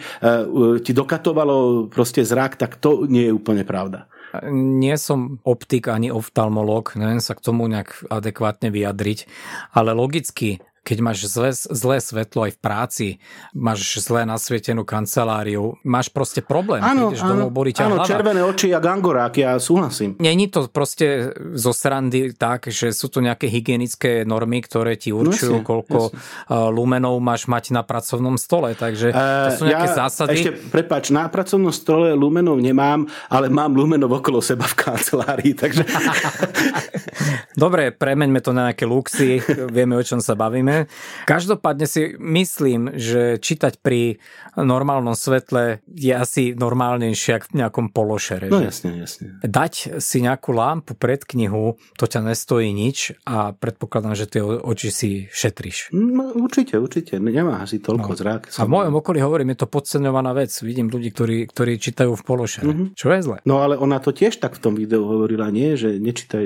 [0.85, 4.05] ti dokatovalo proste zrak, tak to nie je úplne pravda.
[4.53, 9.25] Nie som optik ani oftalmolog, neviem sa k tomu nejak adekvátne vyjadriť,
[9.73, 13.07] ale logicky keď máš zlé, zlé svetlo aj v práci,
[13.51, 16.79] máš zlé nasvietenú kanceláriu, máš proste problém.
[16.79, 20.15] Áno, áno, domov, áno červené oči a gangorák, ja súhlasím.
[20.23, 25.59] Není to proste zo srandy tak, že sú to nejaké hygienické normy, ktoré ti určujú,
[25.59, 26.71] no, jasne, koľko jasne.
[26.71, 30.39] lumenov máš mať na pracovnom stole, takže to sú nejaké ja, zásady.
[30.39, 35.83] Ešte, prepač, na pracovnom stole lumenov nemám, ale mám lumenov okolo seba v kancelárii, takže...
[37.57, 39.41] Dobre, premeňme to na nejaké luxy,
[39.73, 40.76] vieme, o čom sa bavíme.
[41.25, 44.21] Každopádne si myslím, že čítať pri
[44.53, 48.51] normálnom svetle je asi normálnejšie ako v nejakom pološere.
[48.51, 49.41] No jasne, jasne.
[49.41, 54.89] Dať si nejakú lampu pred knihu, to ťa nestojí nič a predpokladám, že tie oči
[54.89, 55.93] si šetríš.
[55.93, 57.17] No, určite, určite.
[57.17, 58.17] Nemá asi toľko no.
[58.17, 58.41] zrak.
[58.57, 60.51] A v mojom okolí hovorím, je to podceňovaná vec.
[60.61, 62.67] Vidím ľudí, ktorí, ktorí čítajú v pološere.
[62.67, 62.88] Mm-hmm.
[62.97, 63.38] Čo je zle?
[63.45, 65.78] No ale ona to tiež tak v tom videu hovorila, nie?
[65.78, 66.45] Že nečítaj,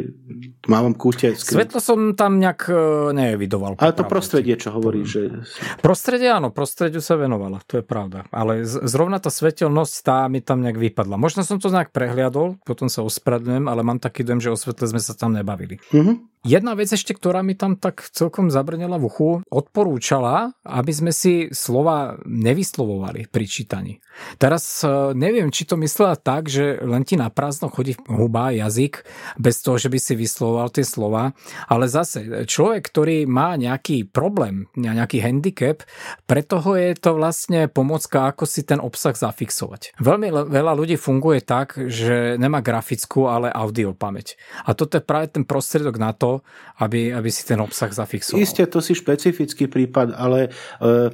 [0.67, 1.34] mám kúte.
[1.34, 2.75] Svetlo som tam nejak e,
[3.15, 3.79] nevidoval.
[3.79, 5.47] Ale to prostredie, čo hovorí, že...
[5.80, 8.28] Prostredie áno, prostrediu sa venovala, to je pravda.
[8.36, 11.16] Ale zrovna tá svetelnosť tá mi tam nejak vypadla.
[11.16, 14.91] Možno som to nejak prehliadol, potom sa ospravedlňujem, ale mám taký dojem, že o svetle
[14.91, 15.80] sme sa tam nebavili.
[15.95, 16.40] Mm-hmm.
[16.41, 21.53] Jedna vec ešte, ktorá mi tam tak celkom zabrnela v uchu, odporúčala, aby sme si
[21.53, 24.01] slova nevyslovovali pri čítaní.
[24.41, 29.05] Teraz e, neviem, či to myslela tak, že len ti na prázdno chodí huba, jazyk,
[29.37, 31.37] bez toho, že by si vyslovoval tie slova,
[31.69, 35.85] ale zase človek, ktorý má nejaký problém, nejaký handicap,
[36.25, 39.93] pre toho je to vlastne pomocka, ako si ten obsah zafixovať.
[40.01, 44.41] Veľmi veľa ľudí funguje tak, že nemá grafickú, ale audio pamäť.
[44.65, 46.30] A toto je práve ten prostriedok na to,
[46.79, 48.39] aby, aby si ten obsah zafixoval.
[48.39, 51.11] Isté, to si špecifický prípad, ale uh,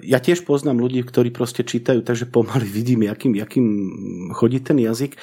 [0.00, 3.66] ja tiež poznám ľudí, ktorí proste čítajú, takže pomaly vidím, jakým, jakým
[4.32, 5.18] chodí ten jazyk.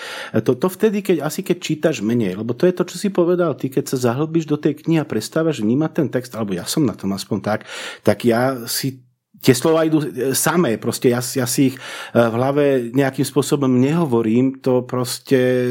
[0.45, 3.57] To, to vtedy, keď, asi keď čítaš menej, lebo to je to, čo si povedal,
[3.57, 6.85] ty keď sa zahlbíš do tej knihy a prestávaš vnímať ten text, alebo ja som
[6.85, 7.59] na tom aspoň tak,
[8.05, 9.01] tak ja si
[9.41, 11.79] tie slova idú e, samé, proste ja, ja si ich e,
[12.13, 12.63] v hlave
[12.93, 15.67] nejakým spôsobom nehovorím, to proste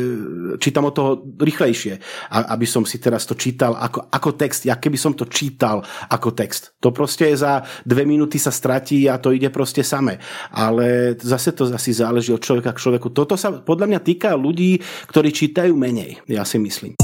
[0.58, 2.02] čítam o toho rýchlejšie,
[2.34, 6.34] aby som si teraz to čítal ako, ako text, ja keby som to čítal ako
[6.34, 6.74] text.
[6.82, 10.18] To proste za dve minúty sa stratí a to ide proste samé.
[10.50, 13.14] Ale zase to asi záleží od človeka k človeku.
[13.14, 16.98] Toto sa podľa mňa týka ľudí, ktorí čítajú menej, ja si myslím.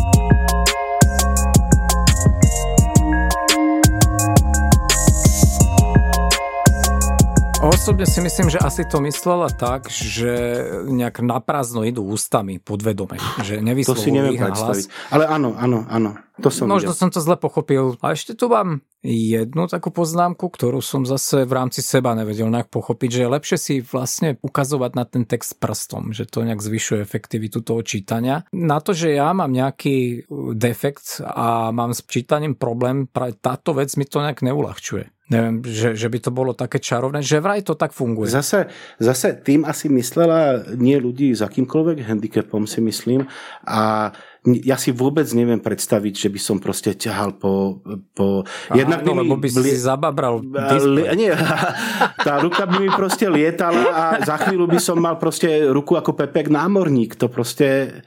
[7.86, 10.58] Osobne si myslím, že asi to myslela tak, že
[10.90, 13.14] nejak naprázdno idú ústami podvedome,
[13.46, 15.14] že nevyslovujú To si neviem predstaviť.
[15.14, 16.18] Ale áno, áno, áno.
[16.42, 16.98] To som Možno videl.
[16.98, 17.94] som to zle pochopil.
[18.02, 22.74] A ešte tu mám jednu takú poznámku, ktorú som zase v rámci seba nevedel nejak
[22.74, 26.98] pochopiť, že je lepšie si vlastne ukazovať na ten text prstom, že to nejak zvyšuje
[27.06, 28.42] efektivitu toho čítania.
[28.50, 30.26] Na to, že ja mám nejaký
[30.58, 35.15] defekt a mám s čítaním problém, práve táto vec mi to nejak neulahčuje.
[35.26, 38.30] Neviem, že, že by to bolo také čarovné, že vraj to tak funguje.
[38.30, 38.70] Zase,
[39.02, 43.26] zase tým asi myslela nie ľudí s akýmkoľvek handicapom, si myslím.
[43.66, 44.14] A
[44.46, 47.82] ja si vôbec neviem predstaviť, že by som proste ťahal po...
[48.14, 49.74] po jednak no, lebo by si li...
[49.74, 51.02] zababral li...
[51.18, 51.34] Nie,
[52.26, 56.14] tá ruka by mi proste lietala a za chvíľu by som mal proste ruku ako
[56.14, 57.18] Pepek námorník.
[57.18, 57.98] To proste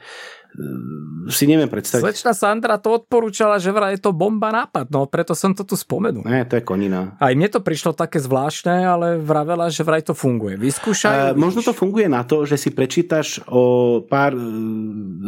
[1.30, 2.02] si neviem predstaviť.
[2.02, 5.78] Slečna Sandra to odporúčala, že vraj je to bomba nápad, no preto som to tu
[5.78, 6.26] spomenul.
[6.26, 7.14] Nie, to je konina.
[7.22, 10.58] Aj mne to prišlo také zvláštne, ale vravela, že vraj to funguje.
[10.58, 11.32] Vyskúšaj.
[11.32, 14.42] Uh, možno to funguje na to, že si prečítaš o pár uh,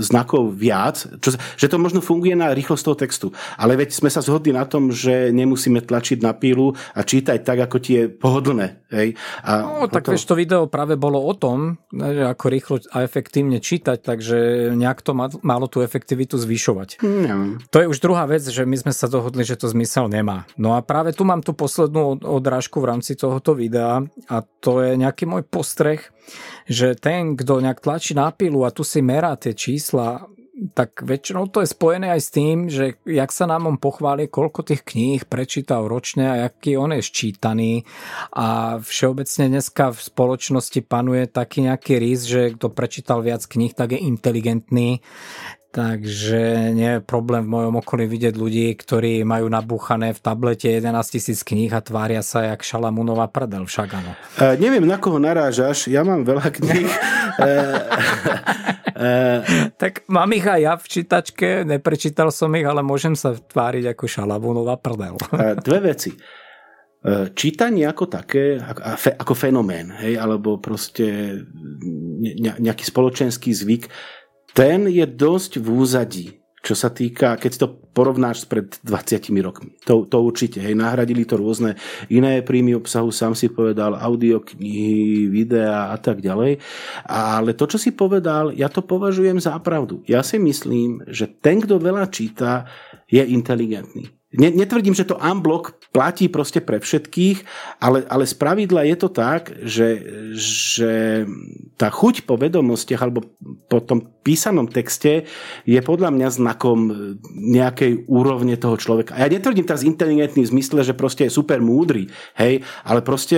[0.03, 3.27] znakov viac, čo, že to možno funguje na rýchlosť toho textu.
[3.55, 7.62] Ale veď sme sa zhodli na tom, že nemusíme tlačiť na pílu a čítať tak,
[7.70, 8.83] ako ti je pohodlné.
[8.91, 9.14] Hej?
[9.47, 10.12] A no, tak to...
[10.12, 14.39] vieš, to video práve bolo o tom, ako rýchlo a efektívne čítať, takže
[14.75, 17.05] nejak to to malo tú efektivitu zvyšovať.
[17.05, 17.61] No.
[17.71, 20.49] To je už druhá vec, že my sme sa dohodli, že to zmysel nemá.
[20.57, 24.99] No a práve tu mám tú poslednú odrážku v rámci tohoto videa a to je
[24.99, 26.03] nejaký môj postreh,
[26.67, 31.49] že ten, kto nejak tlačí na pilu a tu si merá tie čísla, tak väčšinou
[31.49, 35.25] to je spojené aj s tým, že jak sa nám on pochváli, koľko tých kníh
[35.25, 37.89] prečítal ročne a aký on je ščítaný
[38.37, 43.97] a všeobecne dneska v spoločnosti panuje taký nejaký rys, že kto prečítal viac kníh, tak
[43.97, 45.01] je inteligentný.
[45.73, 50.85] Takže nie je problém v mojom okolí vidieť ľudí, ktorí majú nabúchané v tablete 11
[51.09, 54.12] tisíc kníh a tvária sa jak šalamúnová prdel, však áno.
[54.37, 56.93] Uh, neviem, na koho narážaš, ja mám veľa kníh.
[57.41, 57.89] uh,
[59.81, 64.05] tak mám ich aj ja v čítačke, neprečítal som ich, ale môžem sa tváriť ako
[64.05, 65.16] šalamúnová prdel.
[65.16, 66.12] uh, dve veci
[67.35, 68.62] čítanie ako také,
[69.18, 71.35] ako fenomén, hej, alebo proste
[72.39, 73.91] nejaký spoločenský zvyk,
[74.53, 76.27] ten je dosť v úzadí,
[76.63, 79.75] čo sa týka, keď to porovnáš pred 20 rokmi.
[79.85, 81.75] To, to určite, hej, nahradili to rôzne
[82.09, 86.63] iné príjmy obsahu, sám si povedal, audioknihy, videá a tak ďalej.
[87.09, 90.01] Ale to, čo si povedal, ja to považujem za pravdu.
[90.07, 92.65] Ja si myslím, že ten, kto veľa číta,
[93.13, 97.45] je inteligentný Netvrdím, že to unblock platí proste pre všetkých,
[97.85, 99.89] ale, ale z pravidla je to tak, že,
[100.33, 100.93] že
[101.76, 103.28] tá chuť po vedomostiach alebo
[103.68, 105.28] po tom písanom texte
[105.66, 106.78] je podľa mňa znakom
[107.35, 109.18] nejakej úrovne toho človeka.
[109.18, 112.09] Ja netvrdím teraz inteligentný v zmysle, že proste je super múdry,
[112.39, 113.37] hej, ale proste...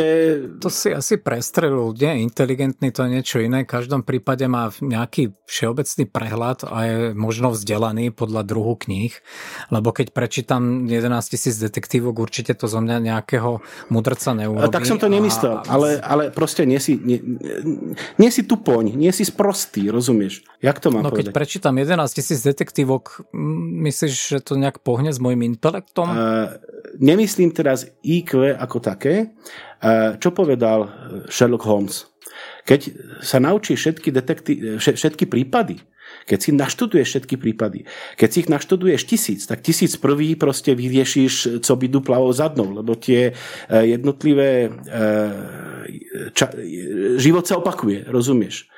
[0.61, 5.35] To si asi prestrelil, nie, inteligentný to je niečo iné, v každom prípade má nejaký
[5.49, 9.13] všeobecný prehľad a je možno vzdelaný podľa druhu kníh,
[9.73, 14.71] lebo keď prečítam 11 tisíc detektívok, určite to zo mňa nejakého mudrca neurobí.
[14.71, 15.69] Tak som to nemyslel, a...
[15.69, 17.21] ale, ale proste nie si, nie,
[18.21, 20.45] nie si tupoň, nie si sprostý, rozumieš?
[20.61, 21.33] Jak to mám no, povedať?
[21.33, 23.25] keď prečítam 11 tisíc detektívok,
[23.85, 26.09] myslíš, že to nejak pohne s môjim intelektom?
[26.09, 26.57] Uh,
[27.01, 29.35] nemyslím teraz IQ ako také.
[29.85, 30.89] Uh, čo povedal
[31.29, 32.09] Sherlock Holmes?
[32.65, 32.81] Keď
[33.21, 35.85] sa naučí všetky, detekty, všetky prípady,
[36.25, 37.85] keď si naštuduješ všetky prípady,
[38.17, 42.97] keď si ich naštuduješ tisíc, tak tisíc prvý proste vyriešíš, co by duplavou zadnou, lebo
[42.97, 46.51] tie eh, jednotlivé eh, ča,
[47.21, 48.69] život sa opakuje, rozumieš?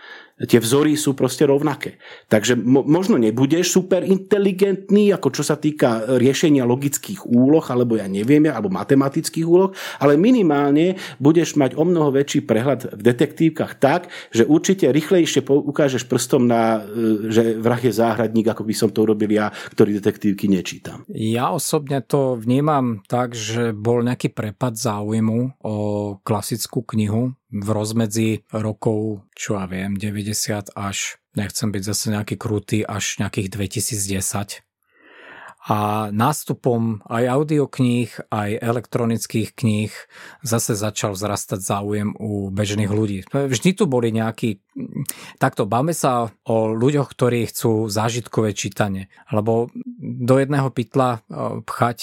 [0.45, 1.97] Tie vzory sú proste rovnaké.
[2.28, 8.05] Takže mo- možno nebudeš super inteligentný, ako čo sa týka riešenia logických úloh, alebo ja
[8.05, 14.12] neviem, alebo matematických úloh, ale minimálne budeš mať o mnoho väčší prehľad v detektívkach tak,
[14.28, 19.09] že určite rýchlejšie ukážeš prstom na, e, že vrah je záhradník, ako by som to
[19.09, 21.09] urobil ja, ktorý detektívky nečítam.
[21.09, 25.76] Ja osobne to vnímam tak, že bol nejaký prepad záujmu o
[26.20, 32.82] klasickú knihu v rozmedzi rokov, čo ja viem, 90 až, nechcem byť zase nejaký krutý,
[32.82, 34.66] až nejakých 2010.
[35.66, 39.90] A nástupom aj audiokníh, aj elektronických kníh
[40.47, 43.26] zase začal vzrastať záujem u bežných ľudí.
[43.34, 44.62] Vždy tu boli nejakí
[45.40, 51.24] takto, bavme sa o ľuďoch, ktorí chcú zážitkové čítanie, lebo do jedného pytla
[51.64, 51.98] pchať...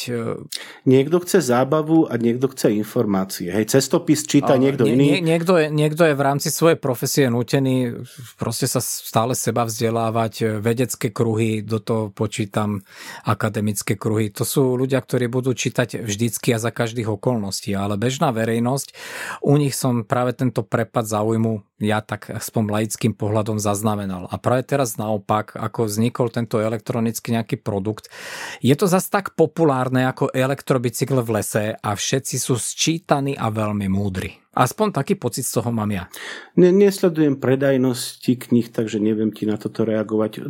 [0.83, 3.53] Niekto chce zábavu a niekto chce informácie.
[3.53, 5.05] Hej, cestopis číta niekto nie, iný.
[5.17, 8.03] Nie, niekto, je, niekto je v rámci svojej profesie nutený
[8.37, 12.81] proste sa stále seba vzdelávať, vedecké kruhy, do toho počítam
[13.23, 14.33] akademické kruhy.
[14.33, 18.87] To sú ľudia, ktorí budú čítať vždycky a za každých okolností, ale bežná verejnosť,
[19.45, 22.31] u nich som práve tento prepad záujmu ja tak
[22.63, 24.31] aspoň laickým pohľadom zaznamenal.
[24.31, 28.07] A práve teraz naopak, ako vznikol tento elektronický nejaký produkt,
[28.63, 33.91] je to zase tak populárne ako elektrobicykel v lese a všetci sú sčítaní a veľmi
[33.91, 34.42] múdri.
[34.53, 36.05] Aspoň taký pocit z toho mám ja.
[36.53, 40.45] Ne, nesledujem predajnosti knih, takže neviem ti na toto reagovať.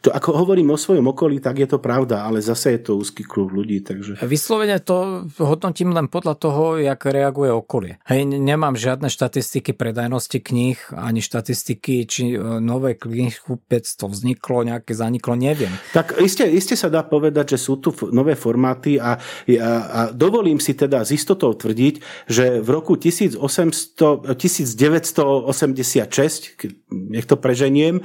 [0.00, 3.28] To, ako hovorím o svojom okolí, tak je to pravda, ale zase je to úzky
[3.28, 3.84] kruh ľudí.
[3.84, 4.24] Takže...
[4.24, 8.00] Vyslovene to hodnotím len podľa toho, jak reaguje okolie.
[8.08, 15.36] Hej, nemám žiadne štatistiky predajnosti knih, ani štatistiky, či e, nové knihkupectvo vzniklo, nejaké zaniklo,
[15.36, 15.76] neviem.
[15.92, 20.56] Tak iste, iste sa dá povedať, že sú tu nové formáty a, a, a dovolím
[20.56, 21.94] si teda z istotou tvrdiť,
[22.32, 26.54] že v roku 1000 1800, 1986,
[26.92, 28.02] nech to preženiem, eh,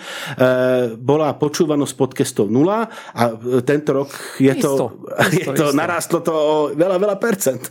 [0.98, 3.30] bola počúvanosť podcastov nula a
[3.62, 4.10] tento rok
[4.42, 4.86] je isto, to,
[5.30, 5.78] isto, je to isto.
[5.78, 7.62] narastlo to o veľa, veľa percent.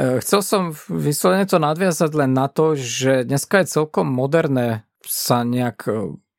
[0.00, 5.44] Eh, chcel som vyslovene to nadviazať len na to, že dneska je celkom moderné sa
[5.44, 5.84] nejak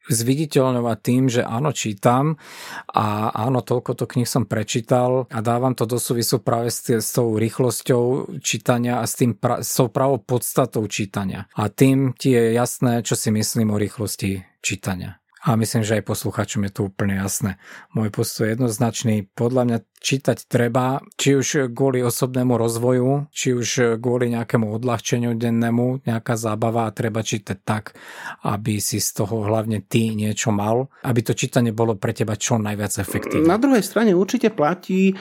[0.09, 2.41] zviditeľňovať tým, že áno, čítam
[2.89, 7.13] a áno, toľko to knih som prečítal a dávam to do súvisu práve s, s
[7.13, 11.45] tou rýchlosťou čítania a s, tým pra, s tou pravou podstatou čítania.
[11.53, 15.20] A tým ti je jasné, čo si myslím o rýchlosti čítania.
[15.41, 17.57] A myslím, že aj posluchačom je to úplne jasné.
[17.97, 19.25] Môj postoj je jednoznačný.
[19.33, 26.05] Podľa mňa čítať treba, či už kvôli osobnému rozvoju, či už kvôli nejakému odľahčeniu dennému,
[26.05, 27.97] nejaká zábava a treba čítať tak,
[28.45, 32.61] aby si z toho hlavne ty niečo mal, aby to čítanie bolo pre teba čo
[32.61, 33.49] najviac efektívne.
[33.49, 35.17] Na druhej strane určite platí,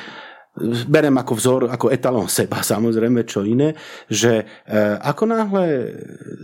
[0.91, 3.79] berem ako vzor, ako etalon seba, samozrejme, čo iné,
[4.11, 5.65] že e, ako náhle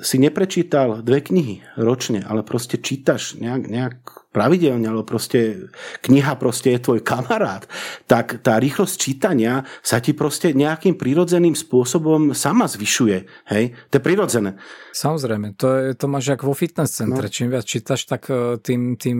[0.00, 3.96] si neprečítal dve knihy ročne, ale proste čítaš nejak, nejak
[4.36, 5.72] pravidelne, alebo proste
[6.04, 7.64] kniha proste je tvoj kamarát,
[8.04, 13.48] tak tá rýchlosť čítania sa ti proste nejakým prirodzeným spôsobom sama zvyšuje.
[13.48, 13.72] Hej?
[13.88, 14.60] To je prirodzené.
[14.92, 17.24] Samozrejme, to, je, to máš ako vo fitness centre.
[17.24, 17.32] No.
[17.32, 19.18] Čím viac čítaš, tak e, tým, tým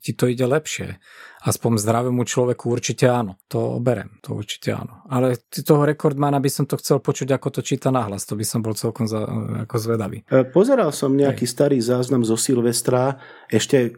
[0.00, 0.96] ti to ide lepšie
[1.44, 3.36] aspoň zdravému človeku určite áno.
[3.52, 5.04] To berem, to určite áno.
[5.12, 8.24] Ale toho rekordmana by som to chcel počuť, ako to číta nahlas.
[8.32, 9.28] To by som bol celkom za,
[9.68, 10.24] ako zvedavý.
[10.24, 11.52] E, pozeral som nejaký Hej.
[11.52, 13.20] starý záznam zo Silvestra,
[13.52, 13.92] ešte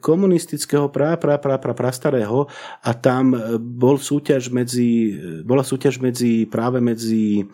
[0.57, 2.49] komunistického pra, pra, pra, pra, pra starého
[2.83, 7.45] a tam bol súťaž medzi, bola súťaž medzi práve medzi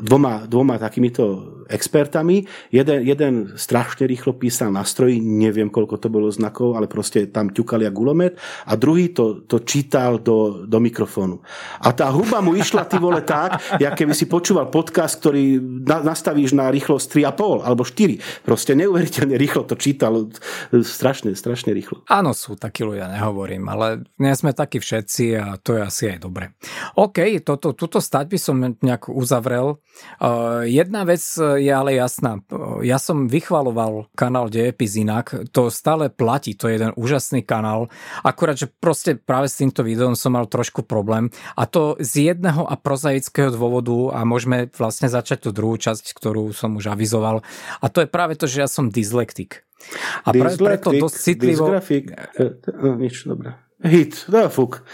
[0.00, 2.44] dvoma, dvoma takýmito expertami.
[2.72, 7.52] Jeden, jeden strašne rýchlo písal na stroji, neviem koľko to bolo znakov, ale proste tam
[7.52, 8.36] ťukali a gulomet
[8.68, 11.40] a druhý to, to čítal do, do mikrofónu.
[11.80, 16.00] A tá huba mu išla ty vole tak, jak keby si počúval podcast, ktorý na,
[16.00, 18.44] nastavíš na rýchlosť 3,5 alebo 4.
[18.44, 20.28] Proste neuveriteľne rýchlo to čítal.
[20.72, 22.04] Strašne, strašne rýchlo.
[22.08, 26.18] Áno, sú takí ľudia, nehovorím, ale nie sme takí všetci a to je asi aj
[26.20, 26.56] dobre.
[27.00, 29.81] OK, toto, túto stať by som nejak uzavrel
[30.64, 32.40] jedna vec je ale jasná.
[32.82, 37.90] Ja som vychvaloval kanál Dejepis inak, to stále platí, to je jeden úžasný kanál,
[38.22, 41.28] akurát, že proste práve s týmto videom som mal trošku problém
[41.58, 46.54] a to z jedného a prozaického dôvodu a môžeme vlastne začať tú druhú časť, ktorú
[46.54, 47.42] som už avizoval
[47.82, 49.66] a to je práve to, že ja som dyslektik.
[50.22, 51.66] A práve preto dosť citlivo...
[51.66, 52.14] Dysgrafik,
[52.78, 53.58] no, nič, dobré.
[53.82, 54.86] Hit, dá fuk.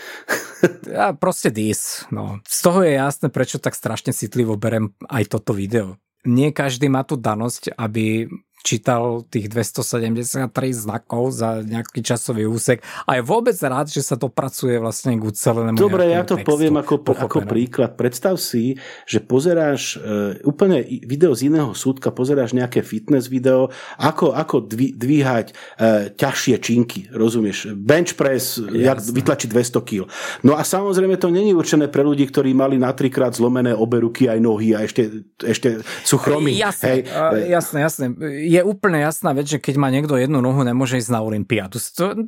[0.88, 2.08] ja, proste dis.
[2.08, 2.40] No.
[2.48, 6.00] Z toho je jasné, prečo tak strašne citlivo berem aj toto video.
[6.24, 8.26] Nie každý má tú danosť, aby
[8.62, 14.26] čítal tých 273 znakov za nejaký časový úsek a je vôbec rád, že sa to
[14.26, 17.94] pracuje vlastne k ucelenému Dobre, ja to textu, poviem ako, ako príklad.
[17.94, 24.34] Predstav si, že pozeráš e, úplne video z iného súdka, pozeráš nejaké fitness video, ako,
[24.34, 25.54] ako dví, dvíhať e,
[26.18, 27.72] ťažšie činky, rozumieš?
[27.78, 28.74] Bench press, Jasne.
[28.74, 30.02] jak vytlačiť 200 kg.
[30.42, 34.26] No a samozrejme to není určené pre ľudí, ktorí mali na trikrát zlomené obe ruky
[34.26, 36.58] aj nohy a ešte, ešte sú chromy.
[36.58, 37.50] Jasne, Hej.
[37.54, 38.06] jasné, jasné
[38.48, 41.76] je úplne jasná vec, že keď má niekto jednu nohu, nemôže ísť na Olympiádu.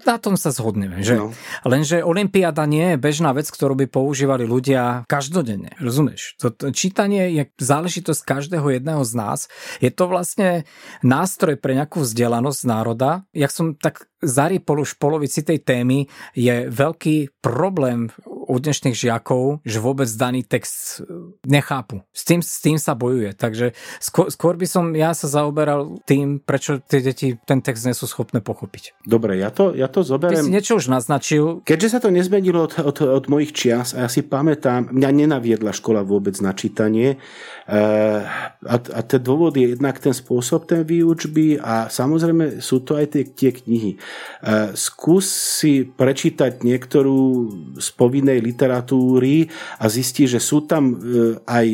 [0.04, 1.00] Na tom sa zhodneme.
[1.00, 1.16] Že?
[1.16, 1.26] No.
[1.64, 5.74] Lenže Olympiáda nie je bežná vec, ktorú by používali ľudia každodenne.
[5.78, 6.36] Rozumieš?
[6.42, 9.40] To, to čítanie je záležitosť každého jedného z nás.
[9.78, 10.66] Je to vlastne
[11.00, 13.24] nástroj pre nejakú vzdelanosť národa.
[13.32, 16.04] Jak som tak zarypol už polovici tej témy,
[16.36, 18.12] je veľký problém
[18.50, 21.06] u dnešných žiakov, že vôbec daný text
[21.46, 22.02] nechápu.
[22.10, 23.30] S tým, s tým sa bojuje.
[23.38, 27.94] Takže skôr, skôr by som ja sa zaoberal tým, prečo tie deti ten text nie
[27.94, 29.06] sú schopné pochopiť.
[29.06, 30.42] Dobre, ja to, ja to zoberiem.
[30.42, 31.62] Ty si niečo už naznačil.
[31.62, 35.70] Keďže sa to nezmenilo od, od, od mojich čias a ja si pamätám, mňa nenaviedla
[35.70, 37.22] škola vôbec na čítanie,
[37.70, 38.22] Eh,
[38.66, 43.14] a, a ten dôvod je jednak ten spôsob ten výučby a samozrejme sú to aj
[43.14, 43.94] tie, tie knihy.
[43.94, 47.46] Eh, skús si prečítať niektorú
[47.78, 49.46] z povinnej literatúry
[49.78, 51.66] a zistí, že sú tam eh, aj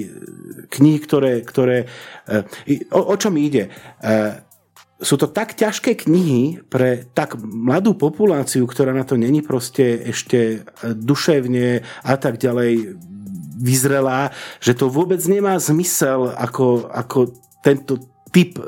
[0.70, 1.32] knihy, ktoré...
[1.46, 1.86] ktoré
[2.90, 3.70] o, o čom ide?
[4.96, 10.64] sú to tak ťažké knihy pre tak mladú populáciu, ktorá na to není proste ešte
[10.82, 12.96] duševne a tak ďalej
[13.60, 17.18] vyzrelá, že to vôbec nemá zmysel ako, ako
[17.60, 18.00] tento
[18.32, 18.60] typ.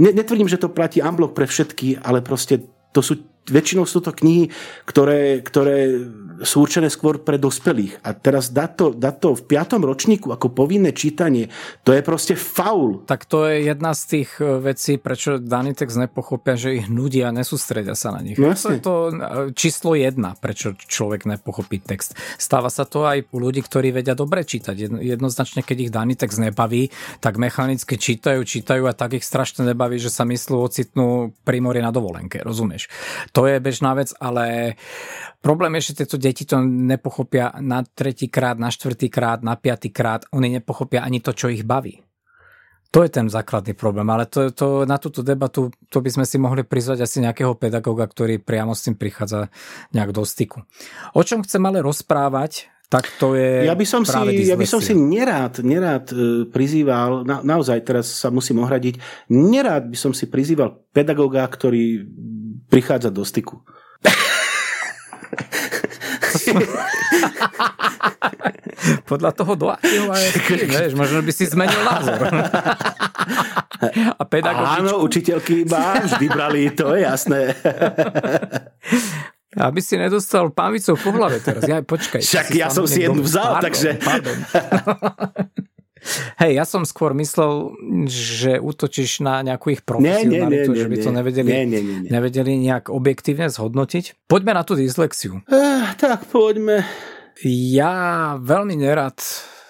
[0.00, 4.52] Netvrdím, že to platí unblock pre všetky, ale proste to sú väčšinou sú to knihy,
[4.84, 6.06] ktoré, ktoré
[6.40, 8.00] sú určené skôr pre dospelých.
[8.04, 11.52] A teraz dať to, dať to v piatom ročníku ako povinné čítanie,
[11.84, 13.04] to je proste faul.
[13.04, 17.28] Tak to je jedna z tých e, vecí, prečo daný text nepochopia, že ich nudia
[17.28, 18.40] a nesústredia sa na nich.
[18.40, 19.12] No, to je to e,
[19.52, 22.16] číslo jedna, prečo človek nepochopí text.
[22.40, 25.00] Stáva sa to aj u ľudí, ktorí vedia dobre čítať.
[25.00, 26.88] Jednoznačne, keď ich daný text nebaví,
[27.20, 31.84] tak mechanicky čítajú, čítajú a tak ich strašne nebaví, že sa myslú ocitnú pri mori
[31.84, 32.88] na dovolenke, rozumieš?
[33.36, 34.74] To je bežná vec, ale
[35.44, 40.28] problém je, že tieto deti to nepochopia na tretíkrát, na štvrtýkrát, na piatýkrát.
[40.34, 42.00] Oni nepochopia ani to, čo ich baví.
[42.90, 46.42] To je ten základný problém, ale to, to, na túto debatu to by sme si
[46.42, 49.46] mohli prizvať asi nejakého pedagóga, ktorý priamo s tým prichádza
[49.94, 50.66] nejak do styku.
[51.14, 54.82] O čom chcem ale rozprávať, tak to je ja by som si, Ja by som
[54.82, 58.98] si nerád, nerád e, prizýval, na, naozaj teraz sa musím ohradiť,
[59.30, 62.02] nerád by som si prizýval pedagóga, ktorý
[62.66, 63.62] prichádza do styku.
[69.10, 70.08] Podľa toho, do akého
[70.64, 72.20] vieš, možno by si zmenil názor.
[74.16, 74.80] A pedagogičku...
[74.80, 77.52] Áno, učiteľky ma vždy brali, to je jasné.
[79.58, 81.66] Aby si nedostal pávicou po hlave teraz.
[81.66, 82.22] Ja, počkaj.
[82.22, 83.98] Však ja som si jednu vzal, pardon, takže...
[83.98, 84.38] Pardon.
[86.40, 87.76] Hej, ja som skôr myslel,
[88.08, 92.10] že útočíš na nejakú ich profesionalitu, že by to nevedeli, nie, nie, nie, nie.
[92.10, 94.26] nevedeli nejak objektívne zhodnotiť.
[94.26, 95.44] Poďme na tú dyslexiu.
[95.46, 96.84] Eh, tak poďme.
[97.44, 99.16] Ja veľmi nerad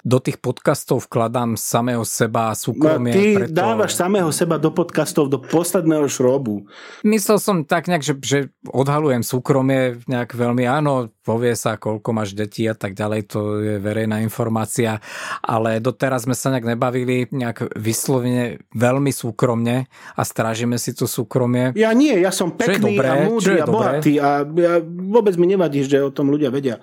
[0.04, 3.12] do tých podcastov vkladám samého seba a súkromie.
[3.12, 3.52] No, ty preto...
[3.52, 6.64] dávaš samého seba do podcastov do posledného šrobu.
[7.04, 8.38] Myslel som tak nejak, že, že
[8.68, 13.76] odhalujem súkromie nejak veľmi, áno, povie sa, koľko máš detí a tak ďalej, to je
[13.78, 14.98] verejná informácia,
[15.44, 19.86] ale doteraz sme sa nejak nebavili nejak vyslovene veľmi súkromne
[20.16, 21.76] a strážime si to súkromie.
[21.76, 25.84] Ja nie, ja som pekný dobré, a múdry a bohatý a ja, vôbec mi nevadí,
[25.84, 26.80] že o tom ľudia vedia.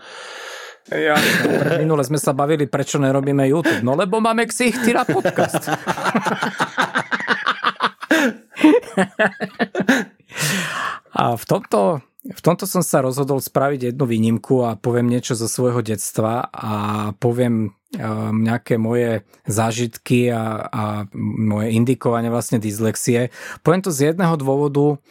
[0.88, 1.20] Ja,
[1.84, 3.84] minule sme sa bavili, prečo nerobíme YouTube.
[3.84, 5.68] No lebo máme ksichty na podcast.
[11.18, 15.50] A v tomto, v tomto som sa rozhodol spraviť jednu výnimku a poviem niečo zo
[15.50, 16.72] svojho detstva a
[17.18, 17.74] poviem um,
[18.46, 20.84] nejaké moje zážitky a, a
[21.18, 23.34] moje indikovanie vlastne dyslexie.
[23.66, 25.02] Poviem to z jedného dôvodu,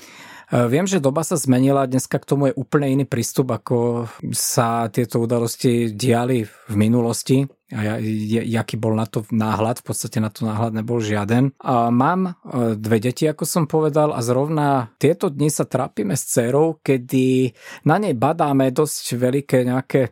[0.50, 5.18] viem, že doba sa zmenila, dneska k tomu je úplne iný prístup, ako sa tieto
[5.22, 7.98] udalosti diali v minulosti a
[8.46, 11.50] jaký bol na to náhľad, v podstate na to náhľad nebol žiaden.
[11.58, 16.30] A mám eh, dve deti, ako som povedal, a zrovna tieto dni sa trápime s
[16.30, 17.50] dcerou, kedy
[17.82, 20.10] na nej badáme dosť veľké nejaké eh,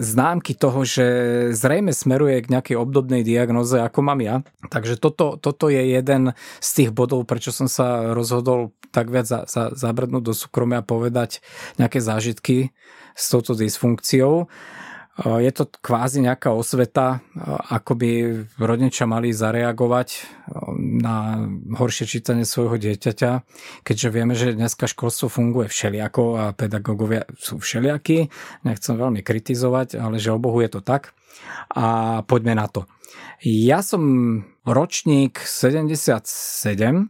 [0.00, 1.06] známky toho, že
[1.52, 4.40] zrejme smeruje k nejakej obdobnej diagnoze, ako mám ja.
[4.72, 6.32] Takže toto, toto je jeden
[6.64, 10.86] z tých bodov, prečo som sa rozhodol tak viac za, za, zabrdnúť do súkromia a
[10.86, 11.44] povedať
[11.76, 12.72] nejaké zážitky
[13.12, 14.48] s touto dysfunkciou.
[15.16, 17.24] Je to kvázi nejaká osveta,
[17.72, 18.10] ako by
[18.60, 20.08] rodičia mali zareagovať
[20.76, 21.40] na
[21.72, 23.30] horšie čítanie svojho dieťaťa,
[23.80, 28.28] keďže vieme, že dneska školstvo funguje všeliako a pedagógovia sú všeliakí.
[28.68, 31.16] Nechcem veľmi kritizovať, ale že obohu je to tak.
[31.72, 32.84] A poďme na to.
[33.40, 36.28] Ja som ročník 77,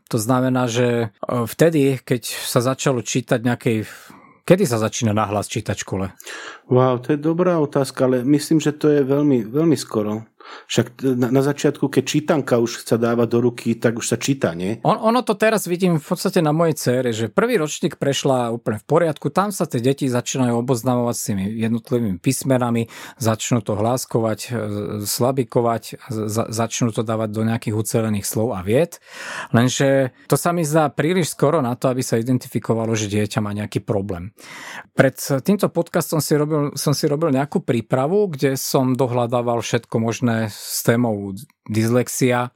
[0.06, 3.86] to znamená, že vtedy, keď sa začalo čítať nejakej
[4.46, 6.06] Kedy sa začína nahlas čítať v škole?
[6.70, 10.22] Wow, to je dobrá otázka, ale myslím, že to je veľmi, veľmi skoro.
[10.66, 14.54] Však na, na začiatku, keď čítanka už sa dáva do ruky, tak už sa číta,
[14.54, 14.82] nie?
[14.82, 18.82] On, ono to teraz vidím v podstate na mojej cére, že prvý ročník prešla úplne
[18.82, 24.40] v poriadku, tam sa tie deti začínajú oboznamovať s tými jednotlivými písmenami, začnú to hláskovať,
[24.50, 24.50] e,
[25.06, 28.98] slabikovať, za, začnú to dávať do nejakých ucelených slov a vied.
[29.54, 33.54] Lenže to sa mi zdá príliš skoro na to, aby sa identifikovalo, že dieťa má
[33.54, 34.34] nejaký problém.
[34.96, 40.35] Pred týmto podcastom si robil, som si robil nejakú prípravu, kde som dohľadával všetko možné
[40.46, 41.32] s témou
[41.66, 42.52] dyslexia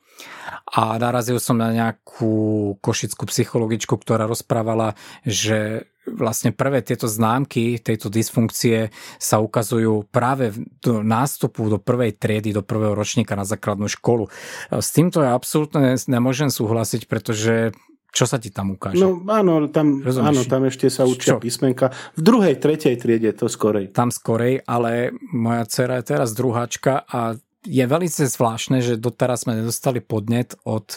[0.69, 4.93] a narazil som na nejakú košickú psychologičku, ktorá rozprávala,
[5.25, 10.53] že vlastne prvé tieto známky tejto dysfunkcie sa ukazujú práve
[10.83, 14.29] do nástupu do prvej triedy, do prvého ročníka na základnú školu.
[14.73, 17.73] S týmto ja absolútne nemôžem súhlasiť, pretože
[18.11, 18.99] čo sa ti tam ukáže?
[18.99, 21.43] No áno, tam, áno, tam ešte sa učia Čo?
[21.43, 21.95] písmenka.
[22.19, 23.95] V druhej, tretej triede to skorej.
[23.95, 29.61] Tam skorej, ale moja dcera je teraz druháčka a je veľmi zvláštne, že doteraz sme
[29.61, 30.97] nedostali podnet od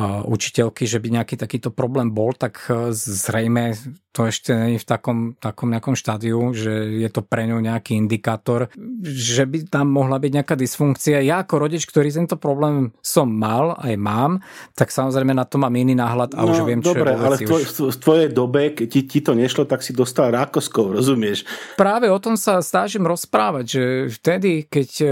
[0.00, 3.76] učiteľky, že by nejaký takýto problém bol, tak e, zrejme
[4.12, 8.68] to ešte není v takom, takom nejakom štádiu, že je to pre ňu nejaký indikátor,
[9.04, 11.24] že by tam mohla byť nejaká dysfunkcia.
[11.24, 14.44] Ja ako rodič, ktorý tento problém som mal, aj mám,
[14.76, 17.36] tak samozrejme na to mám iný náhľad a no, už viem, čo dobre, je ale
[17.40, 21.48] v, tvoj, v tvojej dobe, keď ti, ti to nešlo, tak si dostal rákoskou, rozumieš?
[21.80, 25.06] Práve o tom sa stážim rozprávať, že vtedy, keď e,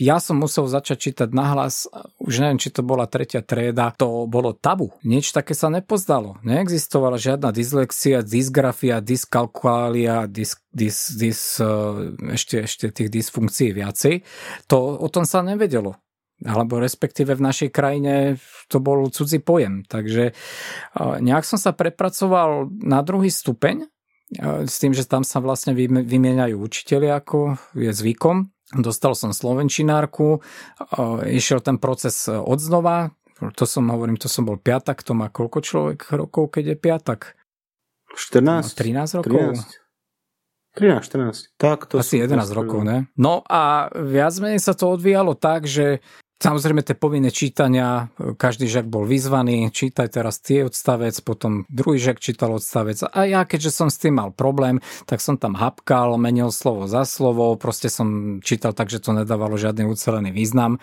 [0.00, 1.84] ja som musel začať čítať nahlas,
[2.24, 4.90] už neviem, či to bola tretia trieda, to bolo tabu.
[5.06, 6.42] Nič také sa nepozdalo.
[6.42, 14.22] Neexistovala žiadna dyslexia, dys dysgrafia, dyskalkuália, dys, dys, dys, eh, ešte, ešte tých dysfunkcií viacej,
[14.70, 15.98] to o tom sa nevedelo
[16.44, 18.36] alebo respektíve v našej krajine
[18.68, 19.82] to bol cudzí pojem.
[19.88, 25.42] Takže eh, nejak som sa prepracoval na druhý stupeň eh, s tým, že tam sa
[25.42, 28.52] vlastne vymieňajú učiteľi, ako je zvykom.
[28.66, 30.42] Dostal som slovenčinárku,
[31.22, 36.08] išiel ten proces odznova, to som, hovorím, to som bol piatak, to má koľko človek
[36.16, 37.20] rokov, keď je piatak?
[38.16, 38.72] 14?
[38.72, 39.60] 13 rokov?
[39.60, 39.86] 13.
[40.76, 41.56] 13, 14.
[41.56, 43.08] Tak to Asi 11 rokov, ne?
[43.16, 46.04] No a viac menej sa to odvíjalo tak, že
[46.36, 52.20] Samozrejme tie povinné čítania, každý žak bol vyzvaný, čítaj teraz tie odstavec, potom druhý žak
[52.20, 56.52] čítal odstavec a ja keďže som s tým mal problém, tak som tam hapkal, menil
[56.52, 60.76] slovo za slovo, proste som čítal tak, že to nedávalo žiadny ucelený význam.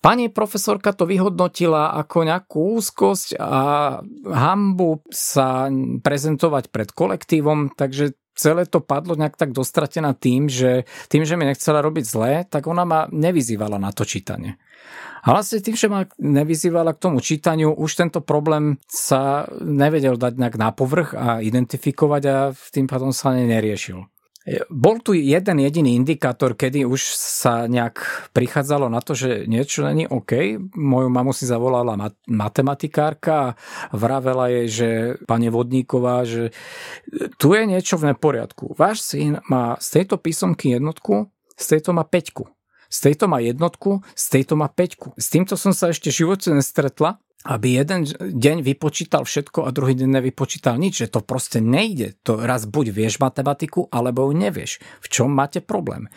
[0.00, 3.62] Pani profesorka to vyhodnotila ako nejakú úzkosť a
[4.32, 5.68] hambu sa
[6.00, 11.44] prezentovať pred kolektívom, takže celé to padlo nejak tak dostratená tým, že tým, že mi
[11.44, 14.56] nechcela robiť zlé, tak ona ma nevyzývala na to čítanie.
[15.20, 20.40] A vlastne tým, že ma nevyzývala k tomu čítaniu, už tento problém sa nevedel dať
[20.40, 22.36] nejak na povrch a identifikovať a
[22.72, 24.08] tým pádom sa neriešil.
[24.66, 30.10] Bol tu jeden jediný indikátor, kedy už sa nejak prichádzalo na to, že niečo není
[30.10, 30.58] OK.
[30.74, 33.54] Moju mamu si zavolala mat- matematikárka a
[33.94, 34.88] vravela jej, že
[35.30, 36.50] pani Vodníková, že
[37.38, 38.74] tu je niečo v neporiadku.
[38.74, 42.50] Váš syn má z tejto písomky jednotku, z tejto má peťku.
[42.90, 45.14] Z tejto má jednotku, z tejto má peťku.
[45.14, 50.20] S týmto som sa ešte živote nestretla aby jeden deň vypočítal všetko a druhý deň
[50.20, 52.20] nevypočítal nič, že to proste nejde.
[52.28, 54.76] To raz buď vieš matematiku, alebo ju nevieš.
[55.00, 56.12] V čom máte problém?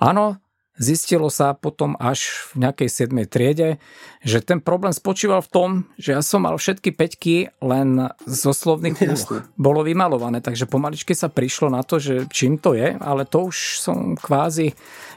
[0.00, 0.40] Áno,
[0.72, 3.28] Zistilo sa potom až v nejakej 7.
[3.28, 3.76] triede,
[4.24, 5.68] že ten problém spočíval v tom,
[6.00, 9.44] že ja som mal všetky peťky len zo slovných úloh.
[9.60, 13.84] Bolo vymalované, takže pomaličky sa prišlo na to, že čím to je, ale to už
[13.84, 14.72] som kvázi,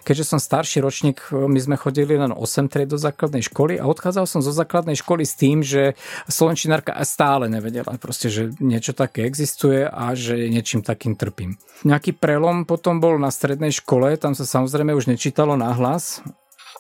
[0.06, 4.26] keďže som starší ročník, my sme chodili len 8 tried do základnej školy a odchádzal
[4.30, 6.00] som zo základnej školy s tým, že
[6.30, 11.60] slovenčinárka stále nevedela proste, že niečo také existuje a že niečím takým trpím.
[11.86, 16.22] Nejaký prelom potom bol na strednej škole, tam sa samozrejme už nečítal nečítalo nahlas,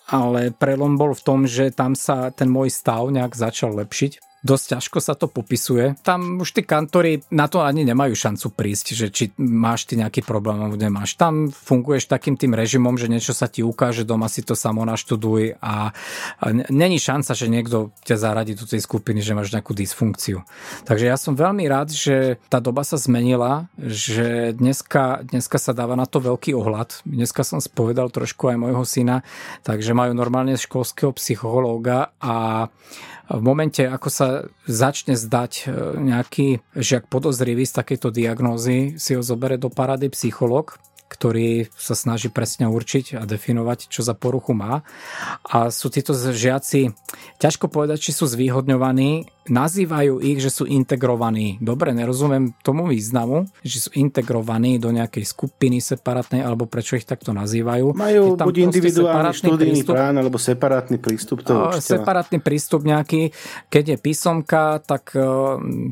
[0.06, 4.78] ale prelom bol v tom, že tam sa ten môj stav nejak začal lepšiť dosť
[4.78, 5.98] ťažko sa to popisuje.
[6.06, 10.22] Tam už tí kantori na to ani nemajú šancu prísť, že či máš ty nejaký
[10.22, 11.18] problém alebo nemáš.
[11.18, 15.58] Tam funguješ takým tým režimom, že niečo sa ti ukáže, doma si to samo naštuduj
[15.58, 15.90] a,
[16.70, 20.46] není šanca, že niekto ťa zaradí do tej skupiny, že máš nejakú dysfunkciu.
[20.86, 25.98] Takže ja som veľmi rád, že tá doba sa zmenila, že dneska, dneska sa dáva
[25.98, 27.02] na to veľký ohľad.
[27.02, 29.26] Dneska som spovedal trošku aj môjho syna,
[29.66, 32.70] takže majú normálne školského psychológa a
[33.26, 34.28] v momente, ako sa
[34.66, 35.66] začne zdať e,
[35.99, 42.34] nejaký žiak podozrivý z takejto diagnózy, si ho zobere do parady psycholog ktorý sa snaží
[42.34, 44.82] presne určiť a definovať, čo za poruchu má.
[45.45, 46.94] A sú títo žiaci,
[47.38, 51.61] ťažko povedať, či sú zvýhodňovaní, nazývajú ich, že sú integrovaní.
[51.61, 57.30] Dobre, nerozumiem tomu významu, že sú integrovaní do nejakej skupiny separátnej, alebo prečo ich takto
[57.30, 57.94] nazývajú.
[57.94, 62.02] Majú buď individuálny študijný plán, alebo separátny prístup toho učiteľa.
[62.02, 63.30] Separátny prístup nejaký,
[63.69, 65.22] keď je písomka, tak e,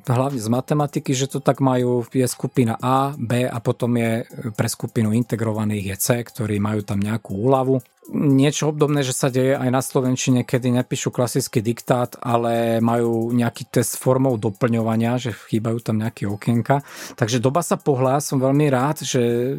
[0.01, 4.25] hlavne z matematiky, že to tak majú, je skupina A, B a potom je
[4.57, 7.81] pre skupinu integrovaných je C, ktorí majú tam nejakú úľavu
[8.11, 13.71] niečo obdobné, že sa deje aj na Slovenčine, kedy nepíšu klasický diktát, ale majú nejaký
[13.71, 16.83] test formou doplňovania, že chýbajú tam nejaké okienka.
[17.15, 19.55] Takže doba sa pohľa, som veľmi rád, že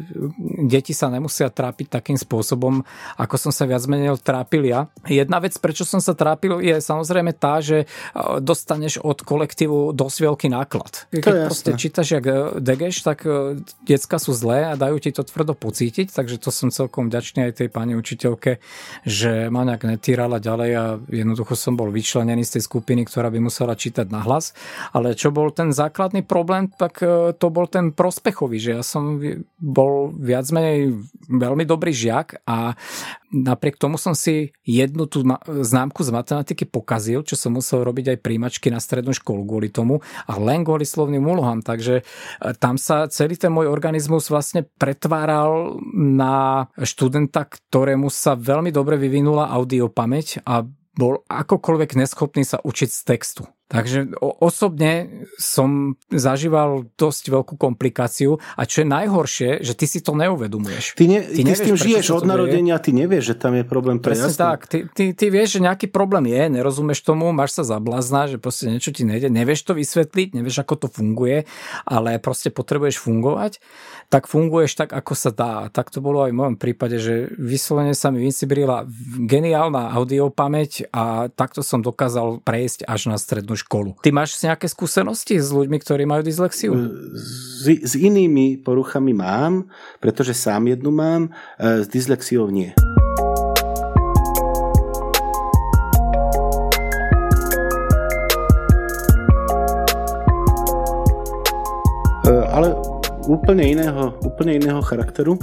[0.65, 2.85] deti sa nemusia trápiť takým spôsobom,
[3.17, 4.87] ako som sa viac menej trápil ja.
[5.09, 7.85] Jedna vec, prečo som sa trápil, je samozrejme tá, že e,
[8.41, 11.09] dostaneš od kolektívu dosť veľký náklad.
[11.09, 15.25] Keď proste čítaš jak e, degeš, tak e, decka sú zlé a dajú ti to
[15.25, 18.59] tvrdo pocítiť, takže to som celkom vďačný aj tej pani učiteľ škôlke,
[19.07, 23.39] že ma nejak netýrala ďalej a jednoducho som bol vyčlenený z tej skupiny, ktorá by
[23.39, 24.51] musela čítať na hlas.
[24.91, 29.23] Ale čo bol ten základný problém, tak e, to bol ten prospechový, že ja som
[29.55, 30.99] bol viac menej
[31.31, 32.75] veľmi dobrý žiak a
[33.35, 38.21] napriek tomu som si jednu tú známku z matematiky pokazil, čo som musel robiť aj
[38.23, 41.59] príjmačky na strednú školu kvôli tomu a len kvôli slovným úlohám.
[41.59, 42.03] Takže e,
[42.55, 49.51] tam sa celý ten môj organizmus vlastne pretváral na študenta, ktorému sa veľmi dobre vyvinula
[49.51, 50.63] audiopamäť a
[50.95, 53.43] bol akokoľvek neschopný sa učiť z textu.
[53.65, 60.13] Takže osobne som zažíval dosť veľkú komplikáciu a čo je najhoršie, že ty si to
[60.13, 60.93] neuvedomuješ.
[60.93, 63.65] Ty, ne, ty, ty nevieš, s tým žiješ od narodenia, ty nevieš, že tam je
[63.65, 63.97] problém.
[63.97, 64.37] To Presne jasné.
[64.37, 68.29] tak, ty, ty, ty vieš, že nejaký problém je, nerozumieš tomu, máš sa za blázna,
[68.29, 71.49] že proste niečo ti nejde, nevieš to vysvetliť, nevieš, ako to funguje,
[71.89, 73.57] ale proste potrebuješ fungovať,
[74.13, 75.73] tak funguješ tak, ako sa dá.
[75.73, 78.85] Tak to bolo aj v mojom prípade, že vyslovene sa mi vyncibrila
[79.25, 83.89] geniálna audiopamäť a takto som dokázal prejsť až na strednú základnú školu.
[84.03, 86.75] Ty máš nejaké skúsenosti s ľuďmi, ktorí majú dyslexiu?
[87.15, 89.71] S, s inými poruchami mám,
[90.03, 92.75] pretože sám jednu mám, e, s dyslexiou nie.
[102.25, 102.75] E, ale
[103.25, 105.39] úplne iného, úplne iného charakteru.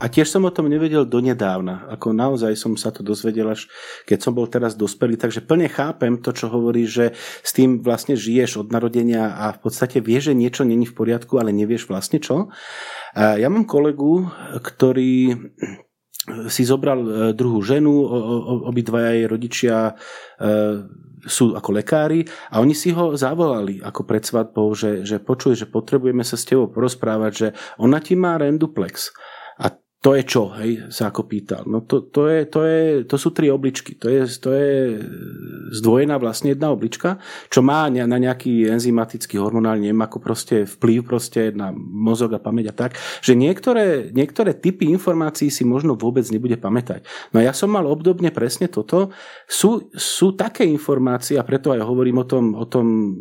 [0.00, 1.84] A tiež som o tom nevedel donedávna.
[1.92, 3.68] Ako naozaj som sa to dozvedel až
[4.08, 5.20] keď som bol teraz dospelý.
[5.20, 7.12] Takže plne chápem to, čo hovorí, že
[7.44, 11.36] s tým vlastne žiješ od narodenia a v podstate vieš, že niečo není v poriadku,
[11.36, 12.48] ale nevieš vlastne čo.
[13.16, 14.32] Ja mám kolegu,
[14.64, 15.36] ktorý
[16.46, 17.90] si zobral e, druhú ženu,
[18.68, 19.92] obidvaja jej rodičia e,
[21.26, 25.66] sú ako lekári a oni si ho zavolali ako pred svadbou, že, že počuj, že
[25.68, 27.48] potrebujeme sa s tebou porozprávať, že
[27.80, 29.12] ona ti má renduplex
[30.00, 31.68] to je čo, hej, sa ako pýtal.
[31.68, 34.00] No to, to, je, to, je, to sú tri obličky.
[34.00, 34.96] To je, to je
[35.76, 37.20] zdvojená vlastne jedna oblička,
[37.52, 42.72] čo má na nejaký enzymatický hormonálny, neviem, ako proste vplyv proste na mozog a pamäť
[42.72, 47.04] a tak, že niektoré, niektoré typy informácií si možno vôbec nebude pamätať.
[47.36, 49.12] No ja som mal obdobne presne toto.
[49.44, 53.12] Sú, sú také informácie, a preto aj hovorím o tom, o tom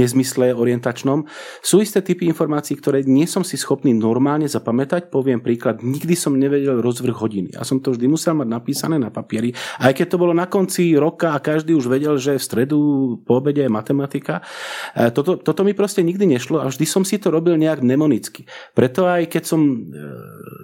[0.00, 1.28] nezmysle orientačnom,
[1.60, 5.12] sú isté typy informácií, ktoré nie som si schopný normálne zapamätať.
[5.12, 7.48] Poviem príklad, nikdy som nevedel rozvrh hodiny.
[7.58, 9.50] Ja som to vždy musel mať napísané na papieri.
[9.82, 12.78] Aj keď to bolo na konci roka a každý už vedel, že v stredu
[13.26, 14.40] po obede je matematika.
[14.94, 18.46] E, toto, toto mi proste nikdy nešlo a vždy som si to robil nejak mnemonicky.
[18.72, 19.76] Preto aj keď som e,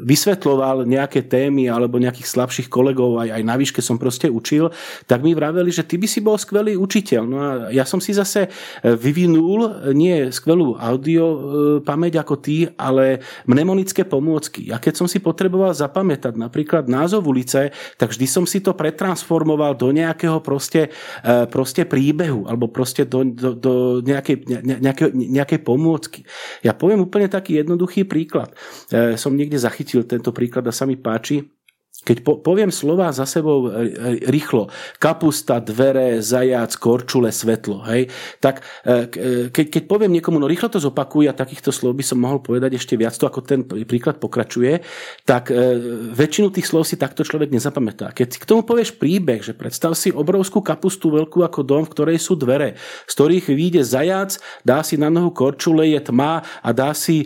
[0.07, 4.71] vysvetloval nejaké témy alebo nejakých slabších kolegov, aj, aj na výške som proste učil,
[5.11, 7.23] tak mi vraveli, že ty by si bol skvelý učiteľ.
[7.27, 8.51] No a ja som si zase e,
[8.95, 11.25] vyvinul nie skvelú audio
[11.83, 14.69] pamäť ako ty, ale mnemonické pomôcky.
[14.71, 18.77] Ja keď som si si potreboval zapamätať napríklad názov ulice, tak vždy som si to
[18.77, 20.93] pretransformoval do nejakého proste,
[21.25, 23.73] e, proste príbehu alebo proste do, do, do
[24.05, 26.29] nejakej, ne, nejakej, nejakej pomôcky.
[26.61, 28.53] Ja poviem úplne taký jednoduchý príklad.
[28.93, 31.56] E, som niekde zachytil tento príklad a sa mi páči.
[32.05, 33.89] Keď po, poviem slova za sebou e,
[34.21, 34.69] e, rýchlo,
[35.01, 39.09] kapusta, dvere, zajac, korčule, svetlo, hej, tak e,
[39.49, 42.77] keď, keď poviem niekomu, no rýchlo to zopakuj a takýchto slov by som mohol povedať
[42.77, 44.85] ešte viac, to ako ten príklad pokračuje,
[45.25, 45.49] tak
[46.13, 48.13] väčšinu tých slov si takto človek nezapamätá.
[48.13, 51.93] Keď si k tomu povieš príbeh, že predstav si obrovskú kapustu veľkú ako dom, v
[51.97, 52.77] ktorej sú dvere,
[53.09, 54.37] z ktorých vyjde zajac,
[54.67, 57.25] dá si na nohu korčule, je tma a dá si,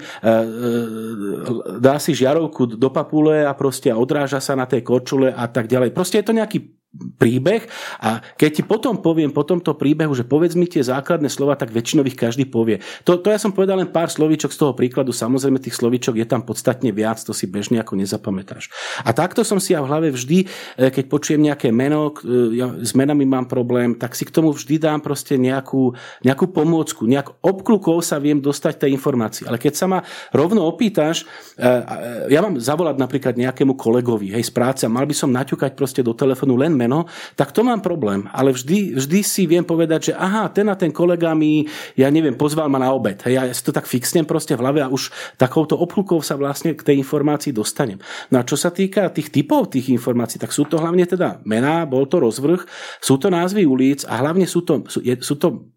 [1.80, 5.96] dá si žiarovku do papule a proste odráža sa na tej korčule a tak ďalej.
[5.96, 7.70] Proste je to nejaký príbeh
[8.02, 11.70] a keď ti potom poviem po tomto príbehu, že povedz mi tie základné slova, tak
[11.70, 12.82] väčšinou ich každý povie.
[13.06, 16.26] To, to ja som povedal len pár slovíčok z toho príkladu, samozrejme tých slovíčok je
[16.26, 18.74] tam podstatne viac, to si bežne ako nezapamätáš.
[19.06, 22.74] A takto som si ja v hlave vždy, e, keď počujem nejaké meno, e, ja
[22.82, 25.94] s menami mám problém, tak si k tomu vždy dám proste nejakú,
[26.26, 29.46] nejakú pomôcku, nejak obklukov sa viem dostať tej informácii.
[29.46, 30.02] Ale keď sa ma
[30.34, 31.22] rovno opýtaš,
[31.54, 31.70] e,
[32.34, 36.02] ja mám zavolať napríklad nejakému kolegovi, hej, z práce a mal by som naťukať proste
[36.02, 37.04] do telefónu len meno,
[37.36, 38.24] tak to mám problém.
[38.32, 41.68] Ale vždy, vždy si viem povedať, že aha, ten a ten kolega mi,
[42.00, 43.20] ja neviem, pozval ma na obed.
[43.28, 46.80] Ja si to tak fixnem proste v hlave a už takouto obhlukou sa vlastne k
[46.80, 48.00] tej informácii dostanem.
[48.32, 51.84] No a čo sa týka tých typov tých informácií, tak sú to hlavne teda mená,
[51.84, 52.64] bol to rozvrh,
[53.02, 55.68] sú to názvy ulic a hlavne sú to, sú, je, sú to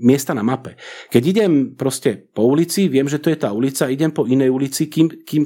[0.00, 0.74] miesta na mape.
[1.12, 4.88] Keď idem proste po ulici, viem, že to je tá ulica, idem po inej ulici,
[4.90, 5.44] kým, kým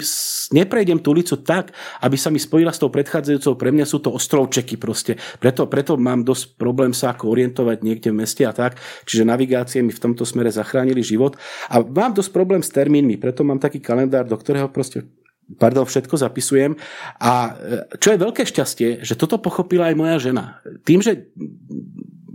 [0.54, 4.14] neprejdem tú ulicu tak, aby sa mi spojila s tou predchádzajúcou, pre mňa sú to
[4.14, 5.18] ostrovčeky proste.
[5.42, 8.78] Preto, preto mám dosť problém sa ako orientovať niekde v meste a tak.
[9.04, 11.36] Čiže navigácie mi v tomto smere zachránili život.
[11.68, 15.04] A mám dosť problém s termínmi, preto mám taký kalendár, do ktorého proste
[15.56, 16.76] pardon, všetko zapisujem.
[17.24, 17.50] A e,
[17.96, 20.60] čo je veľké šťastie, že toto pochopila aj moja žena.
[20.84, 21.32] Tým, že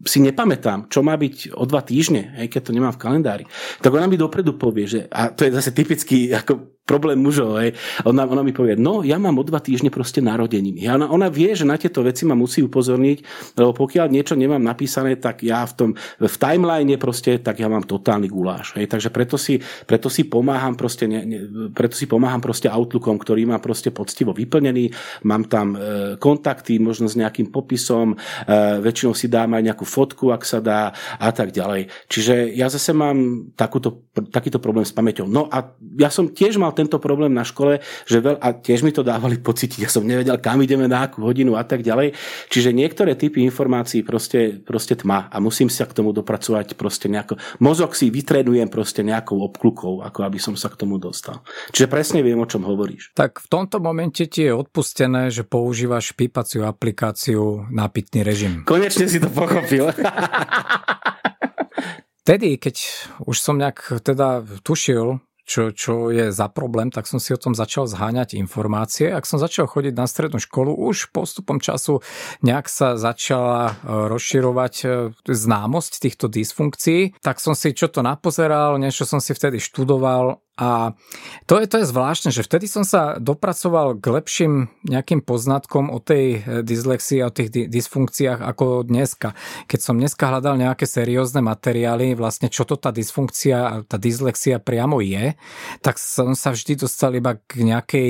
[0.04, 3.46] si nepamätám, čo má byť o dva týždne, hej, keď to nemám v kalendári,
[3.80, 7.64] tak ona mi dopredu povie, že, a to je zase typický ako problém mužov.
[7.64, 7.80] Hej.
[8.04, 10.84] Ona, ona mi povie, no ja mám o dva týždne proste narodeniny.
[10.92, 13.18] Ona, ona vie, že na tieto veci ma musí upozorniť,
[13.56, 15.90] lebo pokiaľ niečo nemám napísané, tak ja v tom
[16.20, 18.76] v timeline proste, tak ja mám totálny guláš.
[18.76, 18.92] Hej.
[18.92, 21.40] Takže preto si, preto si pomáham proste, ne, ne,
[21.72, 24.92] preto si pomáham proste Outlookom, ktorý má proste poctivo vyplnený.
[25.24, 25.78] Mám tam e,
[26.20, 28.16] kontakty, možno s nejakým popisom, e,
[28.84, 31.88] väčšinou si dám aj nejakú fotku, ak sa dá a tak ďalej.
[32.12, 34.04] Čiže ja zase mám takúto,
[34.36, 35.32] takýto problém s pamäťou.
[35.32, 38.92] No a ja som tiež mal tento problém na škole, že veľ, a tiež mi
[38.92, 42.18] to dávali pocítiť, ja som nevedel, kam ideme na akú hodinu a tak ďalej.
[42.50, 47.38] Čiže niektoré typy informácií proste, proste tma a musím sa k tomu dopracovať proste nejako.
[47.62, 51.46] Mozog si vytrenujem proste nejakou obklukou, ako aby som sa k tomu dostal.
[51.72, 53.14] Čiže presne viem, o čom hovoríš.
[53.14, 58.66] Tak v tomto momente ti je odpustené, že používaš pípaciu aplikáciu na pitný režim.
[58.66, 59.94] Konečne si to pochopil.
[62.24, 62.76] Vtedy, keď
[63.28, 67.52] už som nejak teda tušil, čo, čo je za problém, tak som si o tom
[67.56, 69.12] začal zháňať informácie.
[69.12, 72.00] Ak som začal chodiť na strednú školu, už postupom času
[72.44, 73.74] nejak sa začala e,
[74.12, 74.88] rozširovať e,
[75.28, 80.94] známosť týchto dysfunkcií, tak som si čo to napozeral, niečo som si vtedy študoval a
[81.50, 84.54] to je, to je zvláštne, že vtedy som sa dopracoval k lepším
[84.86, 89.34] nejakým poznatkom o tej eh, dyslexii a o tých dysfunkciách ako dneska.
[89.66, 95.02] Keď som dneska hľadal nejaké seriózne materiály, vlastne čo to tá dysfunkcia, tá dyslexia priamo
[95.02, 95.34] je,
[95.82, 98.10] tak som sa vždy dostal iba k nejakej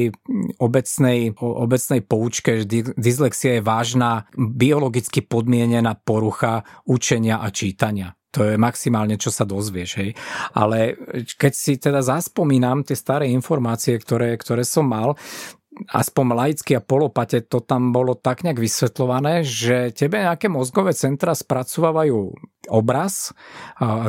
[0.60, 2.65] obecnej, obecnej poučke, že
[2.99, 8.20] dyslexia je vážna, biologicky podmienená porucha učenia a čítania.
[8.34, 9.92] To je maximálne, čo sa dozvieš.
[10.02, 10.10] Hej.
[10.58, 10.98] Ale
[11.38, 15.14] keď si teda zaspomínam tie staré informácie, ktoré, ktoré som mal,
[15.90, 21.34] aspoň laicky a polopate to tam bolo tak nejak vysvetľované, že tebe nejaké mozgové centra
[21.34, 22.34] spracovávajú
[22.72, 23.35] obraz,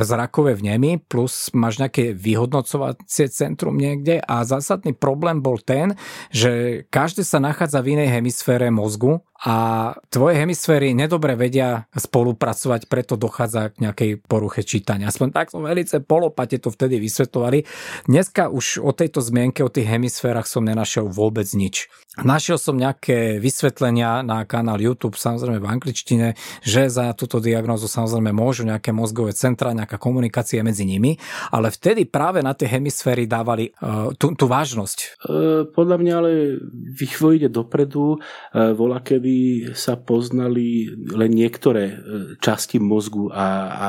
[0.03, 5.99] zrakové vnemy, plus máš nejaké vyhodnocovacie centrum niekde a zásadný problém bol ten,
[6.31, 13.19] že každé sa nachádza v inej hemisfére mozgu a tvoje hemisféry nedobre vedia spolupracovať, preto
[13.19, 15.11] dochádza k nejakej poruche čítania.
[15.11, 17.67] Aspoň tak som velice polopate to vtedy vysvetlovali.
[18.07, 21.91] Dneska už o tejto zmienke, o tých hemisférach som nenašiel vôbec nič.
[22.23, 26.27] Našiel som nejaké vysvetlenia na kanál YouTube, samozrejme v angličtine,
[26.63, 31.17] že za túto diagnózu samozrejme môžu nejaké mozgové centra, nejaká komunikácia medzi nimi,
[31.49, 35.25] ale vtedy práve na tie hemisféry dávali uh, tú, tú vážnosť.
[35.25, 36.61] Uh, podľa mňa ale
[36.93, 38.21] vývoj ide dopredu.
[38.53, 41.97] Uh, vola, kedy sa poznali len niektoré
[42.37, 43.85] časti mozgu a, a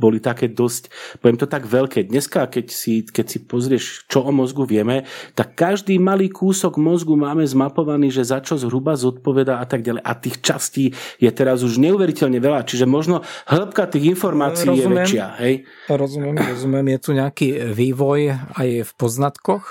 [0.00, 0.88] boli také dosť,
[1.20, 2.08] poviem to tak veľké.
[2.08, 5.04] Dneska, keď si, keď si pozrieš, čo o mozgu vieme,
[5.36, 10.00] tak každý malý kúsok mozgu máme zmapovaný, že za čo zhruba zodpoveda a tak ďalej.
[10.00, 13.20] A tých častí je teraz už neuveriteľne veľa, čiže možno
[13.50, 15.26] hĺbka tých informácií rozumiem, je väčšia.
[15.42, 15.54] Hej?
[15.90, 16.86] Rozumiem, rozumiem.
[16.94, 18.20] Je tu nejaký vývoj
[18.56, 19.62] aj v poznatkoch,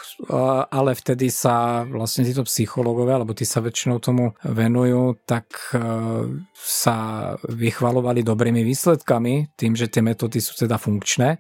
[0.69, 5.79] ale vtedy sa vlastne títo psychológovia, alebo tí sa väčšinou tomu venujú, tak e,
[6.53, 6.97] sa
[7.47, 11.39] vychvalovali dobrými výsledkami, tým, že tie metódy sú teda funkčné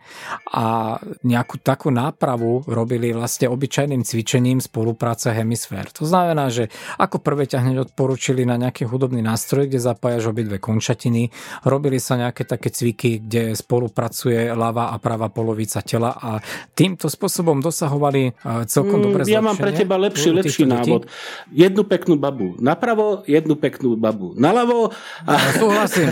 [0.55, 0.97] a
[1.27, 5.91] nejakú takú nápravu robili vlastne obyčajným cvičením spolupráce hemisfér.
[5.99, 6.69] To znamená, znamená, že
[7.01, 11.33] ako prvé ťa hneď odporúčili na nejaký hudobný nástroj, kde zapájaš obidve končatiny,
[11.67, 16.37] robili sa nejaké také také cviky, kde spolupracuje ľava a pravá polovica tela a
[16.77, 18.37] týmto spôsobom dosahovali
[18.69, 21.09] celkom mm, dobre Ja mám pre teba lepší, lepší návod.
[21.49, 24.93] Jednu peknú babu napravo, jednu peknú babu naľavo.
[25.25, 25.31] A...
[25.33, 26.09] Ja, súhlasím.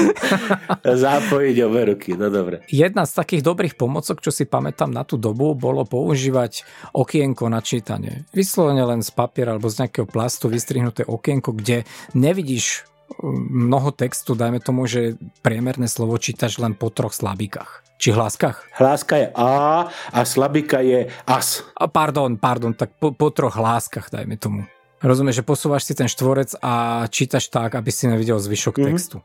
[1.04, 2.64] Zapojiť obe ruky, no dobre.
[2.68, 6.64] Jedna z takých dobrých pomocok, čo si pamätám na tú dobu, bolo používať
[6.96, 8.24] okienko na čítanie.
[8.32, 11.84] Vyslovene len z papiera alebo z nejakého plastu vystrihnuté okienko, kde
[12.16, 12.84] nevidíš
[13.20, 17.84] um, mnoho textu, dajme tomu, že priemerné slovo čítaš len po troch slabikách.
[18.02, 18.66] Či hláskach?
[18.82, 21.62] Hláska je A a slabika je AS.
[21.78, 24.66] A pardon, pardon, tak po, po troch hláskach, dajme tomu.
[25.02, 28.90] Rozumieš, že posúvaš si ten štvorec a čítaš tak, aby si nevidel zvyšok mm-hmm.
[28.90, 29.18] textu.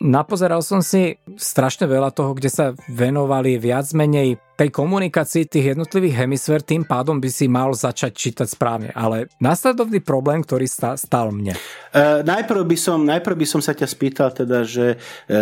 [0.00, 6.22] Napozeral som si strašne veľa toho, kde sa venovali viac menej tej komunikácii tých jednotlivých
[6.22, 8.94] hemisfér, tým pádom by si mal začať čítať správne.
[8.94, 11.58] Ale následovný problém, ktorý sta, stal mne.
[11.90, 15.36] E, najprv, by som, najprv by som sa ťa spýtal teda, že e,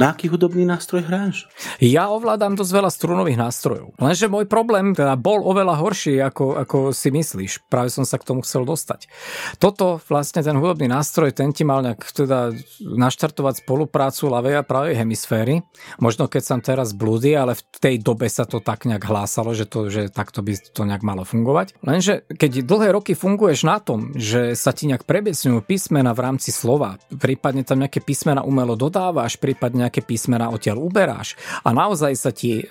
[0.00, 1.44] na aký hudobný nástroj hráš?
[1.76, 3.92] Ja ovládam dosť veľa strunových nástrojov.
[4.00, 7.68] Lenže môj problém teda bol oveľa horší, ako, ako si myslíš.
[7.68, 9.12] Práve som sa k tomu chcel dostať.
[9.60, 14.96] Toto vlastne ten hudobný nástroj, ten ti mal nejak teda naštartovať spoluprácu ľavej a pravej
[15.04, 15.60] hemisféry.
[16.00, 19.50] Možno keď som teraz blúdy, ale v tej dobe dobe sa to tak nejak hlásalo,
[19.50, 21.74] že, to, že takto by to nejak malo fungovať.
[21.82, 26.54] Lenže keď dlhé roky funguješ na tom, že sa ti nejak prebiesňujú písmena v rámci
[26.54, 31.34] slova, prípadne tam nejaké písmena umelo dodávaš, prípadne nejaké písmena odtiaľ uberáš
[31.66, 32.64] a naozaj sa ti e,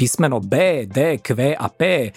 [0.00, 2.10] písmeno B, D, Q a P e,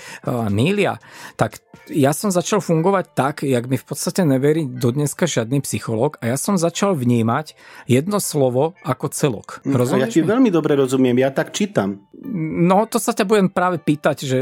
[0.47, 0.95] mília,
[1.35, 1.59] tak
[1.91, 6.31] ja som začal fungovať tak, jak mi v podstate neverí do dneska žiadny psychológ a
[6.31, 7.55] ja som začal vnímať
[7.87, 9.47] jedno slovo ako celok.
[9.63, 10.11] Rozumieš?
[10.11, 12.07] Ja ti veľmi dobre rozumiem, ja tak čítam.
[12.35, 14.39] No, to sa ťa budem práve pýtať, že,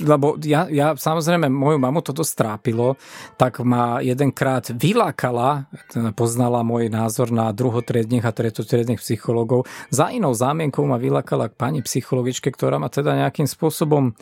[0.00, 2.96] lebo ja, ja samozrejme moju mamu toto strápilo,
[3.36, 5.68] tak ma jedenkrát vylákala,
[6.16, 9.68] poznala môj názor na druhotriedných a tretotriedných psychológov.
[9.92, 14.16] Za inou zámienkou ma vylákala k pani psychologičke, ktorá ma teda nejakým spôsobom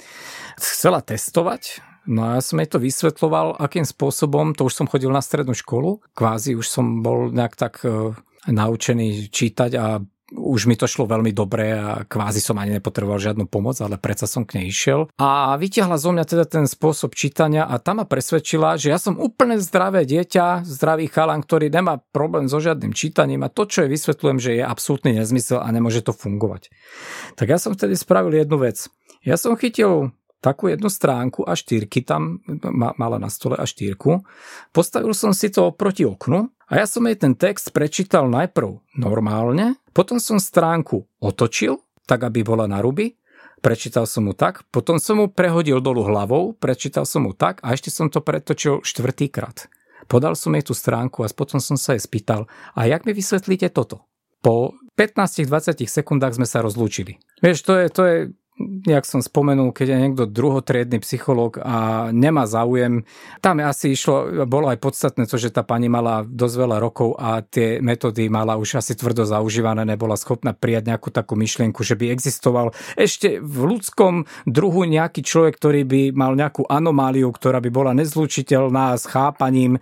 [0.58, 5.10] chcela testovať, No a ja som jej to vysvetloval, akým spôsobom, to už som chodil
[5.10, 8.14] na strednú školu, kvázi už som bol nejak tak e,
[8.46, 9.98] naučený čítať a
[10.34, 14.26] už mi to šlo veľmi dobre a kvázi som ani nepotreboval žiadnu pomoc, ale predsa
[14.26, 15.06] som k nej išiel.
[15.22, 19.14] A vytiahla zo mňa teda ten spôsob čítania a tam ma presvedčila, že ja som
[19.22, 23.92] úplne zdravé dieťa, zdravý chalan, ktorý nemá problém so žiadnym čítaním a to, čo je
[23.94, 26.74] vysvetľujem, že je absolútny nezmysel a nemôže to fungovať.
[27.38, 28.90] Tak ja som vtedy spravil jednu vec.
[29.22, 30.10] Ja som chytil
[30.42, 32.42] takú jednu stránku a štyrky tam
[32.74, 34.22] mala na stole a štyrku.
[34.70, 39.78] Postavil som si to proti oknu a ja som jej ten text prečítal najprv normálne,
[39.94, 41.78] potom som stránku otočil,
[42.10, 43.14] tak aby bola na ruby,
[43.62, 47.70] prečítal som mu tak, potom som mu prehodil dolu hlavou, prečítal som mu tak a
[47.74, 49.70] ešte som to pretočil štvrtýkrát.
[50.06, 53.74] Podal som jej tú stránku a potom som sa jej spýtal, a jak mi vysvetlíte
[53.74, 54.06] toto?
[54.42, 57.18] Po 15-20 sekundách sme sa rozlúčili.
[57.42, 58.16] Vieš, to je, to je
[58.86, 63.04] jak som spomenul, keď je niekto druhotriedny psychológ a nemá záujem,
[63.44, 67.44] tam asi išlo, bolo aj podstatné to, že tá pani mala dosť veľa rokov a
[67.44, 72.08] tie metódy mala už asi tvrdo zaužívané, nebola schopná prijať nejakú takú myšlienku, že by
[72.08, 77.92] existoval ešte v ľudskom druhu nejaký človek, ktorý by mal nejakú anomáliu, ktorá by bola
[77.92, 79.76] nezlučiteľná s chápaním,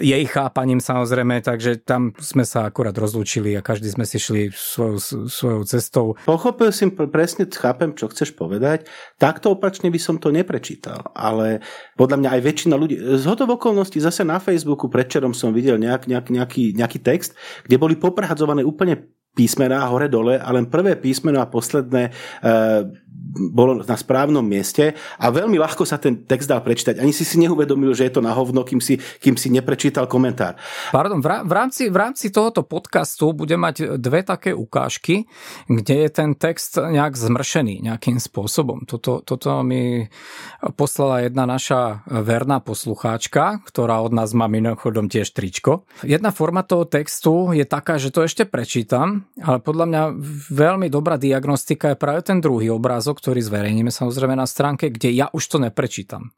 [0.00, 5.28] jej chápaním samozrejme, takže tam sme sa akurát rozlúčili a každý sme si šli svojou,
[5.28, 6.06] svojou cestou.
[6.24, 8.86] Pochopil si presne, chápem chápem, čo chceš povedať.
[9.18, 11.60] Takto opačne by som to neprečítal, ale
[11.98, 16.06] podľa mňa aj väčšina ľudí, z hodov okolností zase na Facebooku predčerom som videl nejak,
[16.06, 17.34] nejak, nejaký, nejaký text,
[17.66, 22.12] kde boli poprehadzované úplne písmená hore-dole a len prvé písmeno a posledné e,
[23.30, 26.98] bolo na správnom mieste a veľmi ľahko sa ten text dal prečítať.
[26.98, 30.58] Ani si si neuvedomil, že je to na hovno, kým si, kým si neprečítal komentár.
[30.90, 35.30] Pardon, v rámci, v rámci tohoto podcastu bude mať dve také ukážky,
[35.70, 38.82] kde je ten text nejak zmršený nejakým spôsobom.
[38.90, 40.10] Toto, toto mi
[40.74, 45.86] poslala jedna naša verná poslucháčka, ktorá od nás má mimochodom tiež tričko.
[46.02, 50.02] Jedna forma toho textu je taká, že to ešte prečítam ale podľa mňa
[50.50, 55.26] veľmi dobrá diagnostika je práve ten druhý obrázok, ktorý zverejníme samozrejme na stránke, kde ja
[55.30, 56.32] už to neprečítam.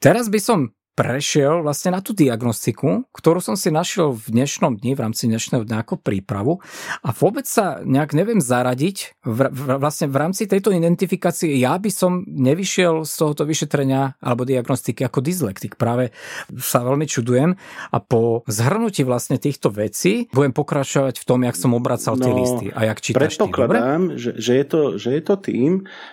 [0.00, 0.58] Teraz by som
[1.00, 5.64] prešiel vlastne na tú diagnostiku, ktorú som si našiel v dnešnom dni, v rámci dnešného
[5.64, 6.60] dňa ako prípravu
[7.00, 11.56] a vôbec sa nejak neviem zaradiť v, v, vlastne v rámci tejto identifikácie.
[11.56, 15.80] Ja by som nevyšiel z tohoto vyšetrenia alebo diagnostiky ako dyslektik.
[15.80, 16.12] Práve
[16.60, 17.56] sa veľmi čudujem
[17.88, 22.32] a po zhrnutí vlastne týchto vecí budem pokračovať v tom, jak som obracal no, tie
[22.36, 25.70] listy a jak čítaš Predpokladám, ty, že, že, je to, že je to tým,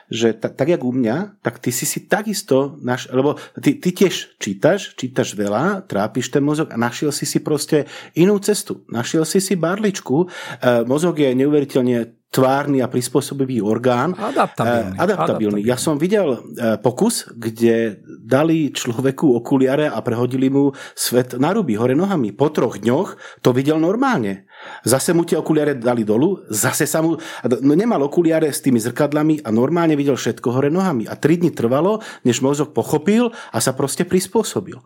[0.08, 3.92] že tak, tak jak u mňa, tak ty si si takisto, naš, lebo ty, ty
[3.92, 8.86] tiež čítaš čítaš, čítaš veľa, trápiš ten mozog a našiel si si proste inú cestu.
[8.94, 10.30] Našiel si si barličku.
[10.62, 14.14] E, mozog je neuveriteľne tvárny a prispôsobivý orgán.
[14.14, 14.94] Adaptabilný.
[14.94, 15.60] E, adaptabilný.
[15.66, 21.74] Ja som videl e, pokus, kde dali človeku okuliare a prehodili mu svet na ruby,
[21.74, 22.38] hore nohami.
[22.38, 24.46] Po troch dňoch to videl normálne.
[24.86, 27.18] Zase mu tie okuliare dali dolu, zase sa mu...
[27.66, 31.10] No nemal okuliare s tými zrkadlami a normálne videl všetko hore nohami.
[31.10, 34.78] A tri dni trvalo, než mozog pochopil a sa proste prispôsobil.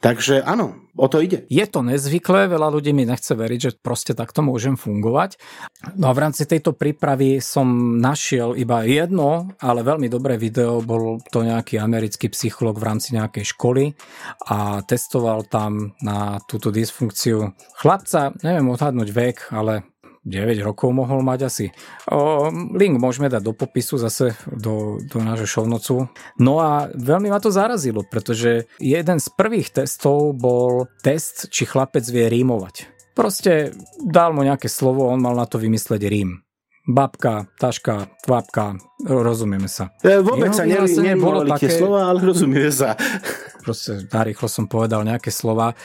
[0.00, 1.48] Takže áno, o to ide.
[1.48, 5.40] Je to nezvyklé, veľa ľudí mi nechce veriť, že proste takto môžem fungovať.
[5.96, 10.84] No a v rámci tejto prípravy som našiel iba jedno, ale veľmi dobré video.
[10.84, 13.96] Bol to nejaký americký psycholog v rámci nejakej školy
[14.52, 19.88] a testoval tam na túto dysfunkciu chlapca, neviem odhadnúť vek, ale
[20.20, 21.66] 9 rokov mohol mať asi.
[22.12, 26.12] O, link môžeme dať do popisu zase do, do nášho šovnocu.
[26.36, 32.04] No a veľmi ma to zarazilo, pretože jeden z prvých testov bol test, či chlapec
[32.04, 32.92] vie rímovať.
[33.16, 36.44] Proste dal mu nejaké slovo, on mal na to vymysleť rím.
[36.88, 39.92] Babka, taška, kvapka, rozumieme sa.
[40.00, 41.68] E, vôbec sa ne, nebolo také...
[41.68, 42.96] tie slova, ale rozumieme sa.
[43.64, 45.76] Proste narýchlo som povedal nejaké slova.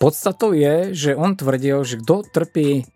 [0.00, 2.88] Podstatou je, že on tvrdil, že kto trpí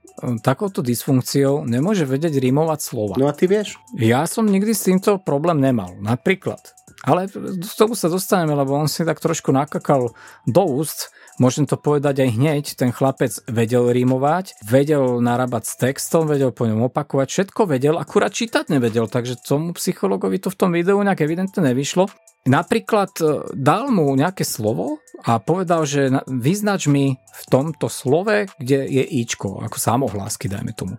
[0.43, 3.15] takouto dysfunkciou nemôže vedieť rímovať slova.
[3.17, 3.79] No a ty vieš?
[3.95, 5.95] Ja som nikdy s týmto problém nemal.
[5.99, 6.59] Napríklad.
[7.07, 7.31] Ale
[7.63, 10.11] z tomu sa dostaneme, lebo on si tak trošku nakakal
[10.51, 11.15] do úst.
[11.39, 12.65] Môžem to povedať aj hneď.
[12.75, 18.35] Ten chlapec vedel rímovať, vedel narábať s textom, vedel po ňom opakovať, všetko vedel, akurát
[18.35, 22.11] čítať nevedel, takže tomu psychologovi to v tom videu nejak evidentne nevyšlo.
[22.49, 23.25] Napríklad e,
[23.55, 29.63] dal mu nejaké slovo a povedal, že vyznač mi v tomto slove, kde je ičko,
[29.63, 30.97] ako samohlásky, dajme tomu.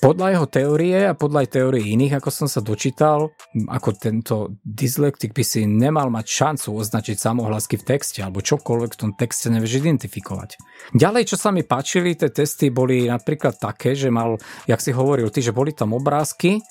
[0.00, 3.36] Podľa jeho teórie a podľa aj teórie iných, ako som sa dočítal,
[3.68, 9.00] ako tento dyslektik by si nemal mať šancu označiť samohlásky v texte alebo čokoľvek v
[9.04, 10.56] tom texte nevieš identifikovať.
[10.96, 15.28] Ďalej, čo sa mi páčili, tie testy boli napríklad také, že mal, jak si hovoril
[15.28, 16.64] ty, že boli tam obrázky,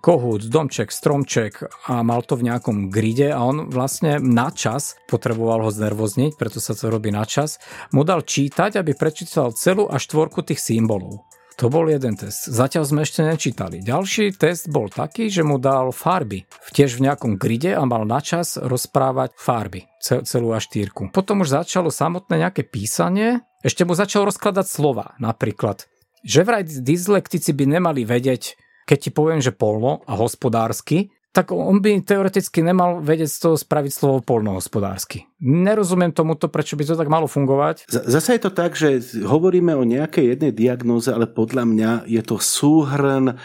[0.00, 1.60] kohút, domček, stromček
[1.92, 6.56] a mal to v nejakom gride a on vlastne na čas, potreboval ho znervozniť, preto
[6.56, 7.60] sa to robí na čas,
[7.92, 11.20] mu dal čítať, aby prečítal celú a štvorku tých symbolov.
[11.60, 12.48] To bol jeden test.
[12.48, 13.84] Zatiaľ sme ešte nečítali.
[13.84, 16.48] Ďalší test bol taký, že mu dal farby.
[16.72, 19.86] Tiež v nejakom gride a mal na čas rozprávať farby.
[20.02, 20.90] Celú A4.
[21.12, 23.44] Potom už začalo samotné nejaké písanie.
[23.62, 25.14] Ešte mu začal rozkladať slova.
[25.22, 25.86] Napríklad,
[26.26, 31.80] že vraj dyslektici by nemali vedieť, keď ti poviem, že polno a hospodársky, tak on
[31.80, 35.24] by teoreticky nemal vedieť z toho spraviť slovo polnohospodársky.
[35.40, 37.88] Nerozumiem tomuto, prečo by to tak malo fungovať.
[37.88, 42.36] Zase je to tak, že hovoríme o nejakej jednej diagnóze, ale podľa mňa je to
[42.36, 43.40] súhrn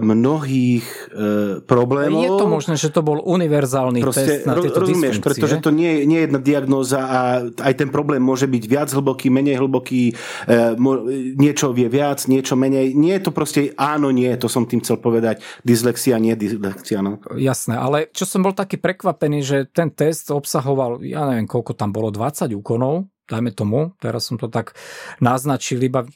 [0.00, 2.24] mnohých e, problémov.
[2.24, 6.08] Je to možné, že to bol univerzálny Proste, test na tieto Rozumieš, pretože to nie,
[6.08, 10.16] nie je jedna diagnóza a aj ten problém môže byť viac hlboký, menej hlboký,
[10.48, 11.04] e, mo,
[11.36, 12.96] niečo vie viac, niečo menej.
[12.96, 15.44] Nie je to proste áno, nie, to som tým chcel povedať.
[15.60, 17.04] Dyslexia, nie dyslexia.
[17.04, 17.20] No.
[17.36, 21.92] Jasné, ale čo som bol taký prekvapený, že ten test obsahoval, ja neviem, koľko tam
[21.92, 24.72] bolo, 20 úkonov, dajme tomu, teraz som to tak
[25.20, 26.08] naznačil iba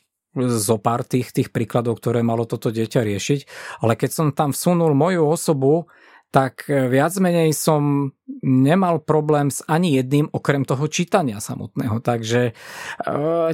[0.44, 3.40] zo pár tých, tých príkladov, ktoré malo toto dieťa riešiť.
[3.80, 5.88] Ale keď som tam vsunul moju osobu,
[6.30, 8.12] tak e, viac menej som
[8.42, 12.02] nemal problém s ani jedným okrem toho čítania samotného.
[12.02, 12.52] Takže e,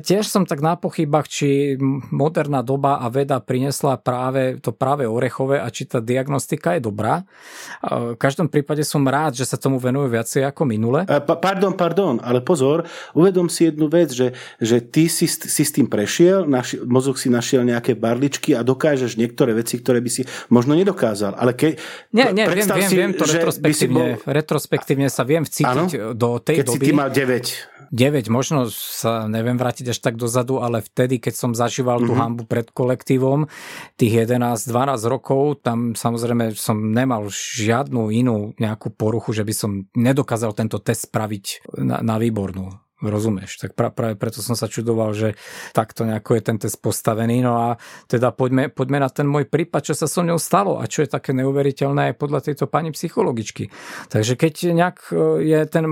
[0.01, 1.77] tiež som tak na pochybách, či
[2.11, 7.23] moderná doba a veda prinesla práve to práve orechové a či tá diagnostika je dobrá.
[7.23, 11.05] E, v každom prípade som rád, že sa tomu venujú viacej ako minule.
[11.05, 15.73] Pa, pardon, pardon, ale pozor, uvedom si jednu vec, že, že ty si, si s
[15.73, 20.23] tým prešiel, naši, mozog si našiel nejaké barličky a dokážeš niektoré veci, ktoré by si
[20.49, 21.36] možno nedokázal.
[21.36, 21.77] Ale ke,
[22.16, 24.30] nie, nie, viem, viem, si, viem to retrospektívne, bol...
[24.30, 26.14] retrospektívne sa viem vcítiť ano?
[26.14, 26.78] do tej keď doby.
[26.78, 27.72] Keď si ty mal 9.
[27.93, 32.09] 9, možno sa neviem vrátiť až tak dozadu, ale vtedy, keď som zažíval mm-hmm.
[32.09, 32.20] tú mhm.
[32.24, 33.52] hambu pred kolektívom,
[34.01, 40.56] tých 11-12 rokov, tam samozrejme som nemal žiadnu inú nejakú poruchu, že by som nedokázal
[40.56, 42.72] tento test spraviť na, na výbornú.
[43.02, 43.58] Rozumieš?
[43.58, 45.34] Tak pra, práve preto som sa čudoval, že
[45.74, 47.42] takto nejako je ten test postavený.
[47.42, 47.68] No a
[48.06, 51.10] teda poďme, poďme na ten môj prípad, čo sa so mnou stalo a čo je
[51.10, 53.68] také neuveriteľné aj podľa tejto pani psychologičky.
[54.08, 55.84] Takže keď nejak e, je ten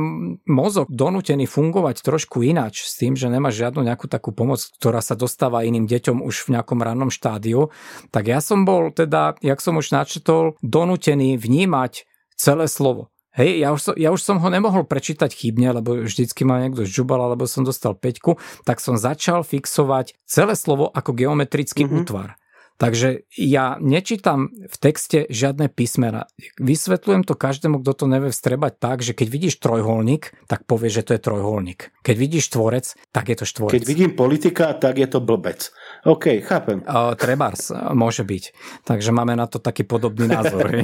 [0.46, 5.18] mozog donútený fungovať trošku ináč s tým, že nemá žiadnu nejakú takú pomoc, ktorá sa
[5.18, 7.74] dostáva iným deťom už v nejakom rannom štádiu,
[8.14, 12.06] tak ja som bol teda, jak som už načetol, donútený vnímať
[12.40, 13.12] celé slovo.
[13.30, 16.82] Hej, ja už, som, ja už som ho nemohol prečítať chybne, lebo vždycky ma niekto
[16.82, 21.98] žubal, alebo som dostal peťku, tak som začal fixovať celé slovo ako geometrický mm-hmm.
[22.02, 22.40] útvar.
[22.80, 26.32] Takže ja nečítam v texte žiadne písmena.
[26.56, 31.04] Vysvetľujem to každému, kto to nevie vstrebať tak, že keď vidíš trojholník, tak povie, že
[31.04, 31.92] to je trojholník.
[32.00, 33.76] Keď vidíš tvorec, tak je to štvorec.
[33.76, 35.68] Keď vidím politika, tak je to blbec.
[36.08, 36.80] OK, chápem.
[36.88, 38.56] Uh, trebárs, môže byť.
[38.88, 40.72] Takže máme na to taký podobný názor.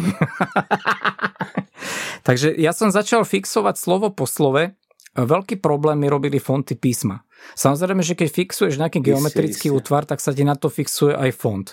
[2.26, 4.74] Takže ja som začal fixovať slovo po slove.
[5.16, 7.24] Veľký problém mi robili fonty písma.
[7.56, 11.30] Samozrejme, že keď fixuješ nejaký geometrický iste, útvar, tak sa ti na to fixuje aj
[11.36, 11.72] font.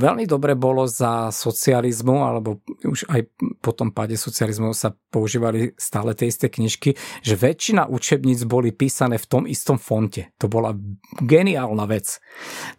[0.00, 3.28] Veľmi dobre bolo za socializmu, alebo už aj
[3.60, 9.20] po tom páde socializmu sa používali stále tie isté knižky, že väčšina učebníc boli písané
[9.20, 10.32] v tom istom fonte.
[10.40, 10.72] To bola
[11.20, 12.16] geniálna vec.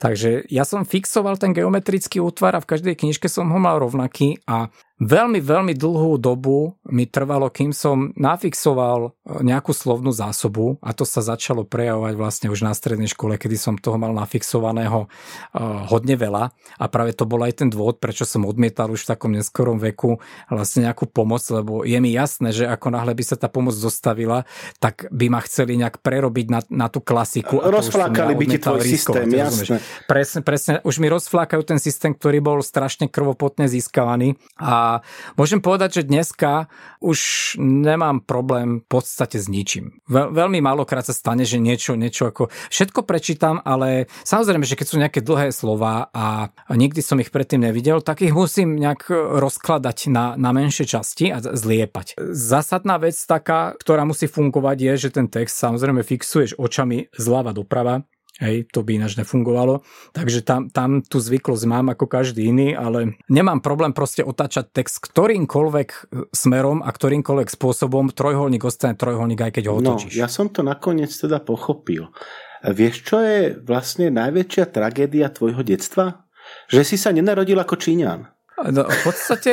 [0.02, 4.42] Takže ja som fixoval ten geometrický útvar a v každej knižke som ho mal rovnaký
[4.50, 9.10] a Veľmi, veľmi dlhú dobu mi trvalo, kým som nafixoval e,
[9.48, 13.80] nejakú slovnú zásobu a to sa začalo prejavovať vlastne už na strednej škole, kedy som
[13.80, 18.44] toho mal nafixovaného uh, hodne veľa a práve to bol aj ten dôvod, prečo som
[18.44, 20.20] odmietal už v takom neskorom veku
[20.52, 24.44] vlastne nejakú pomoc, lebo je mi jasné, že ako náhle by sa tá pomoc dostavila,
[24.84, 27.64] tak by ma chceli nejak prerobiť na, na tú klasiku.
[27.64, 29.80] Rozflákali by ti tvoj systém, jasné.
[30.12, 34.89] Presne, presne, už mi rozflákajú ten systém, ktorý bol strašne krvopotne získavaný a
[35.40, 37.20] môžem povedať, že dneska už
[37.60, 40.02] nemám problém v podstate s ničím.
[40.10, 42.52] Veľ, veľmi málokrát sa stane, že niečo, niečo ako...
[42.74, 47.64] Všetko prečítam, ale samozrejme, že keď sú nejaké dlhé slova a nikdy som ich predtým
[47.64, 49.10] nevidel, tak ich musím nejak
[49.40, 52.20] rozkladať na, na menšie časti a zliepať.
[52.34, 58.04] Zásadná vec taká, ktorá musí fungovať je, že ten text samozrejme fixuješ očami zľava doprava,
[58.40, 59.84] Hej, to by ináč nefungovalo.
[60.16, 65.04] Takže tam, tam tú zvyklosť mám ako každý iný, ale nemám problém proste otáčať text
[65.04, 66.00] ktorýmkoľvek e,
[66.32, 68.16] smerom a ktorýmkoľvek spôsobom.
[68.16, 70.16] Trojholník ostane trojholník, aj keď ho no, otočíš.
[70.16, 72.08] No, ja som to nakoniec teda pochopil.
[72.64, 76.24] Vieš, čo je vlastne najväčšia tragédia tvojho detstva?
[76.72, 78.24] Že si sa nenarodil ako Číňan.
[78.72, 79.52] No, v podstate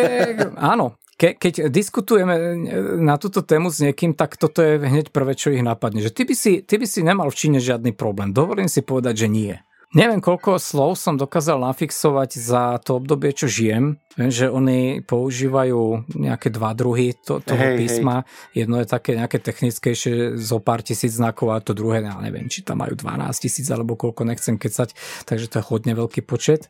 [0.58, 0.98] áno.
[1.16, 2.44] Ke, keď diskutujeme e,
[3.00, 6.04] na túto tému s niekým, tak toto je hneď prvé, čo ich napadne.
[6.04, 8.36] Že ty by, si, ty by si nemal v Číne žiadny problém.
[8.36, 9.56] Dovolím si povedať, že nie.
[9.96, 13.96] Neviem, koľko slov som dokázal nafixovať za to obdobie, čo žijem.
[14.12, 18.28] Viem, že oni používajú nejaké dva druhy to, toho hej, písma.
[18.52, 18.66] Hej.
[18.66, 22.60] Jedno je také nejaké technickejšie, zo pár tisíc znakov a to druhé, ja neviem, či
[22.60, 24.92] tam majú 12 tisíc alebo koľko, nechcem kecať.
[25.24, 26.68] Takže to je hodne veľký počet.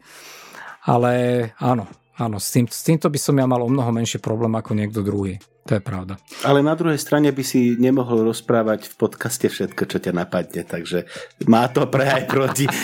[0.86, 4.56] Ale áno, Áno, s, tým, s týmto by som ja mal o mnoho menší problém
[4.56, 5.36] ako niekto druhý.
[5.68, 6.16] To je pravda.
[6.46, 11.04] Ale na druhej strane by si nemohol rozprávať v podcaste všetko, čo ťa napadne, takže
[11.50, 12.64] má to pre aj proti.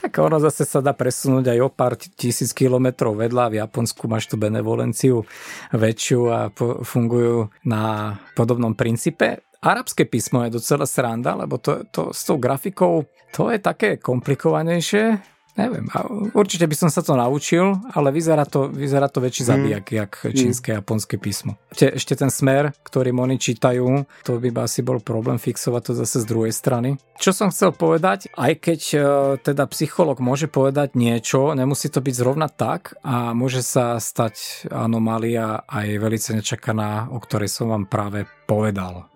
[0.00, 3.50] tak ono zase sa dá presunúť aj o pár tisíc kilometrov vedľa.
[3.50, 5.26] V Japonsku máš tú benevolenciu
[5.74, 9.42] väčšiu a po, fungujú na podobnom princípe.
[9.62, 15.31] Arabské písmo je docela sranda, lebo to, to s tou grafikou to je také komplikovanejšie,
[15.52, 15.84] Neviem,
[16.32, 19.96] určite by som sa to naučil, ale vyzerá to, vyzerá to väčší zabijak, mm.
[20.00, 21.60] jak čínske a japonské písmo.
[21.68, 26.24] Ešte, ešte ten smer, ktorý oni čítajú, to by asi bol problém fixovať to zase
[26.24, 26.96] z druhej strany.
[27.20, 28.98] Čo som chcel povedať, aj keď e,
[29.44, 35.68] teda psycholog môže povedať niečo, nemusí to byť zrovna tak a môže sa stať anomália
[35.68, 39.12] aj velice nečakaná, o ktorej som vám práve povedal.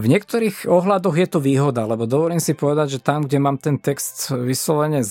[0.00, 3.76] V niektorých ohľadoch je to výhoda, lebo dovolím si povedať, že tam, kde mám ten
[3.76, 5.04] text vyslovene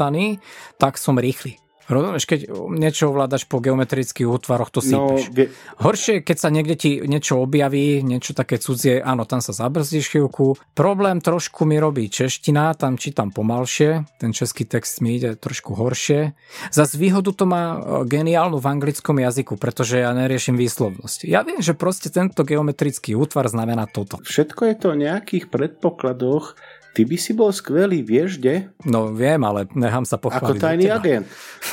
[0.00, 0.40] zapamätaný,
[0.80, 1.60] tak som rýchly.
[1.90, 5.26] Rozumieš, keď niečo ovládaš po geometrických útvaroch, to sípeš.
[5.26, 5.50] No, vie...
[5.82, 10.54] Horšie, keď sa niekde ti niečo objaví, niečo také cudzie, áno, tam sa zabrzdíš chvíľku.
[10.78, 16.38] Problém trošku mi robí čeština, tam čítam pomalšie, ten český text mi ide trošku horšie.
[16.70, 21.26] Zas výhodu to má e, geniálnu v anglickom jazyku, pretože ja neriešim výslovnosť.
[21.26, 24.22] Ja viem, že proste tento geometrický útvar znamená toto.
[24.22, 26.54] Všetko je to o nejakých predpokladoch,
[26.90, 28.74] Ty by si bol skvelý, vieš, kde?
[28.82, 30.58] No viem, ale nechám sa pochváliť.
[30.58, 31.26] Ako tajný agent.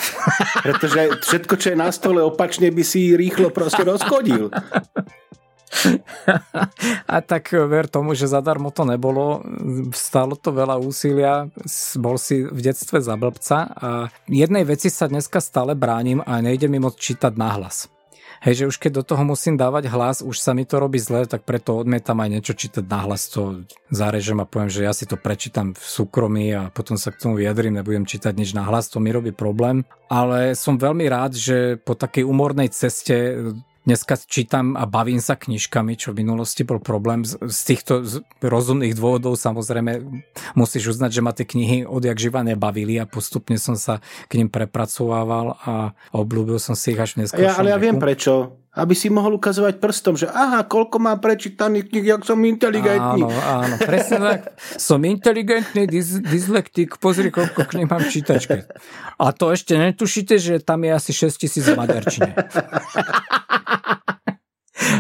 [0.65, 4.53] Pretože všetko, čo je na stole opačne, by si rýchlo proste rozchodil.
[7.14, 9.44] A tak ver tomu, že zadarmo to nebolo.
[9.91, 11.52] Stalo to veľa úsilia.
[11.99, 13.89] Bol si v detstve za blbca a
[14.31, 17.91] jednej veci sa dneska stále bránim a nejde mi moc čítať nahlas.
[18.41, 21.26] Hej, že už keď do toho musím dávať hlas, už sa mi to robí zle,
[21.26, 25.09] tak preto odmietam aj niečo čítať na hlas, to zarežem a poviem, že ja si
[25.09, 28.93] to prečítam v súkromí a potom sa k tomu vyjadrím, nebudem čítať nič na hlas,
[28.93, 29.81] to mi robí problém.
[30.07, 33.41] Ale som veľmi rád, že po takej umornej ceste
[33.88, 37.23] Dneska čítam a bavím sa knižkami, čo v minulosti bol problém.
[37.23, 40.03] Z, z týchto z rozumných dôvodov samozrejme
[40.59, 44.51] musíš uznať, že ma tie knihy odjak živa nebavili a postupne som sa k ním
[44.51, 48.59] prepracovával a obľúbil som si ich až v ja, Ale ja viem prečo.
[48.77, 53.25] Aby si mohol ukazovať prstom, že aha, koľko má prečítaných knih, jak som inteligentný.
[53.25, 54.53] Áno, áno, presne tak.
[54.77, 58.69] Som inteligentný dys- dyslektik, pozri, koľko knih mám v čítačke.
[59.17, 62.37] A to ešte netušíte, že tam je asi 6 tisíc v maďarčine.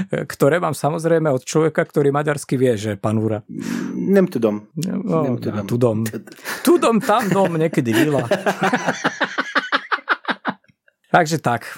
[0.07, 3.45] ktoré mám samozrejme od človeka, ktorý maďarsky vie, že panúra.
[3.93, 4.65] Nem tu dom.
[4.73, 5.67] No, Nem tu dom.
[5.67, 5.97] Tu dom.
[6.65, 8.25] Tu dom, tam dom, niekedy vila.
[11.13, 11.77] Takže tak.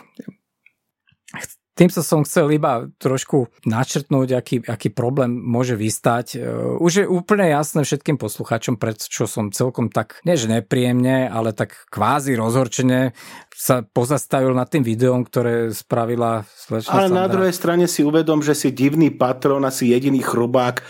[1.79, 6.35] Tým sa som chcel iba trošku načrtnúť, aký, aký problém môže vystať.
[6.83, 11.87] Už je úplne jasné všetkým poslucháčom, prečo som celkom tak, nie že nepríjemne, ale tak
[11.87, 13.15] kvázi rozhorčene
[13.59, 17.19] sa pozastavil nad tým videom, ktoré spravila slečna Ale Sandra.
[17.19, 20.83] na druhej strane si uvedom, že si divný patron, asi jediný chrubák e,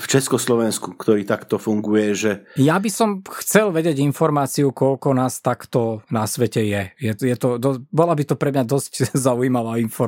[0.00, 2.16] v Československu, ktorý takto funguje.
[2.16, 2.30] Že...
[2.56, 6.82] Ja by som chcel vedieť informáciu, koľko nás takto na svete je.
[6.96, 10.01] je, je to, do, bola by to pre mňa dosť zaujímavá informácia.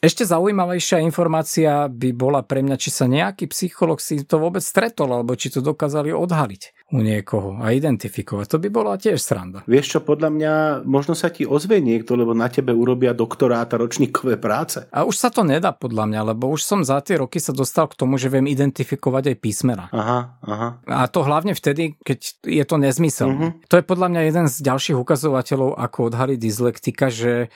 [0.00, 5.12] Ešte zaujímavejšia informácia by bola pre mňa, či sa nejaký psycholog si to vôbec stretol,
[5.14, 8.46] alebo či to dokázali odhaliť u niekoho a identifikovať.
[8.50, 9.62] To by bola tiež sranda.
[9.70, 10.52] Vieš čo, podľa mňa
[10.82, 14.90] možno sa ti ozve niekto, lebo na tebe urobia doktoráta ročníkové práce.
[14.90, 17.86] A už sa to nedá podľa mňa, lebo už som za tie roky sa dostal
[17.86, 19.86] k tomu, že viem identifikovať aj písmena.
[19.94, 20.68] Aha, aha.
[20.90, 23.28] A to hlavne vtedy, keď je to nezmysel.
[23.30, 23.50] Uh-huh.
[23.70, 27.54] To je podľa mňa jeden z ďalších ukazovateľov, ako odhaliť dyslektika, že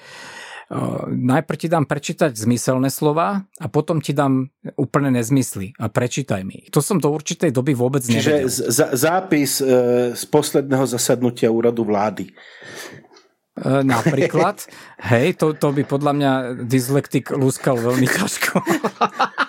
[1.12, 4.48] najprv ti dám prečítať zmyselné slova a potom ti dám
[4.80, 6.64] úplne nezmysly a prečítaj mi.
[6.72, 8.48] To som do určitej doby vôbec nevedel.
[8.48, 12.32] Čiže z- zápis e, z posledného zasadnutia úradu vlády.
[12.32, 14.64] E, napríklad.
[15.12, 16.32] Hej, to, to by podľa mňa
[16.64, 18.56] dyslektik lúskal veľmi ťažko.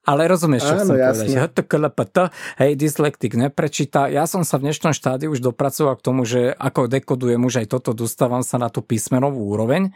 [0.00, 1.24] Ale rozumieš, čo Áno, chcem jasne.
[1.28, 2.32] povedať.
[2.60, 4.08] Hej, dyslektik neprečíta.
[4.08, 7.66] Ja som sa v dnešnom štádiu už dopracoval k tomu, že ako dekodujem už aj
[7.68, 9.92] toto, dostávam sa na tú písmenovú úroveň,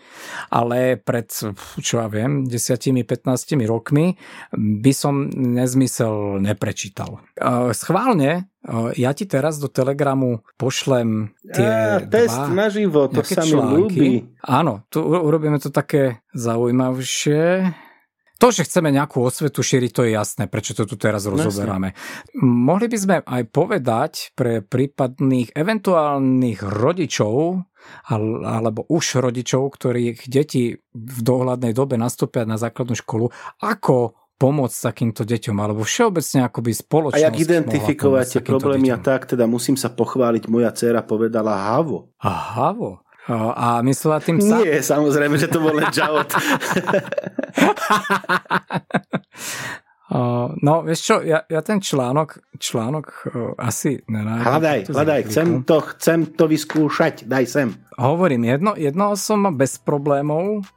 [0.52, 1.32] ale pred,
[1.80, 3.24] čo ja viem, 10-15
[3.64, 4.20] rokmi
[4.54, 7.24] by som nezmysel neprečítal.
[7.72, 8.52] Schválne
[8.96, 14.40] ja ti teraz do Telegramu pošlem tie Á, test dva, naživo, to sa mi ľúbi.
[14.40, 17.68] Áno, tu urobíme to také zaujímavšie.
[18.42, 21.94] To, že chceme nejakú osvetu šíriť, to je jasné, prečo to tu teraz rozoberáme.
[22.42, 27.62] Mohli by sme aj povedať pre prípadných eventuálnych rodičov
[28.08, 33.28] alebo už rodičov, ktorých deti v dohľadnej dobe nastúpia na základnú školu,
[33.60, 37.22] ako pomôcť takýmto deťom, alebo všeobecne akoby spoločnosť.
[37.22, 38.98] A jak identifikovať tie problémy deťom.
[38.98, 42.10] a tak, teda musím sa pochváliť, moja dcera povedala havo.
[42.18, 43.03] A havo?
[43.32, 44.60] A myslela tým sa?
[44.60, 46.28] Nie, samozrejme, že to bol len Jaot.
[50.60, 53.06] no, vieš čo, ja, ja ten článok, článok
[53.56, 54.44] asi nenájdem.
[54.44, 57.68] Hľadaj, hľadaj, chcem to, chcem to vyskúšať, daj sem.
[57.96, 60.68] Hovorím, jedno, jedno som bez problémov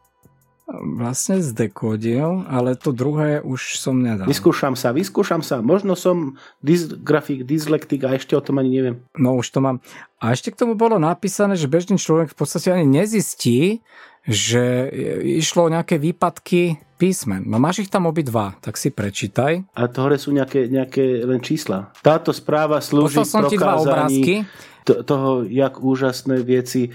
[0.68, 4.28] vlastne zdekodil, ale to druhé už som nedal.
[4.28, 5.64] Vyskúšam sa, vyskúšam sa.
[5.64, 8.96] Možno som dysgrafik, dyslektik a ešte o tom ani neviem.
[9.16, 9.80] No už to mám.
[10.20, 13.80] A ešte k tomu bolo napísané, že bežný človek v podstate ani nezistí,
[14.28, 14.92] že
[15.40, 17.48] išlo o nejaké výpadky písmen.
[17.48, 19.64] No máš ich tam obidva, tak si prečítaj.
[19.72, 21.96] A to hore sú nejaké, nejaké len čísla.
[22.04, 24.44] Táto správa slúži som ti dva obrázky.
[24.84, 26.92] toho, jak úžasné veci e,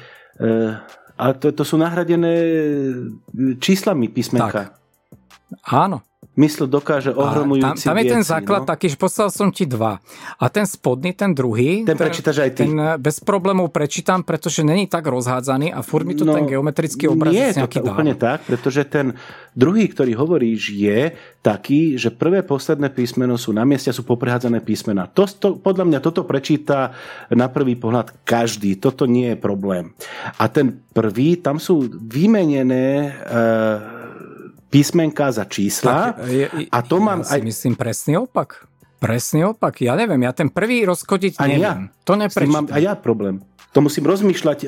[1.22, 2.34] ale to, to sú nahradené
[3.62, 4.74] číslami písmenka.
[4.74, 4.82] Tak.
[5.70, 6.02] Áno.
[6.32, 8.68] Mysl dokáže ohromujúci tam, tam je ten základ no?
[8.72, 10.00] taký, že poslal som ti dva.
[10.40, 11.84] A ten spodný, ten druhý...
[11.84, 12.64] Ten prečítaš aj ty.
[12.64, 16.48] Ten eh, bez problémov prečítam, pretože není tak rozhádzaný a furt mi tu no, ten
[16.48, 19.12] geometrický obraz nie je to úplne tak, pretože ten
[19.52, 21.12] druhý, ktorý hovoríš, je
[21.44, 25.12] taký, že prvé posledné písmeno sú na mieste sú poprehádzané písmena.
[25.12, 26.96] To, to, podľa mňa toto prečíta
[27.28, 28.80] na prvý pohľad každý.
[28.80, 29.92] Toto nie je problém.
[30.40, 33.12] A ten prvý, tam sú vymenené...
[33.28, 34.00] Uh,
[34.72, 36.16] písmenka za čísla.
[36.16, 37.40] Tak, je, a to ja mám si aj...
[37.44, 38.64] myslím presný opak.
[38.96, 39.84] Presný opak.
[39.84, 41.60] Ja neviem, ja ten prvý rozkodiť neviem.
[41.60, 41.74] Ja.
[42.08, 42.64] To neprečítam.
[42.64, 43.44] Mám aj ja problém.
[43.72, 44.66] To musím rozmýšľať e,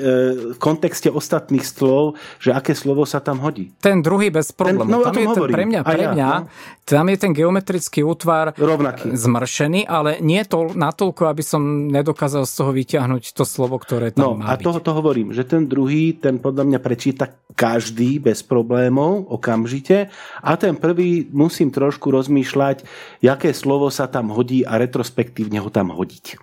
[0.56, 3.68] v kontexte ostatných slov, že aké slovo sa tam hodí.
[3.84, 4.88] Ten druhý bez problému.
[4.88, 6.48] Ten, no, tam je ten, pre mňa, pre mňa ja, no.
[6.88, 9.12] tam je ten geometrický útvar Rovnaký.
[9.12, 14.40] zmršený, ale nie to natoľko, aby som nedokázal z toho vyťahnuť to slovo, ktoré tam
[14.40, 18.42] no, má a toho to hovorím, že ten druhý, ten podľa mňa prečíta každý bez
[18.42, 20.10] problémov, okamžite.
[20.42, 22.86] A ten prvý musím trošku rozmýšľať,
[23.22, 26.38] jaké slovo sa tam hodí a retrospektívne ho tam hodiť.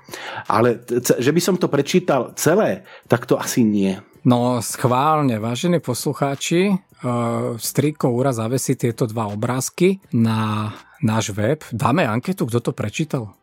[0.51, 3.95] Ale že by som to prečítal celé celé, tak to asi nie.
[4.27, 10.69] No schválne, vážení poslucháči, uh, striko Úra zavesí tieto dva obrázky na
[11.01, 11.63] náš web.
[11.73, 13.33] Dáme anketu, kto to prečítal?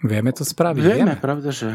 [0.00, 0.80] Vieme to spraviť?
[0.80, 1.16] Vieme, Vieme.
[1.20, 1.68] pravda, že...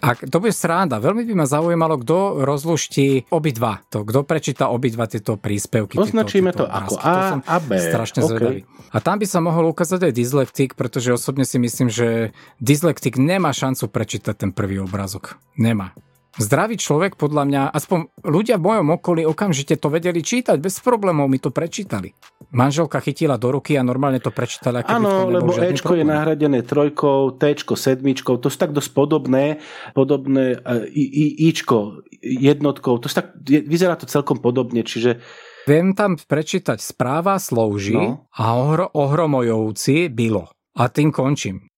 [0.00, 0.98] A to bude sranda.
[0.98, 3.84] Veľmi by ma zaujímalo, kto rozluští obidva.
[3.92, 6.00] To, kto prečíta obidva tieto príspevky.
[6.00, 7.70] Označíme tieto, tieto to ako A a B.
[7.76, 8.28] Strašne okay.
[8.28, 8.60] zvedavý.
[8.90, 13.54] A tam by sa mohol ukázať aj dyslektik, pretože osobne si myslím, že dyslektik nemá
[13.54, 15.38] šancu prečítať ten prvý obrázok.
[15.54, 15.94] Nemá.
[16.40, 21.28] Zdravý človek, podľa mňa, aspoň ľudia v mojom okolí okamžite to vedeli čítať, bez problémov
[21.28, 22.16] mi to prečítali.
[22.56, 24.80] Manželka chytila do ruky a normálne to prečítala.
[24.88, 26.00] Áno, lebo Ečko problém.
[26.02, 29.60] je nahradené trojkou, Tčko sedmičkou, to sú tak dosť podobné,
[29.92, 30.58] podobné
[30.90, 35.20] I, I, Ičko jednotkou, to tak, vyzerá to celkom podobne, čiže
[35.68, 38.26] Viem tam prečítať správa slouží no.
[38.32, 40.48] a ohro, ohromojovci bylo.
[40.74, 41.69] A tým končím.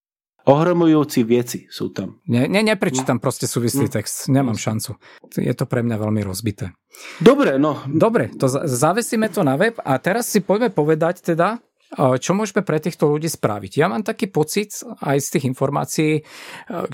[0.43, 2.19] Ohromujúci vieci sú tam.
[2.27, 3.23] Ne, ne, neprečítam no.
[3.23, 3.93] proste súvislý no.
[3.95, 4.27] text.
[4.27, 4.99] Nemám šancu.
[5.39, 6.75] Je to pre mňa veľmi rozbité.
[7.23, 7.83] Dobre, no.
[7.87, 11.63] Dobre, to zavesíme to na web a teraz si poďme povedať teda,
[11.93, 13.77] čo môžeme pre týchto ľudí spraviť?
[13.77, 16.25] Ja mám taký pocit aj z tých informácií,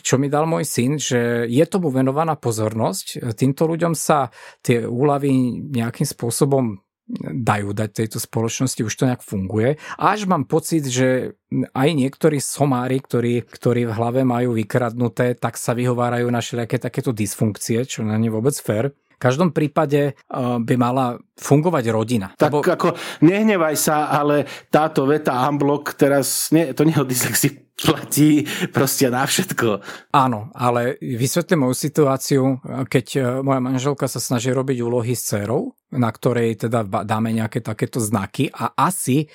[0.02, 3.30] čo mi dal môj syn, že je tomu venovaná pozornosť.
[3.38, 6.82] Týmto ľuďom sa tie úlavy nejakým spôsobom
[7.24, 9.80] dajú dať tejto spoločnosti, už to nejak funguje.
[9.97, 11.40] Až mám pocit, že
[11.72, 17.16] aj niektorí somári, ktorí, ktorí v hlave majú vykradnuté, tak sa vyhovárajú na všelijaké takéto
[17.16, 18.93] dysfunkcie, čo nie je vôbec fér.
[19.18, 22.30] V každom prípade by mala fungovať rodina.
[22.39, 22.62] Tak Lebo...
[22.62, 22.89] ako,
[23.26, 28.42] nehnevaj sa, ale táto veta Amblok teraz, nie, to nie je o dyslexii, platí
[28.74, 29.80] proste na všetko.
[30.10, 32.42] Áno, ale vysvetlím moju situáciu,
[32.90, 37.62] keď e, moja manželka sa snaží robiť úlohy s dcerou, na ktorej teda dáme nejaké
[37.62, 39.30] takéto znaky a asi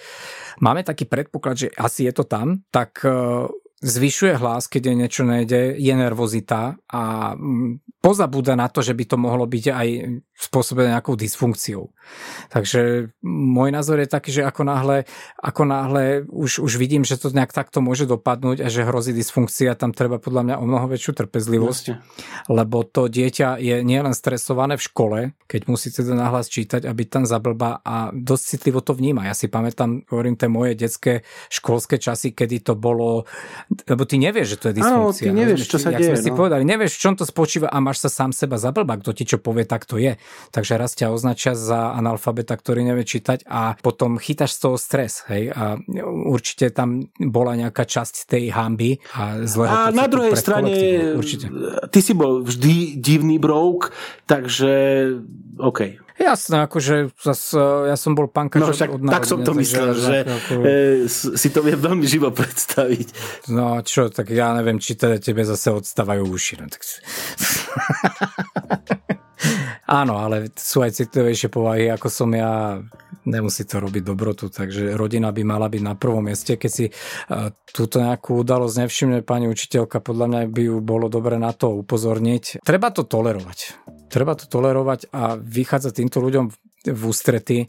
[0.59, 3.47] máme taký predpoklad, že asi je to tam, tak e,
[3.83, 7.01] zvyšuje hlas, keď je niečo nejde, je nervozita a
[7.35, 9.87] mm, pozabúda na to, že by to mohlo byť aj
[10.33, 11.91] spôsobené nejakou dysfunkciou.
[12.51, 15.07] Takže môj názor je taký, že ako náhle,
[15.39, 19.79] ako náhle už, už vidím, že to nejak takto môže dopadnúť a že hrozí dysfunkcia,
[19.79, 22.03] tam treba podľa mňa o mnoho väčšiu trpezlivosť, Jasne.
[22.51, 27.07] lebo to dieťa je nielen stresované v škole, keď musí teda nahlas čítať a byť
[27.07, 29.31] tam zablba a dosť citlivo to vníma.
[29.31, 33.23] Ja si pamätám, hovorím, tie moje detské školské časy, kedy to bolo
[33.87, 35.29] lebo ty nevieš, že to je dysfunkcia.
[35.29, 36.09] Áno, ty nevieš, čo sa jak deje.
[36.13, 36.25] Sme no.
[36.25, 39.23] si povedali, nevieš, v čom to spočíva a máš sa sám seba zablbať, kto ti
[39.25, 40.19] čo povie, tak to je.
[40.53, 45.25] Takže raz ťa označia za analfabeta, ktorý nevie čítať a potom chytáš z toho stres.
[45.31, 45.55] Hej?
[45.55, 45.79] A
[46.27, 50.73] určite tam bola nejaká časť tej hamby a zlého A na druhej strane,
[51.17, 51.49] určite.
[51.89, 53.95] ty si bol vždy divný brouk,
[54.27, 54.71] takže
[55.57, 56.02] OK.
[56.13, 59.97] Jasné, akože zas, e, ja som bol pankač no, však, od Tak som to myslel,
[59.97, 60.53] že ako...
[60.61, 63.07] e, si to vie veľmi živo predstaviť.
[63.49, 66.53] No čo, tak ja neviem, či teda tebe zase odstávajú uši.
[66.61, 66.81] No, tak...
[69.83, 72.79] Áno, ale sú aj citlivejšie povahy, ako som ja.
[73.23, 76.59] Nemusí to robiť dobrotu, takže rodina by mala byť na prvom mieste.
[76.59, 81.39] Keď si uh, túto nejakú udalosť nevšimne pani učiteľka, podľa mňa by ju bolo dobre
[81.39, 82.59] na to upozorniť.
[82.67, 83.79] Treba to tolerovať.
[84.13, 86.45] Treba to tolerovať a vychádzať týmto ľuďom
[86.85, 87.65] v ústrety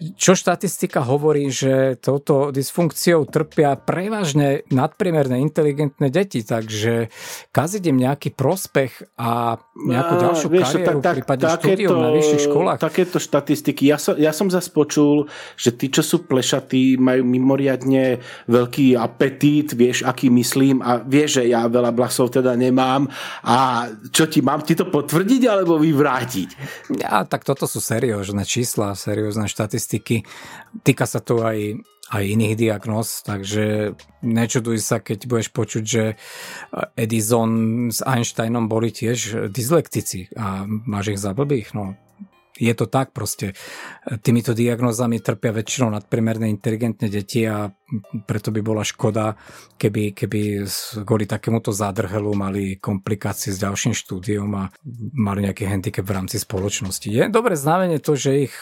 [0.00, 7.12] čo štatistika hovorí, že touto dysfunkciou trpia prevažne nadpriemerné inteligentné deti, takže
[7.52, 12.10] kaziť im nejaký prospech a nejakú ďalšiu a, vieš, kariéru tak, tak, prípadne štúdium na
[12.16, 12.78] vyšších školách.
[12.80, 13.82] Takéto štatistiky.
[13.92, 15.28] Ja som, ja som zase počul,
[15.60, 21.52] že tí, čo sú plešatí, majú mimoriadne veľký apetít, vieš, aký myslím a vieš, že
[21.52, 23.12] ja veľa blasov teda nemám
[23.44, 26.48] a čo ti mám ti to potvrdiť alebo vyvrátiť?
[26.96, 30.22] Ja, tak toto sú seriózne čísla, seriózne štatistiky štatistiky.
[30.86, 31.82] Týka sa to aj
[32.12, 36.20] aj iných diagnóz, takže nečuduj sa, keď budeš počuť, že
[36.92, 41.72] Edison s Einsteinom boli tiež dyslektici a máš ich za blbých.
[41.72, 41.96] No,
[42.52, 43.56] je to tak proste.
[44.20, 47.72] Týmito diagnózami trpia väčšinou nadpremerne inteligentné deti a
[48.28, 49.32] preto by bola škoda,
[49.80, 50.68] keby, keby
[51.08, 54.68] kvôli takémuto zádrhelu mali komplikácie s ďalším štúdiom a
[55.16, 57.08] mali nejaký handicap v rámci spoločnosti.
[57.08, 58.54] Je dobre znamenie to, že ich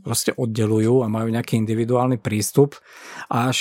[0.00, 2.76] proste oddelujú a majú nejaký individuálny prístup.
[3.28, 3.58] Až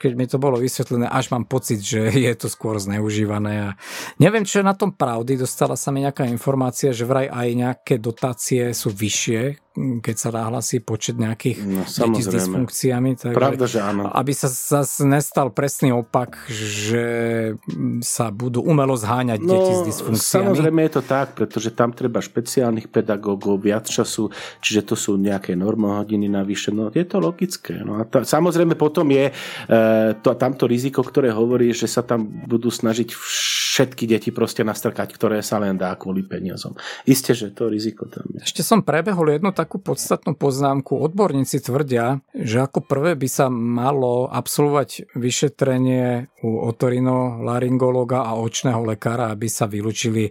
[0.00, 3.72] keď mi to bolo vysvetlené, až mám pocit, že je to skôr zneužívané.
[3.72, 3.78] A
[4.18, 5.38] neviem, čo je na tom pravdy.
[5.38, 10.84] Dostala sa mi nejaká informácia, že vraj aj nejaké dotácie sú vyššie keď sa nahlasí
[10.84, 13.16] počet nejakých no, detí s dysfunkciami.
[13.16, 14.12] Takže, Pravda, že áno.
[14.12, 17.04] Aby sa zase nestal presný opak, že
[18.04, 20.52] sa budú umelo zháňať no, deti s dysfunkciami.
[20.52, 24.28] Samozrejme je to tak, pretože tam treba špeciálnych pedagógov, viac času,
[24.60, 26.68] čiže to sú nejaké normohodiny navyše.
[26.68, 27.80] No je to logické.
[27.80, 29.32] No a to, samozrejme potom je e,
[30.20, 33.08] to, tamto riziko, ktoré hovorí, že sa tam budú snažiť
[33.72, 36.76] všetky deti proste nastrkať, ktoré sa len dá kvôli peniazom.
[37.08, 38.44] Isté, že to riziko tam je.
[38.44, 40.98] Ešte som prebehol jednu takú podstatnú poznámku.
[40.98, 48.82] Odborníci tvrdia, že ako prvé by sa malo absolvovať vyšetrenie u otorino, laryngologa a očného
[48.82, 50.26] lekára, aby sa vylúčili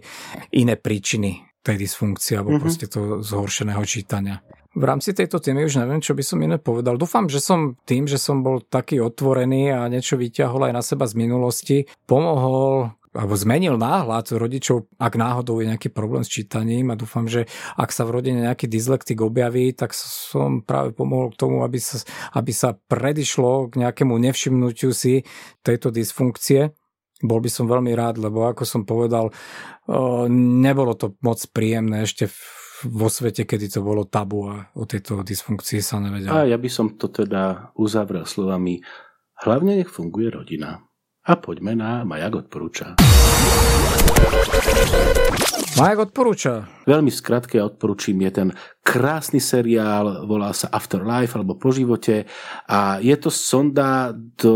[0.52, 2.64] iné príčiny tej dysfunkcie alebo mm-hmm.
[2.68, 4.44] proste to zhoršeného čítania.
[4.72, 6.96] V rámci tejto témy už neviem, čo by som iné povedal.
[6.96, 11.04] Dúfam, že som tým, že som bol taký otvorený a niečo vyťahol aj na seba
[11.04, 16.96] z minulosti, pomohol alebo zmenil náhľad rodičov, ak náhodou je nejaký problém s čítaním a
[16.96, 17.44] dúfam, že
[17.76, 22.00] ak sa v rodine nejaký dyslektik objaví, tak som práve pomohol k tomu, aby sa,
[22.32, 25.28] aby sa predišlo k nejakému nevšimnutiu si
[25.60, 26.72] tejto dysfunkcie.
[27.22, 29.30] Bol by som veľmi rád, lebo ako som povedal,
[30.32, 32.32] nebolo to moc príjemné ešte
[32.82, 36.34] vo svete, kedy to bolo tabu a o tejto dysfunkcii sa nevedelo.
[36.34, 38.82] A ja by som to teda uzavrel slovami
[39.46, 40.82] hlavne nech funguje rodina.
[41.22, 42.98] A poďme na Majak odporúča.
[45.78, 46.66] Majak odporúča.
[46.82, 48.48] Veľmi skratke odporúčim, je ten
[48.82, 52.26] krásny seriál, volá sa Afterlife alebo Po živote
[52.66, 54.54] a je to sonda do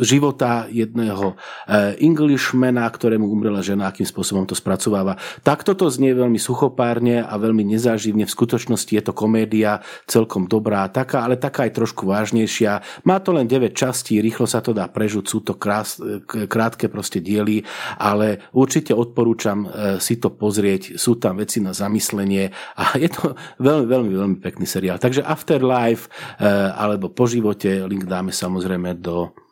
[0.00, 1.36] života jedného
[1.66, 5.16] eh, Englishmana, ktorému umrela žena, akým spôsobom to spracováva.
[5.40, 8.28] Takto to znie veľmi suchopárne a veľmi nezáživne.
[8.28, 13.04] V skutočnosti je to komédia celkom dobrá, taká, ale taká aj trošku vážnejšia.
[13.08, 17.24] Má to len 9 častí, rýchlo sa to dá prežuť, sú to krás, krátke proste
[17.24, 17.64] diely,
[17.96, 19.70] ale určite odporúčam eh,
[20.02, 21.00] si to pozrieť.
[21.00, 25.00] Sú tam veci na zamyslenie a je to veľmi, veľmi, veľmi pekný seriál.
[25.00, 29.45] Takže Afterlife eh, alebo po živote, link dáme samozrejme do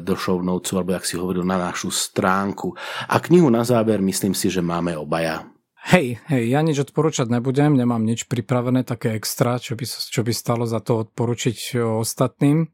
[0.00, 2.76] do show notes, alebo ak si hovoril, na našu stránku.
[3.08, 5.48] A knihu na záver myslím si, že máme obaja.
[5.84, 10.32] Hej, hej, ja nič odporúčať nebudem, nemám nič pripravené také extra, čo by, čo by
[10.32, 12.72] stalo za to odporučiť ostatným.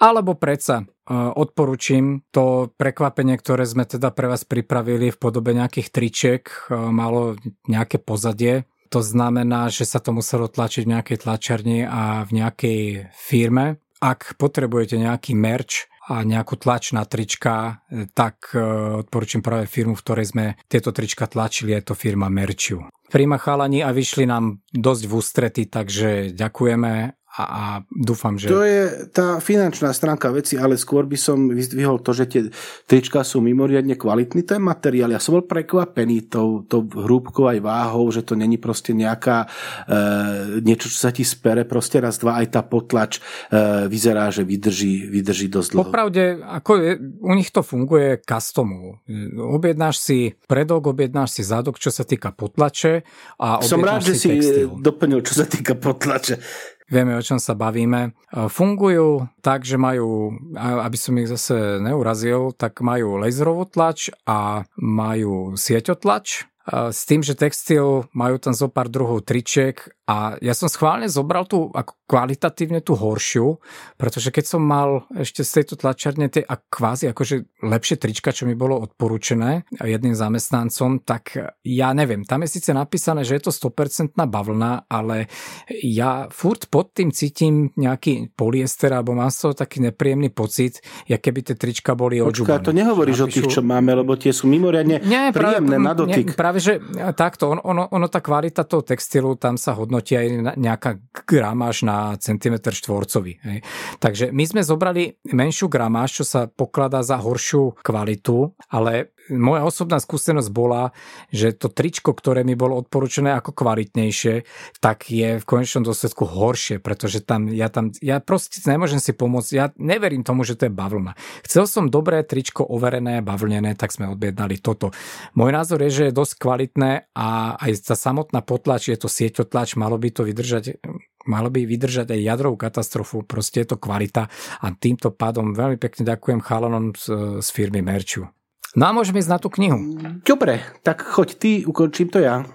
[0.00, 5.88] Alebo predsa uh, odporúčim to prekvapenie, ktoré sme teda pre vás pripravili v podobe nejakých
[5.90, 7.36] tričiek, malo
[7.68, 8.64] nejaké pozadie.
[8.90, 12.80] To znamená, že sa to muselo tlačiť v nejakej tlačarni a v nejakej
[13.14, 13.78] firme.
[14.00, 18.60] Ak potrebujete nejaký merch, a nejakú tlač na trička, e, tak e,
[19.04, 22.88] odporúčam práve firmu, v ktorej sme tieto trička tlačili, je to firma Merčiu.
[23.10, 28.50] Prima chalani a vyšli nám dosť v ústrety, takže ďakujeme a, a dúfam, že...
[28.50, 32.42] To je tá finančná stránka veci, ale skôr by som vyzdvihol to, že tie
[32.90, 35.14] trička sú mimoriadne kvalitný ten materiál.
[35.14, 39.46] Ja som bol prekvapený tou, tou hrúbkou aj váhou, že to není proste nejaká
[39.86, 44.42] e, niečo, čo sa ti spere proste raz, dva, aj tá potlač e, vyzerá, že
[44.42, 45.86] vydrží, vydrží dosť dlho.
[45.86, 46.90] Popravde, ako je,
[47.22, 48.98] u nich to funguje customu.
[49.38, 53.06] Objednáš si predok, objednáš si zadok, čo sa týka potlače
[53.38, 54.82] a Som rád, že si textil.
[54.82, 56.42] doplnil, čo sa týka potlače
[56.90, 58.10] vieme, o čom sa bavíme.
[58.10, 58.10] E,
[58.50, 65.54] fungujú tak, že majú, aby som ich zase neurazil, tak majú laserovú tlač a majú
[65.54, 69.80] sieťotlač s tým, že textil majú tam zo pár druhov tričiek
[70.10, 73.62] a ja som schválne zobral tú ako kvalitatívne tú horšiu,
[73.94, 78.50] pretože keď som mal ešte z tejto tlačarne tie a kvázi akože lepšie trička, čo
[78.50, 83.52] mi bolo odporúčené jedným zamestnancom, tak ja neviem, tam je síce napísané, že je to
[83.54, 85.30] 100% bavlna, ale
[85.70, 91.22] ja furt pod tým cítim nejaký polyester alebo mám z toho taký nepríjemný pocit, ja
[91.22, 92.66] keby tie trička boli odžubané.
[92.66, 93.30] to nehovoríš Napíšu...
[93.30, 96.26] o tých, čo máme, lebo tie sú mimoriadne nie, príjemné práve, na dotyk.
[96.26, 96.82] Nie, práve, že
[97.14, 100.90] takto, ono, ono, ono tá kvalita toho textilu, tam sa hodnotí aj nejaká
[101.28, 103.38] gramáž na centimetr štvorcový.
[103.44, 103.58] Hej.
[104.00, 110.02] Takže my sme zobrali menšiu gramáž, čo sa pokladá za horšiu kvalitu, ale moja osobná
[110.02, 110.90] skúsenosť bola,
[111.30, 114.44] že to tričko, ktoré mi bolo odporúčené ako kvalitnejšie,
[114.82, 119.50] tak je v konečnom dôsledku horšie, pretože tam ja, tam, ja proste nemôžem si pomôcť,
[119.54, 121.14] ja neverím tomu, že to je bavlna.
[121.46, 124.90] Chcel som dobré tričko overené, bavlnené, tak sme odbiednali toto.
[125.38, 129.78] Môj názor je, že je dosť kvalitné a aj tá samotná potlač, je to sieťotlač,
[129.78, 130.82] malo by to vydržať
[131.28, 134.32] malo by vydržať aj jadrovú katastrofu, proste je to kvalita
[134.64, 138.39] a týmto pádom veľmi pekne ďakujem chalanom z, z firmy Merču.
[138.78, 139.98] No a môžeme ísť na tú knihu.
[140.22, 142.46] Dobre, tak choď ty, ukončím to ja.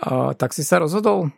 [0.00, 1.28] A, tak si sa rozhodol?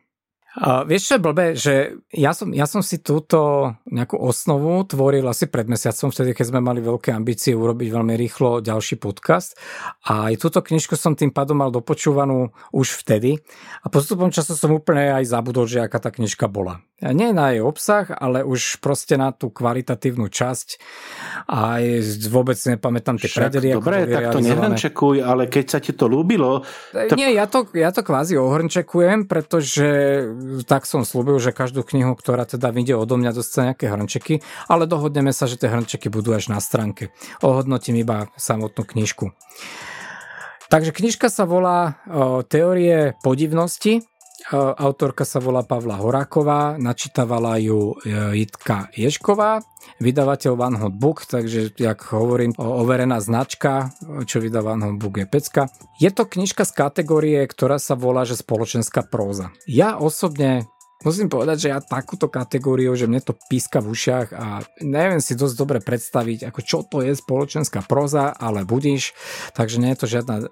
[0.52, 5.24] A vieš, čo je blbé, že ja som, ja som si túto nejakú osnovu tvoril
[5.24, 9.56] asi pred mesiacom, vtedy, keď sme mali veľké ambície urobiť veľmi rýchlo ďalší podcast.
[10.04, 13.40] A aj túto knižku som tým pádom mal dopočúvanú už vtedy.
[13.80, 16.84] A postupom času som úplne aj zabudol, že aká tá knižka bola.
[17.02, 20.78] Nie na jej obsah, ale už proste na tú kvalitatívnu časť.
[21.50, 21.82] A
[22.30, 23.74] vôbec nepamätám tie predely.
[23.74, 26.62] Dobre, tak to nehrnčekuj, ale keď sa ti to ľúbilo...
[26.94, 27.14] To...
[27.18, 30.22] Nie, ja to, ja to kvázi ohrnčekujem, pretože
[30.70, 34.34] tak som slúbil, že každú knihu, ktorá teda vyjde odo mňa, dostane nejaké hrnčeky,
[34.70, 37.10] ale dohodneme sa, že tie hrnčeky budú až na stránke.
[37.42, 39.34] Ohodnotím iba samotnú knižku.
[40.70, 42.00] Takže knižka sa volá
[42.48, 44.06] Teórie podivnosti.
[44.51, 49.62] Autorka sa volá Pavla Horáková, načítavala ju e, Jitka Ješková,
[50.02, 53.94] vydavateľ Van Hot Book, takže jak hovorím, overená značka,
[54.27, 55.62] čo vydá Van Hot Book je pecka.
[56.01, 59.55] Je to knižka z kategórie, ktorá sa volá, že spoločenská próza.
[59.70, 60.72] Ja osobne
[61.02, 64.46] Musím povedať, že ja takúto kategóriu, že mne to píska v ušiach a
[64.82, 69.14] neviem si dosť dobre predstaviť, ako čo to je spoločenská proza, ale budíš,
[69.54, 70.44] takže nie je to žiadna e,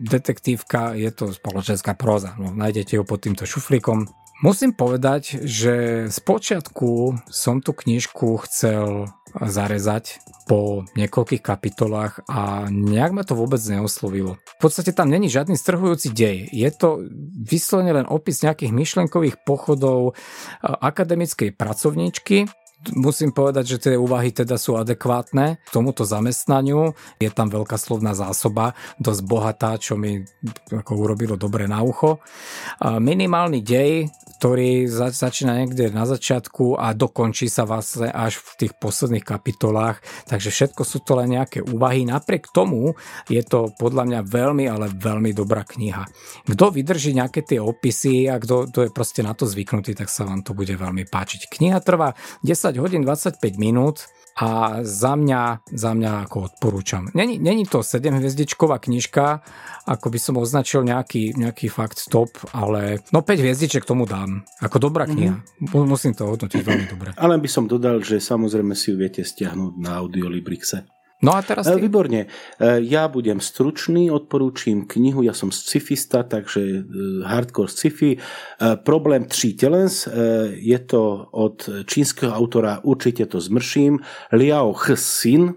[0.00, 2.32] detektívka, je to spoločenská proza.
[2.40, 4.08] No, nájdete ho pod týmto šuflíkom.
[4.38, 13.12] Musím povedať, že z počiatku som tú knižku chcel zarezať po niekoľkých kapitolách a nejak
[13.12, 14.40] ma to vôbec neoslovilo.
[14.40, 16.48] V podstate tam není žiadny strhujúci dej.
[16.48, 17.04] Je to
[17.44, 20.16] vyslovene len opis nejakých myšlenkových pochodov
[20.64, 22.48] akademickej pracovníčky,
[22.94, 26.94] Musím povedať, že tie úvahy teda sú adekvátne k tomuto zamestnaniu.
[27.18, 30.22] Je tam veľká slovná zásoba, dosť bohatá, čo mi
[30.70, 32.22] ako urobilo dobre na ucho.
[32.80, 34.06] Minimálny dej
[34.38, 39.98] ktorý začína niekde na začiatku a dokončí sa vlastne až v tých posledných kapitolách.
[40.30, 42.06] Takže všetko sú to len nejaké úvahy.
[42.06, 42.94] Napriek tomu
[43.26, 46.06] je to podľa mňa veľmi, ale veľmi dobrá kniha.
[46.46, 50.22] Kto vydrží nejaké tie opisy a kto, kto je proste na to zvyknutý, tak sa
[50.22, 51.50] vám to bude veľmi páčiť.
[51.50, 52.14] Kniha trvá
[52.46, 54.04] 10 hodín 25 minút
[54.38, 57.10] a za mňa, za mňa ako odporúčam.
[57.10, 59.42] Není, není to 7 hviezdičková knižka,
[59.88, 64.46] ako by som označil nejaký, nejaký fakt stop, ale no 5 hviezdiček tomu dám.
[64.62, 65.12] Ako dobrá mhm.
[65.16, 65.36] kniha.
[65.42, 65.88] Mm-hmm.
[65.90, 67.08] Musím to hodnotiť veľmi dobre.
[67.18, 70.97] Ale by som dodal, že samozrejme si ju viete stiahnuť na Audiolibrixe.
[71.18, 71.74] No a teraz ty?
[71.74, 72.20] E, výborne.
[72.22, 72.26] E,
[72.86, 76.80] ja budem stručný, odporúčim knihu, ja som scifista, takže e,
[77.26, 78.22] hardcore sci-fi.
[78.86, 80.06] Problém tří telens,
[80.54, 83.98] je to od čínskeho autora, určite to zmrším,
[84.32, 85.54] Liao Xin,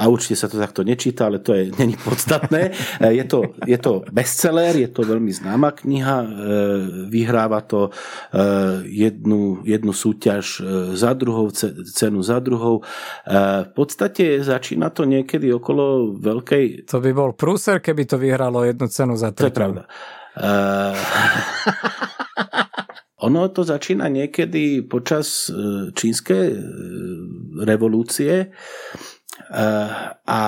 [0.00, 2.70] a určite sa to takto nečíta, ale to je není podstatné.
[3.00, 6.16] Je to, je to bestseller, je to veľmi známa kniha,
[7.10, 7.90] vyhráva to
[8.86, 10.62] jednu, jednu súťaž
[10.96, 11.50] za druhou,
[11.94, 12.82] cenu za druhou.
[13.64, 16.88] V podstate začína to niekedy okolo veľkej...
[16.90, 19.44] To by bol prúser, keby to vyhralo jednu cenu za to.
[19.44, 19.82] To je pravda.
[23.20, 25.52] Ono to začína niekedy počas
[25.92, 26.56] čínskej
[27.68, 28.48] revolúcie
[30.26, 30.40] a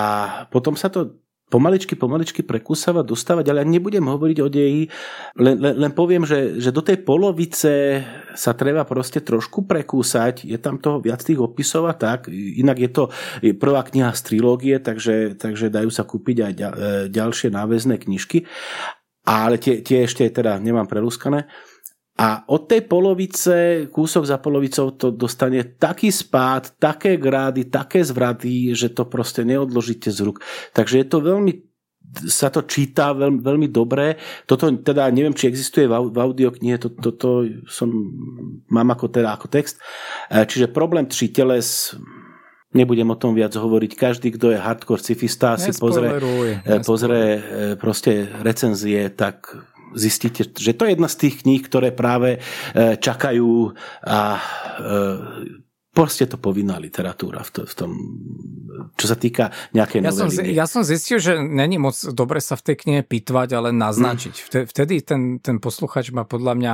[0.47, 1.23] potom sa to
[1.53, 4.89] pomaličky, pomaličky prekúsava, dostávať, ale ja nebudem hovoriť o deji,
[5.37, 8.01] len, len, len poviem, že, že do tej polovice
[8.33, 12.89] sa treba proste trošku prekúsať, je tam toho viac tých opisov a tak, inak je
[12.89, 13.03] to
[13.61, 16.63] prvá kniha z trilógie, takže, takže dajú sa kúpiť aj e,
[17.13, 18.49] ďalšie náväzné knižky,
[19.29, 21.45] ale tie, tie ešte teda nemám prelúskané.
[22.13, 28.77] A od tej polovice, kúsok za polovicou to dostane taký spád, také grády, také zvraty,
[28.77, 30.37] že to proste neodložíte z ruk.
[30.77, 31.53] Takže je to veľmi
[32.13, 34.21] sa to číta veľmi, veľmi dobre.
[34.45, 37.29] Toto teda neviem, či existuje v, audioknihe, toto to, to
[37.65, 37.89] som,
[38.69, 39.81] mám ako, teda, ako text.
[40.29, 41.97] E, čiže problém tri teles,
[42.73, 43.91] nebudem o tom viac hovoriť.
[43.97, 46.13] Každý, kto je hardcore cifista, si pozrie,
[46.61, 47.41] e, pozrie e,
[47.81, 49.49] proste recenzie, tak
[49.95, 54.41] zistíte, že to je jedna z tých kníh, ktoré práve e, čakajú a e,
[55.93, 57.91] proste to povinná literatúra v, to, v tom,
[58.97, 62.73] čo sa týka nejakej ja Som, ja som zistil, že není moc dobre sa v
[62.73, 64.33] tej knihe pitvať, ale naznačiť.
[64.33, 64.65] Mm.
[64.65, 66.73] Vtedy ten, ten posluchač má podľa mňa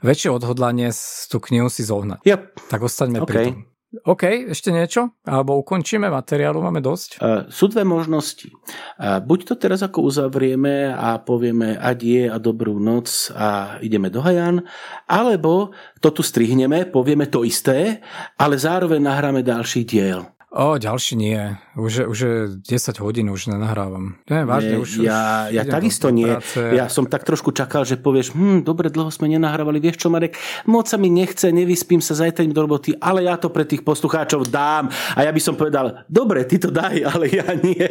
[0.00, 0.88] väčšie odhodlanie
[1.28, 2.24] tú knihu si zohnať.
[2.24, 2.40] Yep.
[2.72, 3.28] Tak ostaňme okay.
[3.28, 3.73] pri tom.
[4.02, 5.14] OK, ešte niečo?
[5.22, 7.22] Alebo ukončíme, materiálu máme dosť?
[7.22, 8.50] Uh, sú dve možnosti.
[8.98, 14.18] Uh, buď to teraz ako uzavrieme a povieme adie a dobrú noc a ideme do
[14.18, 14.66] Hajan,
[15.06, 15.70] alebo
[16.02, 18.02] to tu strihneme, povieme to isté,
[18.34, 20.33] ale zároveň nahráme ďalší diel.
[20.54, 21.58] O, ďalší nie.
[21.74, 24.14] Už, už je 10 hodín, už nenahrávam.
[24.30, 26.30] Nie, vážne, už, ja, ja takisto nie.
[26.30, 26.62] Práce.
[26.78, 30.38] Ja som tak trošku čakal, že povieš, hm, dobre, dlho sme nenahrávali, vieš čo, Marek,
[30.70, 34.46] moc sa mi nechce, nevyspím sa, zajtra do roboty, ale ja to pre tých poslucháčov
[34.46, 34.94] dám.
[35.18, 37.90] A ja by som povedal, dobre, ty to daj, ale ja nie.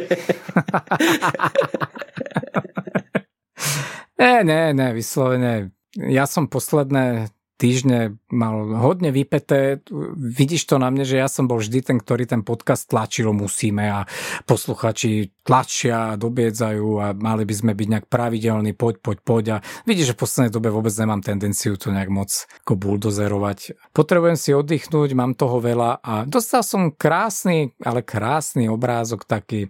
[4.24, 5.68] ne, ne, ne, vyslovene.
[6.00, 7.28] Ja som posledné
[7.58, 9.82] týždne mal hodne vypeté.
[10.16, 13.84] Vidíš to na mne, že ja som bol vždy ten, ktorý ten podcast tlačil, musíme
[13.90, 14.00] a
[14.46, 20.10] posluchači tlačia, dobiedzajú a mali by sme byť nejak pravidelní, poď, poď, poď a vidíš,
[20.10, 22.32] že v poslednej dobe vôbec nemám tendenciu to nejak moc
[22.64, 23.76] ako buldozerovať.
[23.92, 29.68] Potrebujem si oddychnúť, mám toho veľa a dostal som krásny, ale krásny obrázok taký.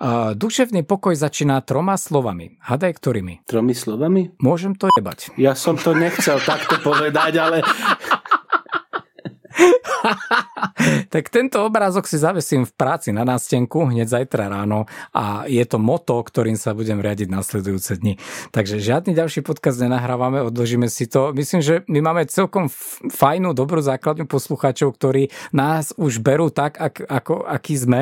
[0.00, 2.56] Uh, duševný pokoj začína troma slovami.
[2.60, 3.44] Hadaj ktorými?
[3.44, 4.32] Tromi slovami?
[4.40, 5.32] Môžem to jebať.
[5.36, 7.56] Ja som to nechcel takto povedať, ale
[11.12, 15.76] tak tento obrázok si zavesím v práci na nástenku hneď zajtra ráno a je to
[15.76, 18.16] moto, ktorým sa budem riadiť nasledujúce dni.
[18.54, 21.32] Takže žiadny ďalší podcast nenahrávame, odložíme si to.
[21.36, 22.72] Myslím, že my máme celkom
[23.12, 28.00] fajnú, dobrú základňu poslucháčov, ktorí nás už berú tak, ak, ako, aký sme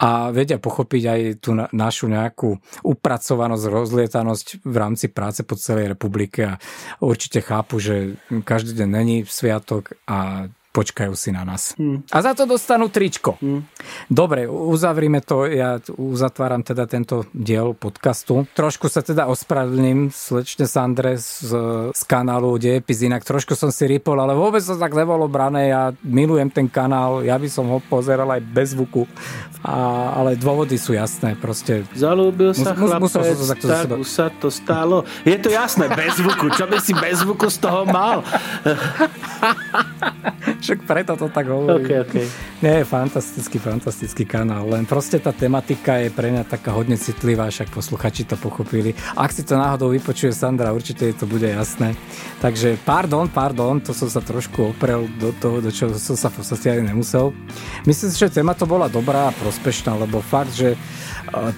[0.00, 6.56] a vedia pochopiť aj tú našu nejakú upracovanosť, rozlietanosť v rámci práce po celej republike
[6.56, 6.58] a
[7.04, 8.16] určite chápu, že
[8.48, 11.72] každý deň není sviatok a počkajú si na nás.
[11.80, 12.04] Hmm.
[12.12, 13.40] A za to dostanú tričko.
[13.40, 13.64] Hmm.
[14.06, 15.48] Dobre, uzavrime to.
[15.48, 18.44] Ja uzatváram teda tento diel podcastu.
[18.52, 21.56] Trošku sa teda ospravedlním slečne Sandre z,
[21.90, 23.00] z kanálu Dejepis.
[23.00, 25.72] Inak trošku som si ripol, ale vôbec to tak nebolo brané.
[25.72, 27.24] Ja milujem ten kanál.
[27.24, 29.08] Ja by som ho pozeral aj bez zvuku.
[29.64, 31.34] A, ale dôvody sú jasné.
[31.34, 31.82] Proste...
[31.96, 35.02] Zalúbil sa mus, chlapec, mus, tak, tak už sa to stalo.
[35.24, 36.52] Je to jasné, bez zvuku.
[36.54, 38.22] Čo by si bez zvuku z toho mal?
[40.58, 41.86] Však preto to tak hovorím.
[41.86, 42.24] Okay, okay.
[42.58, 44.66] Nie, fantastický, fantastický kanál.
[44.66, 48.90] Len proste tá tematika je pre mňa taká hodne citlivá, však posluchači to pochopili.
[49.14, 51.94] Ak si to náhodou vypočuje Sandra, určite to bude jasné.
[52.42, 56.42] Takže pardon, pardon, to som sa trošku oprel do toho, do čoho som sa v
[56.42, 57.30] podstate aj nemusel.
[57.86, 60.78] Myslím si, že téma to bola dobrá a prospešná, lebo fakt, že e,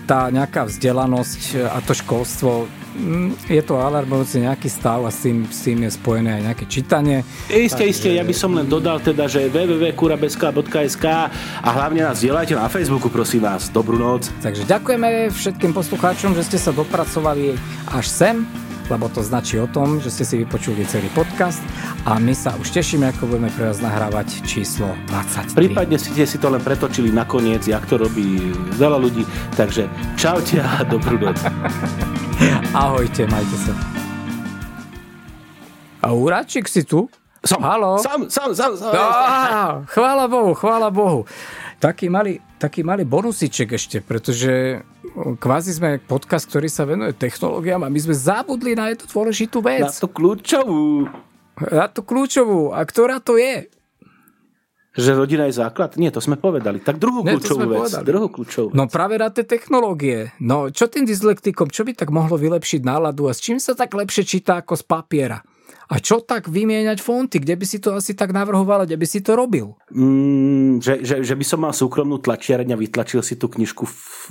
[0.05, 5.47] tá nejaká vzdelanosť a to školstvo Mm, je to alarmujúci nejaký stav a s tým,
[5.47, 7.23] s tým je spojené aj nejaké čítanie.
[7.47, 11.07] Isté, isté, ja by som len dodal teda, že www.kurabeska.sk
[11.63, 13.71] a hlavne nás dielajte na Facebooku, prosím vás.
[13.71, 14.27] Dobrú noc.
[14.43, 17.55] Takže ďakujeme všetkým poslucháčom, že ste sa dopracovali
[17.95, 18.49] až sem
[18.91, 21.63] lebo to značí o tom, že ste si vypočuli celý podcast
[22.03, 25.55] a my sa už tešíme, ako budeme pre vás nahrávať číslo 23.
[25.55, 29.23] Prípadne ste si to len pretočili nakoniec, jak to robí veľa ľudí,
[29.55, 29.87] takže
[30.19, 31.39] čaute a dobrú noc.
[32.75, 33.73] Ahojte, majte sa.
[36.03, 37.07] A Uráčik si tu?
[37.41, 37.97] Som, Halo?
[38.05, 38.93] Sam, sam, sam, sam.
[38.93, 41.25] Á, chvála Bohu, chvála Bohu.
[41.81, 44.85] Taký malý, taký malý bonusiček ešte, pretože
[45.17, 49.89] kvázi sme podcast, ktorý sa venuje technológiám a my sme zabudli na jednu dôležitú vec.
[49.89, 51.09] Na tú kľúčovú.
[51.73, 52.77] Na tú kľúčovú.
[52.77, 53.73] A ktorá to je?
[55.01, 55.97] Že rodina je základ?
[55.97, 56.85] Nie, to sme povedali.
[56.85, 57.89] Tak druhú Nie, kľúčovú vec.
[57.89, 58.05] Povedali.
[58.05, 58.93] Druhú kľúčovú no vec.
[58.93, 60.37] No práve na tie technológie.
[60.45, 63.97] No čo tým dyslektikom, čo by tak mohlo vylepšiť náladu a s čím sa tak
[63.97, 65.41] lepšie číta ako z papiera?
[65.91, 67.43] A čo tak vymieňať fonty?
[67.43, 69.75] Kde by si to asi tak navrhoval, kde by si to robil?
[69.91, 73.83] Mm, že, že, že by som mal súkromnú tlačiareň a vytlačil si tú knižku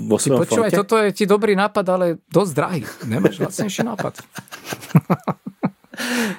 [0.07, 0.79] vo svojom Počúvaj, fonte?
[0.79, 2.81] toto je ti dobrý nápad, ale dosť drahý.
[3.03, 4.23] Nemáš lacnejší nápad.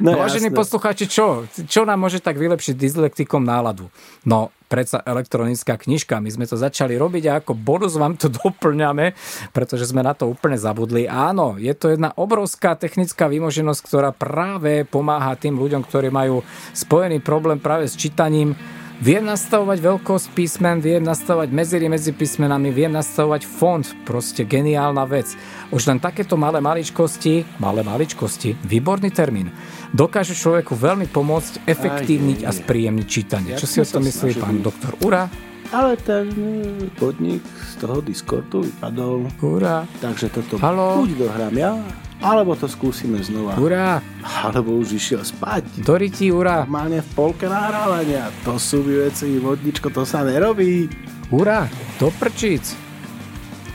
[0.00, 1.44] No, Vážení poslucháči, čo?
[1.68, 3.92] Čo nám môže tak vylepšiť dyslektikom náladu?
[4.24, 6.22] No, predsa elektronická knižka.
[6.22, 9.12] My sme to začali robiť a ako bonus vám to doplňame,
[9.50, 11.10] pretože sme na to úplne zabudli.
[11.10, 16.40] Áno, je to jedna obrovská technická výmoženosť, ktorá práve pomáha tým ľuďom, ktorí majú
[16.72, 18.54] spojený problém práve s čítaním
[19.00, 25.24] Viem nastavovať veľkosť písmen, viem nastavovať medzery medzi písmenami, viem nastavovať font, proste geniálna vec.
[25.72, 29.56] Už len takéto malé maličkosti, malé maličkosti, výborný termín,
[29.96, 33.56] dokážu človeku veľmi pomôcť efektívniť a spríjemniť čítanie.
[33.56, 35.32] Ja Čo si o tom myslí pán doktor Ura?
[35.72, 37.40] Ale ten e, podnik
[37.72, 39.32] z toho Discordu vypadol.
[39.40, 39.88] Ura.
[40.04, 41.08] Takže toto Halo?
[41.08, 41.72] buď dohrám ja,
[42.20, 43.56] alebo to skúsime znova.
[43.56, 44.04] Ura.
[44.20, 45.80] Alebo už išiel spať.
[45.80, 46.68] Doriti, ura.
[46.68, 48.28] Normálne v polke nahrávania.
[48.44, 50.88] To sú veci, vodničko, to sa nerobí.
[51.32, 51.64] Ura,
[51.96, 52.76] do prčíc.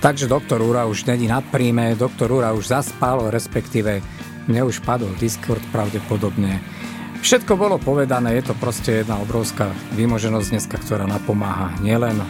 [0.06, 4.06] Takže doktor Ura už není na príjme, doktor Ura už zaspal, respektíve
[4.46, 6.62] mne už padol Discord pravdepodobne.
[7.26, 12.26] Všetko bolo povedané, je to proste jedna obrovská výmoženosť dneska, ktorá napomáha nielen e,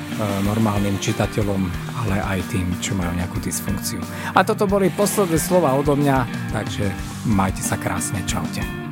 [0.47, 1.67] normálnym čitateľom,
[1.99, 3.99] ale aj tým, čo majú nejakú dysfunkciu.
[4.31, 6.87] A toto boli posledné slova odo mňa, takže
[7.27, 8.84] majte sa krásne, čaute.